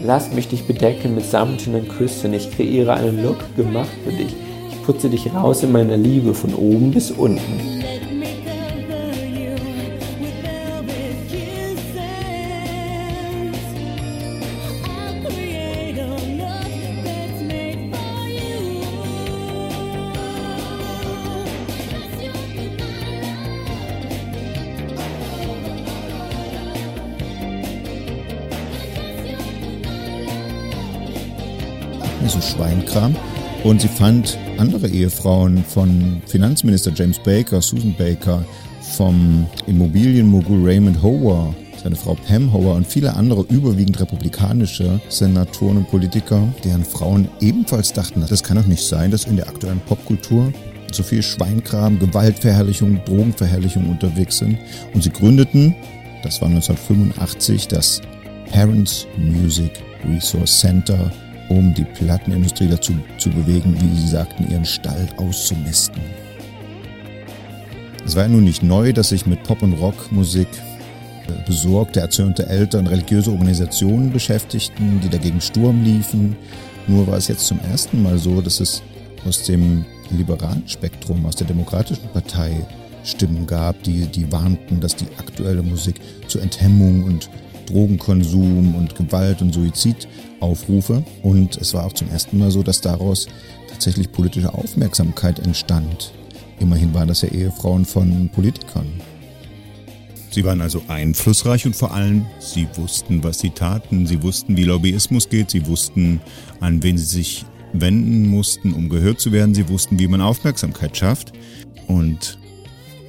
[0.02, 2.34] Lass mich dich bedecken mit samtenen Küssen.
[2.34, 4.34] Ich kreiere einen Look gemacht für dich.
[4.70, 7.79] Ich putze dich raus in meiner Liebe von oben bis unten.
[33.62, 38.42] Und sie fand andere Ehefrauen von Finanzminister James Baker, Susan Baker,
[38.96, 45.88] vom Immobilienmogul Raymond Howard, seine Frau Pam Howard und viele andere überwiegend republikanische Senatoren und
[45.88, 50.52] Politiker, deren Frauen ebenfalls dachten, das kann doch nicht sein, dass in der aktuellen Popkultur
[50.90, 54.58] so viel Schweinkram, Gewaltverherrlichung, Drogenverherrlichung unterwegs sind.
[54.94, 55.74] Und sie gründeten,
[56.22, 58.00] das war 1985, das
[58.50, 59.70] Parents Music
[60.08, 61.12] Resource Center
[61.50, 66.00] um die Plattenindustrie dazu zu bewegen, wie sie sagten, ihren Stall auszumisten.
[68.06, 70.48] Es war ja nun nicht neu, dass sich mit Pop- und Rockmusik
[71.46, 76.36] besorgte, erzürnte Eltern, religiöse Organisationen beschäftigten, die dagegen Sturm liefen.
[76.86, 78.82] Nur war es jetzt zum ersten Mal so, dass es
[79.26, 82.66] aus dem liberalen Spektrum, aus der Demokratischen Partei
[83.04, 87.30] Stimmen gab, die, die warnten, dass die aktuelle Musik zu Enthemmung und
[87.66, 90.08] Drogenkonsum und Gewalt und Suizid
[90.40, 91.04] aufrufe.
[91.22, 93.28] Und es war auch zum ersten Mal so, dass daraus
[93.70, 96.12] tatsächlich politische Aufmerksamkeit entstand.
[96.58, 98.86] Immerhin waren das ja Ehefrauen von Politikern.
[100.30, 104.06] Sie waren also einflussreich und vor allem, sie wussten, was sie taten.
[104.06, 105.50] Sie wussten, wie Lobbyismus geht.
[105.50, 106.20] Sie wussten,
[106.60, 109.54] an wen sie sich wenden mussten, um gehört zu werden.
[109.54, 111.32] Sie wussten, wie man Aufmerksamkeit schafft.
[111.88, 112.38] Und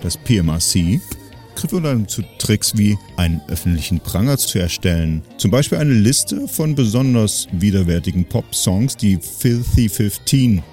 [0.02, 0.99] das PMRC
[1.62, 5.22] griff unter anderem zu Tricks wie einen öffentlichen Pranger zu erstellen.
[5.38, 10.64] Zum Beispiel eine Liste von besonders widerwärtigen Pop-Songs, die Filthy 15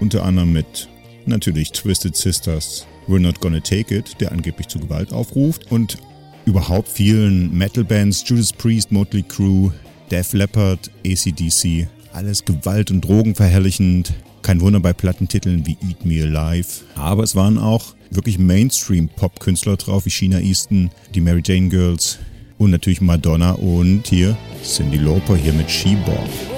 [0.00, 0.88] unter anderem mit
[1.26, 5.98] natürlich Twisted Sisters, We're Not Gonna Take It, der angeblich zu Gewalt aufruft und
[6.46, 9.72] überhaupt vielen Metal-Bands, Judas Priest, Motley Crue,
[10.10, 14.14] Def Leppard, ACDC, alles Gewalt- und Drogenverherrlichend.
[14.42, 16.68] Kein Wunder bei Plattentiteln wie Eat Me Alive.
[16.96, 22.18] Aber es waren auch wirklich Mainstream-Pop-Künstler drauf, wie Sheena Easton, die Mary Jane Girls
[22.58, 26.51] und natürlich Madonna und hier Cindy Lauper hier mit She-Bop.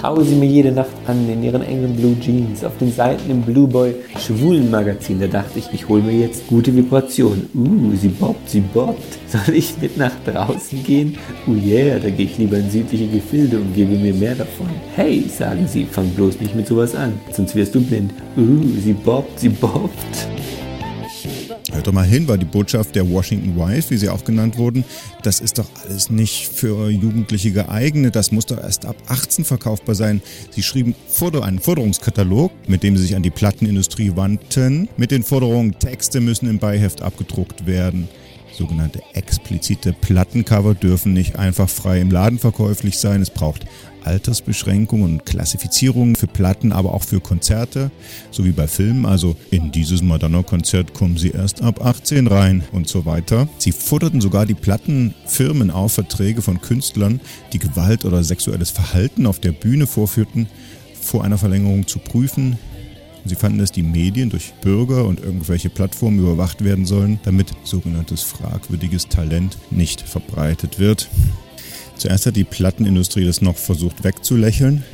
[0.00, 3.42] Schaue sie mir jede Nacht an in ihren engen Blue Jeans auf den Seiten im
[3.42, 5.20] Blue Boy Schwulen Magazin.
[5.20, 7.48] Da dachte ich, ich hole mir jetzt gute Vibrationen.
[7.54, 9.18] Uh, sie bobbt, sie bobbt.
[9.28, 11.16] Soll ich mit nach draußen gehen?
[11.46, 14.68] Uh yeah, da gehe ich lieber in südliche Gefilde und gebe mir mehr davon.
[14.94, 18.12] Hey, sagen sie, fang bloß nicht mit sowas an, sonst wirst du blind.
[18.36, 20.28] Uh, sie bobbt, sie bobbt.
[21.72, 24.84] Hört doch mal hin, war die Botschaft der Washington Wife, wie sie auch genannt wurden.
[25.22, 28.14] Das ist doch alles nicht für Jugendliche geeignet.
[28.14, 30.22] Das muss doch erst ab 18 verkaufbar sein.
[30.50, 30.94] Sie schrieben
[31.42, 36.48] einen Forderungskatalog, mit dem sie sich an die Plattenindustrie wandten, mit den Forderungen, Texte müssen
[36.48, 38.08] im Beiheft abgedruckt werden.
[38.56, 43.20] Sogenannte explizite Plattencover dürfen nicht einfach frei im Laden verkäuflich sein.
[43.20, 43.66] Es braucht
[44.06, 47.90] Altersbeschränkungen und Klassifizierungen für Platten, aber auch für Konzerte,
[48.30, 49.06] so wie bei Filmen.
[49.06, 53.48] Also in dieses Madonna-Konzert kommen sie erst ab 18 rein und so weiter.
[53.58, 57.20] Sie forderten sogar die Plattenfirmen auf, Verträge von Künstlern,
[57.52, 60.46] die Gewalt oder sexuelles Verhalten auf der Bühne vorführten,
[61.00, 62.58] vor einer Verlängerung zu prüfen.
[63.24, 68.22] Sie fanden, dass die Medien durch Bürger und irgendwelche Plattformen überwacht werden sollen, damit sogenanntes
[68.22, 71.08] fragwürdiges Talent nicht verbreitet wird.
[71.96, 74.84] Zuerst hat die Plattenindustrie das noch versucht wegzulächeln,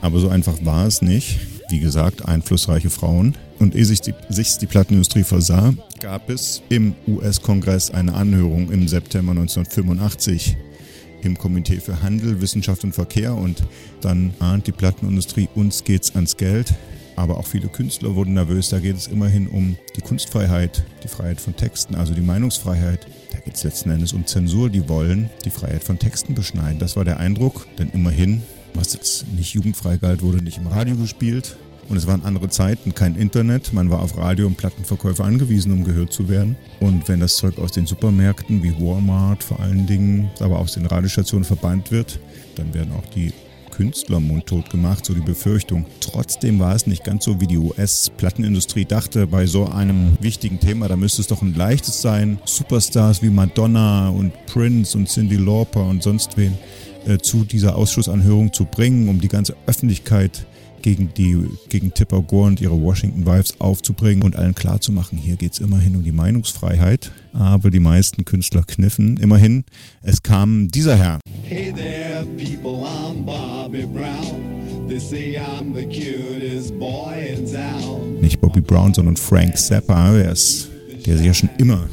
[0.00, 1.38] aber so einfach war es nicht.
[1.68, 3.36] Wie gesagt, einflussreiche Frauen.
[3.58, 8.86] Und ehe sich die, sich die Plattenindustrie versah, gab es im US-Kongress eine Anhörung im
[8.86, 10.56] September 1985
[11.22, 13.62] im Komitee für Handel, Wissenschaft und Verkehr und
[14.00, 16.72] dann ahnt die Plattenindustrie, uns geht's ans Geld.
[17.16, 18.68] Aber auch viele Künstler wurden nervös.
[18.68, 23.06] Da geht es immerhin um die Kunstfreiheit, die Freiheit von Texten, also die Meinungsfreiheit.
[23.46, 24.70] Geht es letzten Endes um Zensur.
[24.70, 26.80] Die wollen die Freiheit von Texten beschneiden.
[26.80, 28.42] Das war der Eindruck, denn immerhin,
[28.74, 31.56] was jetzt nicht jugendfrei galt, wurde nicht im Radio gespielt.
[31.88, 33.72] Und es waren andere Zeiten, kein Internet.
[33.72, 36.56] Man war auf Radio- und Plattenverkäufe angewiesen, um gehört zu werden.
[36.80, 40.86] Und wenn das Zeug aus den Supermärkten wie Walmart vor allen Dingen, aber aus den
[40.86, 42.18] Radiostationen verbannt wird,
[42.56, 43.32] dann werden auch die
[43.76, 45.84] Künstler mundtot gemacht, so die Befürchtung.
[46.00, 50.88] Trotzdem war es nicht ganz so, wie die US-Plattenindustrie dachte bei so einem wichtigen Thema.
[50.88, 55.84] Da müsste es doch ein leichtes sein, Superstars wie Madonna und Prince und Cindy Lauper
[55.84, 56.56] und sonst wen
[57.06, 60.46] äh, zu dieser Ausschussanhörung zu bringen, um die ganze Öffentlichkeit
[60.82, 65.52] gegen die gegen Tipper Gore und ihre Washington Wives aufzubringen und allen klarzumachen, hier geht
[65.54, 67.12] es immerhin um die Meinungsfreiheit.
[67.32, 69.18] Aber die meisten Künstler kniffen.
[69.18, 69.64] Immerhin,
[70.02, 71.18] es kam dieser Herr.
[71.42, 74.88] Hey there, people, I'm Bobby Brown.
[74.88, 78.20] They say I'm the cutest boy in town.
[78.20, 80.68] Nicht Bobby Brown, sondern Frank Zappa, der, ist,
[81.04, 81.88] der sich ja schon immer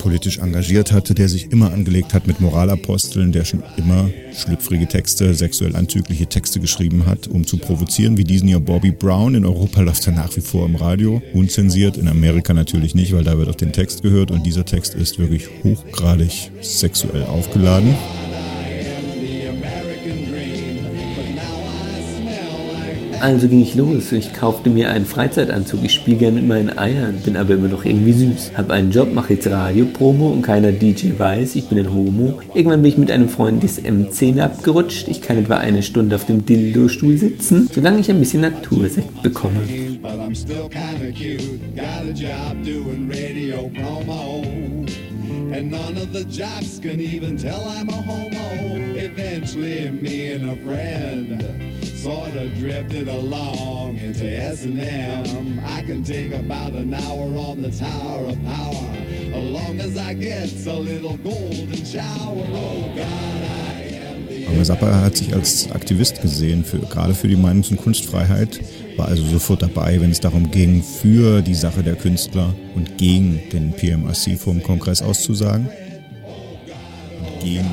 [0.00, 5.34] politisch engagiert hatte, der sich immer angelegt hat mit Moralaposteln, der schon immer schlüpfrige Texte,
[5.34, 9.34] sexuell anzügliche Texte geschrieben hat, um zu provozieren, wie diesen hier Bobby Brown.
[9.34, 13.24] In Europa läuft er nach wie vor im Radio, unzensiert, in Amerika natürlich nicht, weil
[13.24, 17.94] da wird auf den Text gehört und dieser Text ist wirklich hochgradig sexuell aufgeladen.
[23.20, 24.12] Also ging ich los.
[24.12, 25.80] Ich kaufte mir einen Freizeitanzug.
[25.84, 28.52] Ich spiele gerne mit meinen Eiern, bin aber immer noch irgendwie süß.
[28.56, 32.40] Hab einen Job, mache jetzt Radiopromo und keiner DJ weiß, ich bin ein Homo.
[32.54, 35.08] Irgendwann bin ich mit einem Freund des M10 abgerutscht.
[35.08, 39.60] Ich kann etwa eine Stunde auf dem Dildo-Stuhl sitzen, solange ich ein bisschen Natursekt bekomme.
[45.52, 48.96] And none of the jocks can even tell I'm a homo.
[48.96, 55.60] Eventually, me and a friend sort of drifted along into S&M.
[55.66, 58.88] I can take about an hour on the Tower of Power,
[59.34, 62.44] as long as I get a little golden shower.
[62.54, 67.70] Oh God, I Aber Zappa hat sich als Aktivist gesehen, für, gerade für die Meinungs-
[67.70, 68.60] und Kunstfreiheit,
[68.96, 73.42] war also sofort dabei, wenn es darum ging, für die Sache der Künstler und gegen
[73.52, 75.68] den PMRC vom Kongress auszusagen.
[77.40, 77.66] Und gegen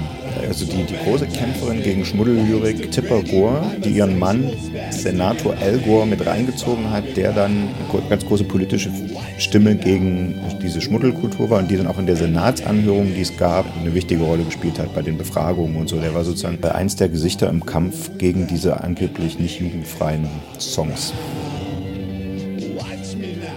[0.48, 4.50] Also die, die große Kämpferin gegen Schmuddellyrik, Tipper Gore, die ihren Mann,
[4.92, 8.90] Senator Al Gore, mit reingezogen hat, der dann eine ganz große politische
[9.38, 13.66] Stimme gegen diese Schmuddelkultur war und die dann auch in der Senatsanhörung, die es gab,
[13.78, 16.00] eine wichtige Rolle gespielt hat bei den Befragungen und so.
[16.00, 20.28] Der war sozusagen eins der Gesichter im Kampf gegen diese angeblich nicht jugendfreien
[20.60, 21.14] Songs.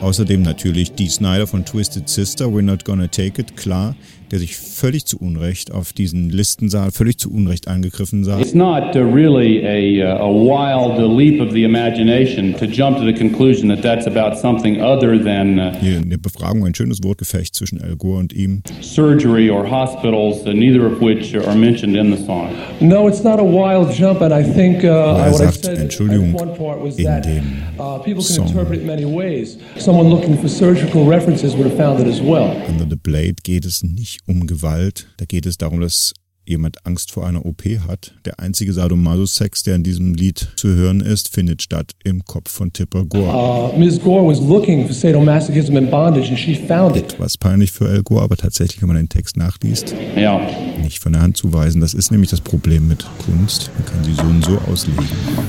[0.01, 3.95] Außerdem natürlich Dee Snyder von Twisted Sister, We're Not Gonna Take It, klar,
[4.31, 8.39] der sich völlig zu Unrecht auf diesen Listensaal, völlig zu Unrecht angegriffen sah.
[8.40, 13.05] It's not uh, really a, uh, a wild leap of the imagination to jump to
[13.05, 17.02] the conclusion that that's about something other than uh, Hier in der Befragung ein schönes
[17.02, 18.62] Wortgefecht zwischen Al Gore und ihm.
[18.81, 22.51] surgery or hospitals, neither of which are mentioned in the song.
[22.81, 25.78] No, it's not a wild jump, and I think uh, Er what I sagt, said
[25.78, 28.48] Entschuldigung, at one part was in dem uh, people can Song.
[28.48, 29.59] interpret it many ways.
[29.78, 32.51] Someone looking for surgical references would have found it as well.
[32.69, 36.13] Under the Blade geht es nicht um Gewalt, da geht es darum, dass
[36.47, 38.13] jemand Angst vor einer OP hat.
[38.25, 42.73] Der einzige Sadomaso-Sex, der in diesem Lied zu hören ist, findet statt im Kopf von
[42.73, 43.73] Tipper Gore.
[43.73, 44.01] Uh, Ms.
[44.01, 47.15] Gore was looking for sadomasochism and bondage, and she found it.
[47.21, 50.41] Was peinlich für Al Gore, aber tatsächlich, wenn man den Text nachliest, Ja.
[50.83, 51.81] nicht von der Hand zu weisen.
[51.81, 53.71] Das ist nämlich das Problem mit Kunst.
[53.77, 55.05] Man kann sie so und so auslegen.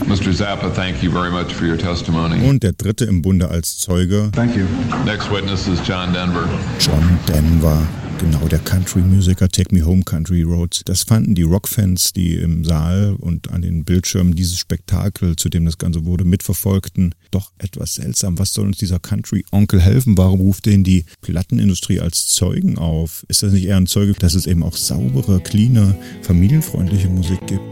[0.07, 0.31] Mr.
[0.35, 2.48] Zappa, thank you very much for your testimony.
[2.48, 4.65] Und der dritte im Bunde als Zeuge, Thank you.
[5.06, 6.48] Next witness is John Denver.
[6.80, 7.88] John Denver.
[8.22, 10.84] Genau, der Country-Musiker Take Me Home Country Roads.
[10.85, 15.65] Das fanden die Rockfans, die im Saal und an den Bildschirmen dieses Spektakel, zu dem
[15.65, 18.38] das Ganze wurde, mitverfolgten, doch etwas seltsam.
[18.38, 20.19] Was soll uns dieser Country-Onkel helfen?
[20.19, 23.26] Warum ruft den die Plattenindustrie als Zeugen auf?
[23.27, 27.64] Ist das nicht eher ein Zeuge, dass es eben auch saubere, cleane, familienfreundliche Musik gibt?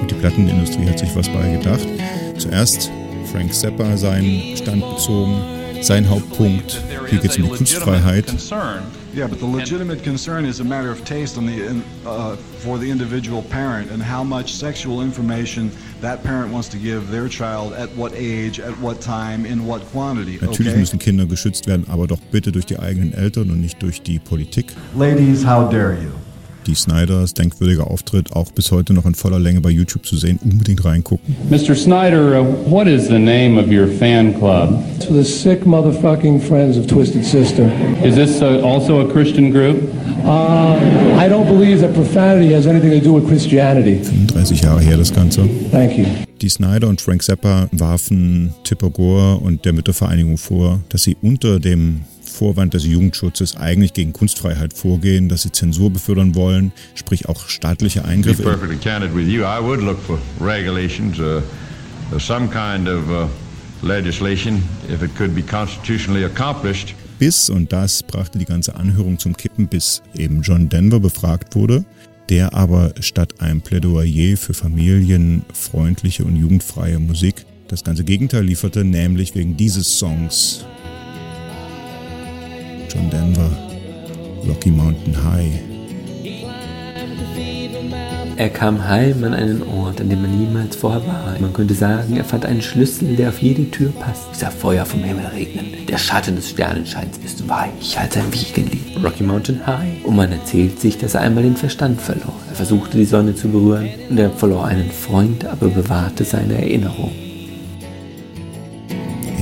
[0.00, 1.86] Gut, die Plattenindustrie hat sich was bei gedacht.
[2.36, 2.90] Zuerst
[3.30, 5.40] Frank Zappa seinen Stand bezogen,
[5.86, 6.82] sein Hauptpunkt.
[7.10, 8.26] Hier geht es um die Kunstfreiheit.
[8.26, 8.82] concern.
[9.16, 12.78] Yeah, but the legitimate concern is a matter of taste on the in, uh, for
[12.80, 15.70] the individual parent and how much sexual information
[16.00, 19.82] that parent wants to give their child at what age, at what time, in what
[19.92, 20.38] quantity.
[20.40, 20.80] Natürlich Okay.
[20.80, 24.18] müssen Kinder geschützt werden, aber doch bitte durch die eigenen Eltern und nicht durch die
[24.18, 24.72] Politik.
[24.98, 26.10] Ladies, how dare you?
[26.66, 30.38] Die Snyders denkwürdiger Auftritt auch bis heute noch in voller Länge bei YouTube zu sehen.
[30.42, 31.36] Unbedingt reingucken.
[31.50, 31.74] Mr.
[31.74, 34.82] Snyder, uh, what is the name of your fan club?
[35.06, 37.70] For the sick motherfucking friends of Twisted Sister.
[38.02, 39.76] Is this uh, also a Christian group?
[40.24, 40.76] Uh,
[41.18, 44.02] I don't believe that profanity has anything to do with Christianity.
[44.02, 45.46] 35 Jahre her das Ganze.
[45.70, 46.06] Thank you.
[46.40, 51.60] Die Snyder und Frank Zappa warfen Tipper Gore und der Müttervereinigung vor, dass sie unter
[51.60, 52.00] dem
[52.34, 58.00] Vorwand des Jugendschutzes eigentlich gegen Kunstfreiheit vorgehen, dass sie Zensur befördern wollen, sprich auch staatliche
[58.00, 58.42] To be Eingriffe.
[58.42, 61.40] perfectly candid with you, I would look for regulations, uh,
[62.12, 63.28] uh, some kind of uh,
[63.86, 64.62] legislation,
[64.92, 66.94] if it could be constitutionally accomplished.
[67.20, 71.84] Bis, und das brachte die ganze Anhörung zum Kippen, bis eben John Denver befragt wurde,
[72.28, 79.34] der aber statt einem Plädoyer für familienfreundliche und jugendfreie Musik das ganze Gegenteil lieferte, nämlich
[79.34, 80.64] wegen dieses Songs.
[82.94, 83.50] John Denver,
[84.46, 85.60] Rocky Mountain High.
[88.36, 91.36] Er kam heim an einen Ort, an dem man niemals vorher war.
[91.40, 94.34] Man könnte sagen, er fand einen Schlüssel, der auf jede Tür passt.
[94.34, 95.86] Sah Feuer vom Himmel regnen.
[95.88, 99.04] Der Schatten des Sternenscheins ist weich als ein Wiegenlied.
[99.04, 100.04] Rocky Mountain High.
[100.04, 102.34] Und man erzählt sich, dass er einmal den Verstand verlor.
[102.50, 107.12] Er versuchte die Sonne zu berühren und er verlor einen Freund, aber bewahrte seine Erinnerung.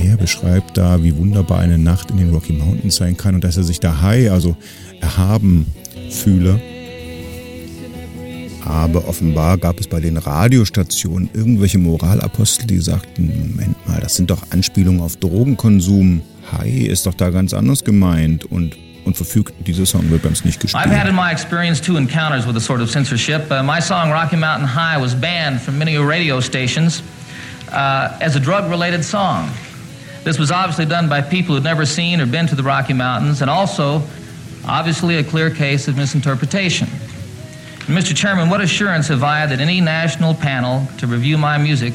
[0.03, 3.55] Er beschreibt da, wie wunderbar eine Nacht in den Rocky Mountains sein kann und dass
[3.55, 4.57] er sich da high, also
[4.99, 5.65] erhaben
[6.09, 6.59] fühle.
[8.65, 14.29] Aber offenbar gab es bei den Radiostationen irgendwelche Moralapostel, die sagten, Moment mal, das sind
[14.29, 16.21] doch Anspielungen auf Drogenkonsum.
[16.51, 18.75] High ist doch da ganz anders gemeint und,
[19.05, 20.85] und verfügt, dieser Song wird bei uns nicht gespielt.
[20.85, 23.49] I've had in my experience two encounters with a sort of censorship.
[23.49, 27.01] Uh, my song Rocky Mountain High was banned from many radio stations
[27.71, 29.49] uh, as a drug related song.
[30.23, 33.41] This was obviously done by people who'd never seen or been to the Rocky Mountains,
[33.41, 34.01] and also,
[34.65, 36.87] obviously, a clear case of misinterpretation.
[37.87, 38.15] Mr.
[38.15, 41.93] Chairman, what assurance have I that any national panel to review my music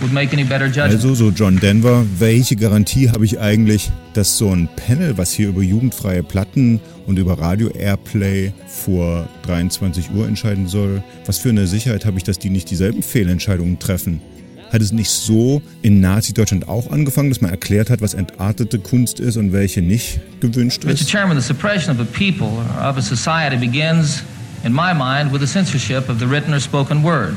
[0.00, 1.04] would make any better judgment?
[1.04, 5.48] Also so John Denver, welche Garantie habe ich eigentlich, dass so ein Panel, was hier
[5.48, 11.66] über jugendfreie Platten und über Radio Airplay vor 23 Uhr entscheiden soll, was für eine
[11.66, 14.22] Sicherheit habe ich, dass die nicht dieselben Fehlentscheidungen treffen?
[14.72, 19.18] Hat es nicht so in Nazi-Deutschland auch angefangen, dass man erklärt hat, was entartete Kunst
[19.18, 20.90] ist und welche nicht gewünscht Mr.
[20.90, 21.08] ist?
[21.08, 24.22] Chairman, the suppression of a people or of a society begins,
[24.64, 27.34] in my mind, with the censorship of the written or spoken word.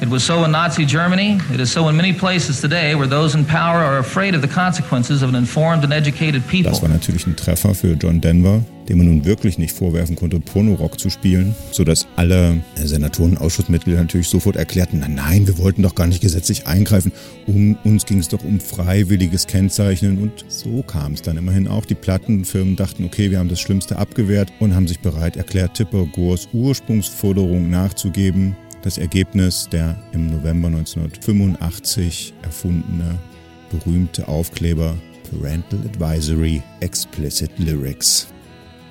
[0.00, 1.40] It was so in Nazi Germany.
[1.52, 4.48] It is so in many places today where those in power are afraid of the
[4.48, 6.70] consequences of an informed and educated people.
[6.70, 10.40] Das war natürlich ein Treffer für John Denver, dem man nun wirklich nicht vorwerfen konnte,
[10.40, 15.82] Pornorock zu spielen, sodass alle Senatoren und Ausschussmitglieder natürlich sofort erklärten, nein, nein, wir wollten
[15.82, 17.12] doch gar nicht gesetzlich eingreifen,
[17.46, 21.84] um, uns ging es doch um freiwilliges Kennzeichnen und so kam es dann immerhin auch.
[21.84, 26.06] Die Plattenfirmen dachten, okay, wir haben das Schlimmste abgewehrt und haben sich bereit erklärt, Tipper
[26.06, 28.56] Gores Ursprungsforderung nachzugeben.
[28.82, 33.18] Das Ergebnis der im November 1985 erfundene
[33.70, 34.96] berühmte Aufkleber
[35.30, 38.28] Parental Advisory Explicit Lyrics.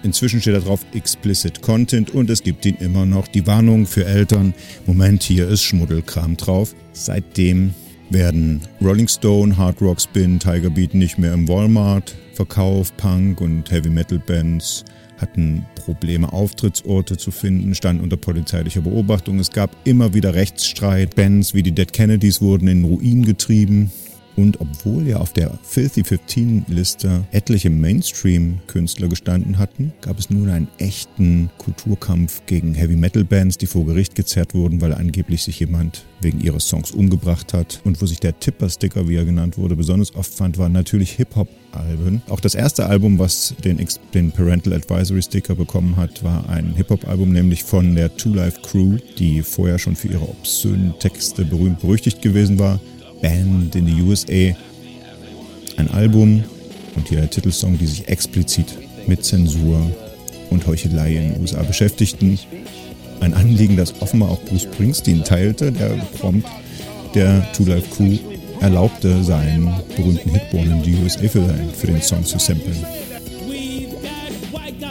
[0.05, 3.27] Inzwischen steht da drauf Explicit Content und es gibt ihn immer noch.
[3.27, 4.53] Die Warnung für Eltern,
[4.85, 6.75] Moment, hier ist Schmuddelkram drauf.
[6.93, 7.73] Seitdem
[8.11, 12.95] werden Rolling Stone, Hard Rock Spin, Tiger Beat nicht mehr im Walmart verkauft.
[12.97, 14.85] Punk und Heavy Metal Bands
[15.17, 19.39] hatten Probleme, Auftrittsorte zu finden, standen unter polizeilicher Beobachtung.
[19.39, 21.15] Es gab immer wieder Rechtsstreit.
[21.15, 23.91] Bands wie die Dead Kennedys wurden in Ruin getrieben.
[24.35, 30.49] Und obwohl ja auf der Filthy 15 Liste etliche Mainstream-Künstler gestanden hatten, gab es nun
[30.49, 35.59] einen echten Kulturkampf gegen Heavy Metal Bands, die vor Gericht gezerrt wurden, weil angeblich sich
[35.59, 37.81] jemand wegen ihres Songs umgebracht hat.
[37.83, 42.21] Und wo sich der Tipper-Sticker, wie er genannt wurde, besonders oft fand, waren natürlich Hip-Hop-Alben.
[42.29, 47.31] Auch das erste Album, was den, den Parental Advisory Sticker bekommen hat, war ein Hip-Hop-Album,
[47.31, 52.21] nämlich von der Two Life Crew, die vorher schon für ihre obszönen Texte berühmt berüchtigt
[52.21, 52.79] gewesen war.
[53.25, 54.55] Band in the USA.
[55.77, 56.43] Ein Album
[56.95, 58.77] und hier der Titelsong, die sich explizit
[59.07, 59.81] mit Zensur
[60.51, 62.37] und Heuchelei in den USA beschäftigten.
[63.21, 65.89] Ein Anliegen, das offenbar auch Bruce Springsteen teilte, der
[66.19, 66.47] prompt
[67.15, 68.15] der Two Life Crew
[68.61, 72.77] erlaubte, seinen berühmten Hit in the USA für den Song zu samplen.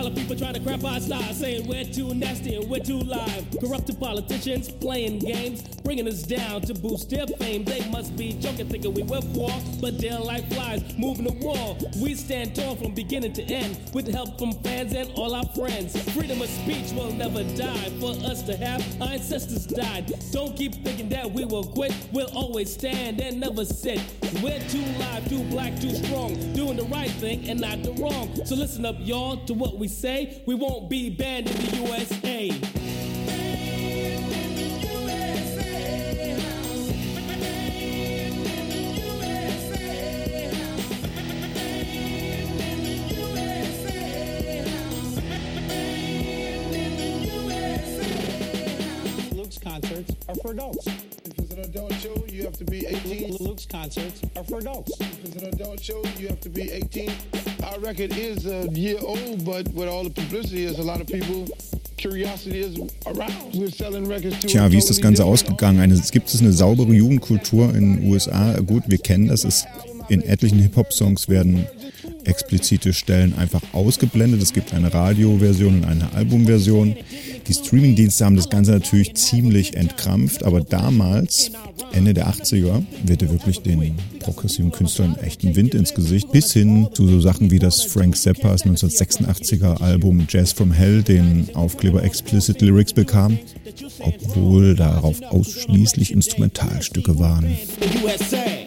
[0.05, 2.98] White collar people trying to crap our style, saying we're too nasty and we're too
[2.98, 3.47] live.
[3.60, 7.64] Corrupted politicians playing games, bringing us down to boost their fame.
[7.64, 9.51] They must be joking, thinking we will war,
[9.81, 11.78] but they're like flies moving the wall.
[12.02, 15.98] We stand tall from beginning to end, with help from fans and all our friends.
[16.12, 17.90] Freedom of speech will never die.
[18.01, 20.12] For us to have, our ancestors died.
[20.32, 21.94] Don't keep thinking that we will quit.
[22.12, 24.01] We'll always stand and never sit.
[24.43, 28.35] We're too live, too black, too strong, doing the right thing and not the wrong.
[28.44, 30.42] So listen up, y'all, to what we say.
[30.46, 32.50] We won't be banned in the USA.
[49.32, 50.86] Luke's concerts are for adults.
[50.86, 53.36] If it's an adult show, you have to be 18.
[53.40, 54.92] Luke's concerts are for adults.
[55.00, 57.10] If it's an adult show, you have to be 18.
[57.74, 61.09] Our record is a year old, but with all the publicity, there's a lot of
[61.09, 61.46] people.
[61.96, 62.12] Tja,
[64.70, 65.80] wie ist das Ganze ausgegangen?
[65.80, 68.60] Eine, gibt es eine saubere Jugendkultur in den USA?
[68.60, 69.44] Gut, wir kennen das.
[69.44, 69.64] Es,
[70.09, 71.66] in etlichen Hip-Hop-Songs werden
[72.24, 74.42] explizite Stellen einfach ausgeblendet.
[74.42, 76.96] Es gibt eine Radioversion und eine Albumversion.
[77.46, 81.50] Die Streamingdienste haben das Ganze natürlich ziemlich entkrampft, aber damals,
[81.92, 87.06] Ende der 80er, wehte wirklich den progressiven Künstlern echten Wind ins Gesicht, bis hin zu
[87.06, 92.94] so Sachen wie das Frank Zappas 1986er Album Jazz from Hell, den Aufkleber Explicit Lyrics
[92.94, 93.38] bekam,
[94.00, 97.56] obwohl darauf ausschließlich Instrumentalstücke waren.
[98.02, 98.63] USA.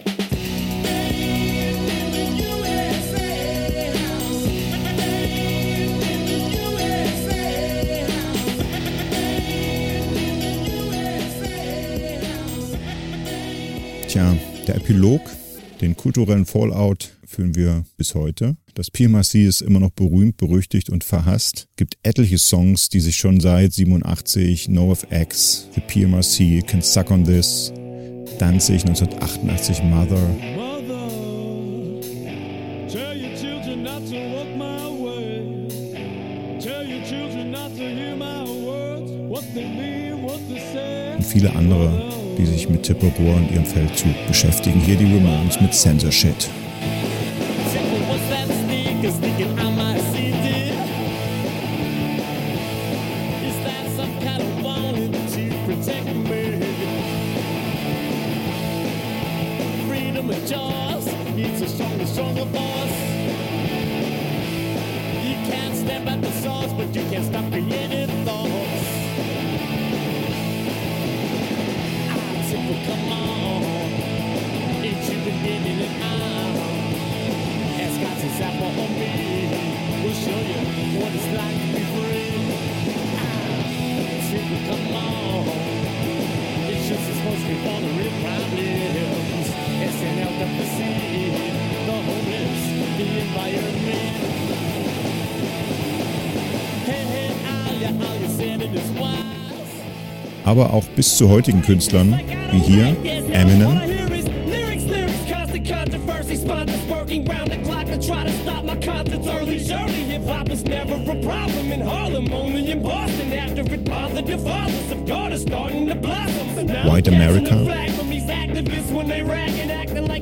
[14.18, 14.36] Tja,
[14.66, 15.20] der Epilog,
[15.80, 18.56] den kulturellen Fallout führen wir bis heute.
[18.74, 21.68] Das PMRC ist immer noch berühmt, berüchtigt und verhasst.
[21.76, 27.72] Gibt etliche Songs, die sich schon seit 87, NoFX, The PMRC, Can Suck on This,
[28.40, 30.16] Danzig 1988, Mother.
[32.88, 35.68] Tell your children not to walk my way.
[36.60, 39.12] Tell your children not to hear my words.
[39.28, 41.14] What they mean, what they say.
[41.18, 44.80] und viele andere, die sich mit Tipper Gore und ihrem Feldzug beschäftigen.
[44.80, 46.12] Hier die Ramones mit Censor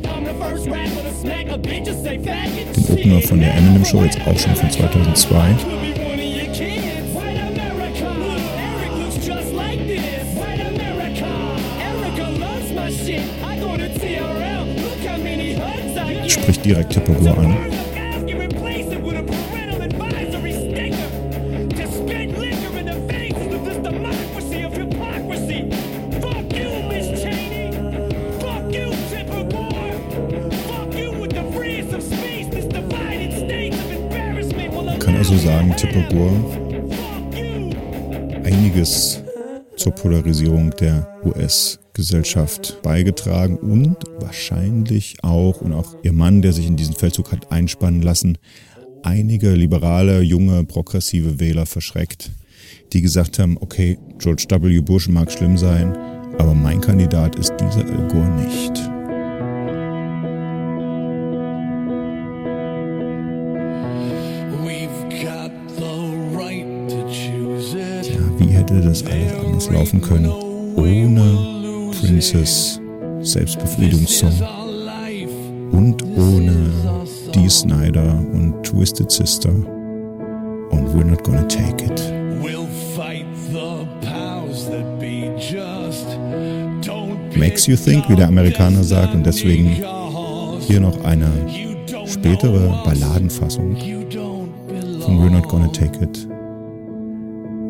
[0.08, 2.66] I'm the first rapper to smack a bitch and say faggot.
[2.96, 5.95] den Opener von der Eminem Show, jetzt auch schon von 2002.
[33.74, 36.32] of embarrassment will Man kann also sagen, Tippergur
[38.44, 39.22] einiges
[39.76, 41.06] zur Polarisierung der
[41.96, 47.50] US-Gesellschaft beigetragen und wahrscheinlich auch, und auch ihr Mann, der sich in diesen Feldzug hat
[47.50, 48.38] einspannen lassen,
[49.02, 52.30] einige liberale, junge, progressive Wähler verschreckt,
[52.92, 54.80] die gesagt haben, okay, George W.
[54.80, 55.96] Bush mag schlimm sein,
[56.38, 58.90] aber mein Kandidat ist dieser Al Gore nicht.
[68.02, 71.55] Ja, wie hätte das alles anders laufen können, ohne
[72.00, 72.80] Princess
[73.20, 74.32] Selbstbefriedungssong
[75.72, 76.70] und ohne
[77.34, 82.00] Dee Snyder und Twisted Sister und We're Not Gonna Take It.
[82.40, 86.06] We'll fight the powers that be just.
[86.82, 89.76] Don't Makes you think, wie der Amerikaner sagt, und deswegen
[90.60, 91.30] hier noch eine
[92.06, 93.76] spätere Balladenfassung
[95.00, 96.28] von We're Not Gonna Take It.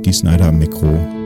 [0.04, 1.25] Dee Snyder am Mikro.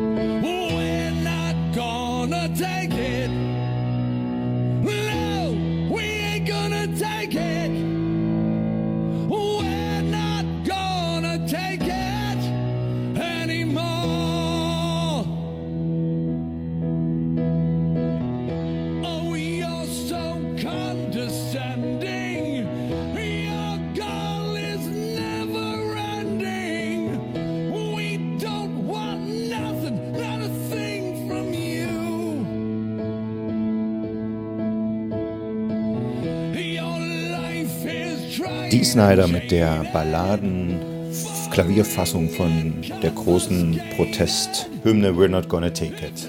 [38.90, 46.28] Snyder mit der Balladen-Klavierfassung von der großen Protesthymne We're Not Gonna Take It.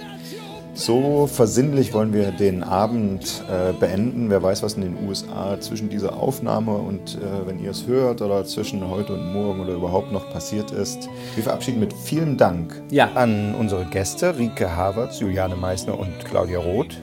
[0.76, 4.30] So versinnlich wollen wir den Abend äh, beenden.
[4.30, 8.22] Wer weiß, was in den USA zwischen dieser Aufnahme und äh, wenn ihr es hört
[8.22, 11.10] oder zwischen heute und morgen oder überhaupt noch passiert ist.
[11.34, 12.80] Wir verabschieden mit vielen Dank
[13.16, 16.96] an unsere Gäste, Rike Havertz, Juliane Meissner und Claudia Roth.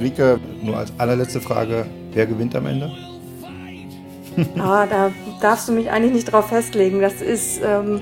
[0.00, 2.90] Rike, nur als allerletzte Frage, wer gewinnt am Ende?
[4.58, 7.00] Ah, da darfst du mich eigentlich nicht drauf festlegen.
[7.00, 8.00] Das ist, ähm,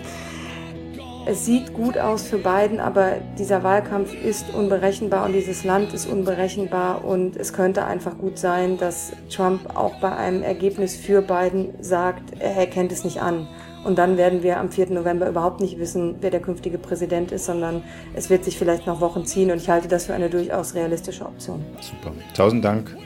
[1.27, 6.07] es sieht gut aus für Biden, aber dieser Wahlkampf ist unberechenbar und dieses Land ist
[6.07, 11.75] unberechenbar und es könnte einfach gut sein, dass Trump auch bei einem Ergebnis für Biden
[11.81, 13.47] sagt, er kennt es nicht an.
[13.85, 14.91] Und dann werden wir am 4.
[14.91, 17.83] November überhaupt nicht wissen, wer der künftige Präsident ist, sondern
[18.15, 21.25] es wird sich vielleicht noch Wochen ziehen und ich halte das für eine durchaus realistische
[21.25, 21.65] Option.
[21.81, 22.15] Super.
[22.35, 22.97] Tausend Dank.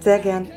[0.00, 0.48] Sehr gern.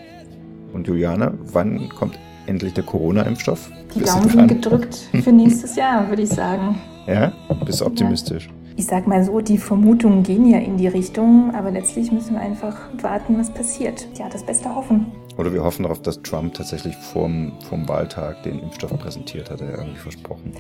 [0.74, 2.18] Und Juliane, wann kommt
[2.48, 3.72] endlich der Corona-Impfstoff?
[3.94, 6.76] Die Bist Daumen sind gedrückt für nächstes Jahr, würde ich sagen.
[7.08, 7.32] Ja?
[7.66, 8.50] Bist du optimistisch?
[8.78, 12.42] Ich sag mal so, die Vermutungen gehen ja in die Richtung, aber letztlich müssen wir
[12.42, 14.08] einfach warten, was passiert.
[14.18, 15.08] Ja, das Beste hoffen.
[15.38, 19.78] Oder wir hoffen darauf, dass Trump tatsächlich vorm, vorm Wahltag den Impfstoff präsentiert, hat er
[19.78, 20.54] irgendwie versprochen.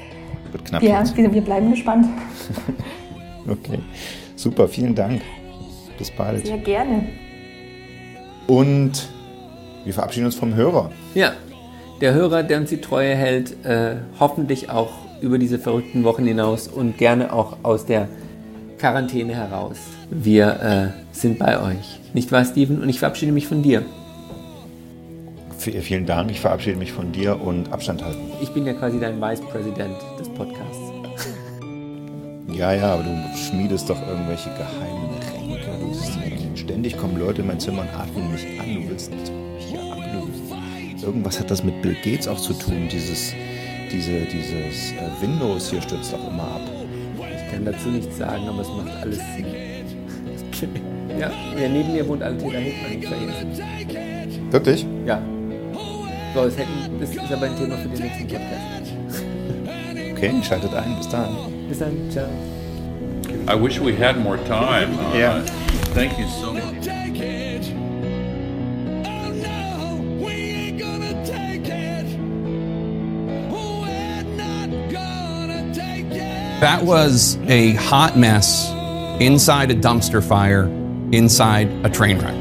[0.51, 2.07] Wird knapp Ja, wir, wir bleiben gespannt.
[3.47, 3.79] Okay.
[4.35, 5.21] Super, vielen Dank.
[5.97, 6.45] Bis bald.
[6.45, 7.07] Sehr gerne.
[8.47, 9.09] Und
[9.85, 10.91] wir verabschieden uns vom Hörer.
[11.13, 11.33] Ja,
[12.01, 14.91] der Hörer, der uns die Treue hält, äh, hoffentlich auch
[15.21, 18.07] über diese verrückten Wochen hinaus und gerne auch aus der
[18.79, 19.77] Quarantäne heraus.
[20.09, 21.99] Wir äh, sind bei euch.
[22.13, 22.81] Nicht wahr, Steven?
[22.81, 23.83] Und ich verabschiede mich von dir.
[25.57, 28.19] Vielen Dank, ich verabschiede mich von dir und Abstand halten.
[28.41, 30.77] Ich bin ja quasi dein Vice President des Podcasts.
[32.51, 35.71] Ja, ja, aber du schmiedest doch irgendwelche geheimen Ränke.
[36.51, 38.75] Du ständig kommen Leute in mein Zimmer und atmen mich an.
[38.75, 39.50] Du willst ablösen.
[41.03, 42.87] Irgendwas hat das mit Bill Gates auch zu tun.
[42.91, 43.33] Dieses,
[43.91, 46.61] diese, dieses äh, Windows hier stürzt auch immer ab.
[47.17, 49.45] Ich kann dazu nichts sagen, aber es macht alles Sinn.
[50.47, 50.67] Okay.
[51.19, 54.51] Ja, ja, neben mir wohnt Altena vergessen.
[54.51, 54.85] Wirklich?
[55.05, 55.21] Ja.
[56.33, 58.93] So, das, hätten, das ist aber ein Thema für den nächsten Podcast.
[60.13, 60.95] Okay, schaltet ein.
[60.97, 61.29] Bis dann.
[61.67, 62.27] Bis dann, ciao.
[63.49, 64.93] I wish we had more time.
[64.93, 65.41] Uh, Yeah.
[65.93, 67.00] Thank you so much.
[76.61, 78.69] That was a hot mess
[79.19, 80.65] inside a dumpster fire,
[81.11, 82.35] inside a train wreck.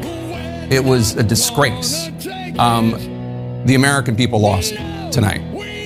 [0.71, 2.11] It was a disgrace.
[2.59, 2.91] Um,
[3.65, 4.75] the American people lost
[5.11, 5.41] tonight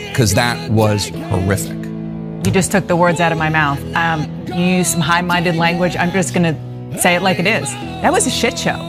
[0.08, 1.76] because that was horrific.
[2.44, 3.80] You just took the words out of my mouth.
[3.94, 5.96] Um, you used some high minded language.
[5.96, 7.70] I'm just going to say it like it is.
[8.02, 8.80] That was a shit show.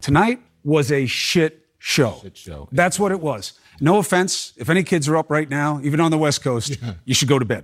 [0.00, 2.12] Tonight was a shit show.
[2.72, 3.52] That's what it was.
[3.80, 4.52] No offense.
[4.56, 7.38] If any kids are up right now, even on the West Coast, you should go
[7.38, 7.62] to bed.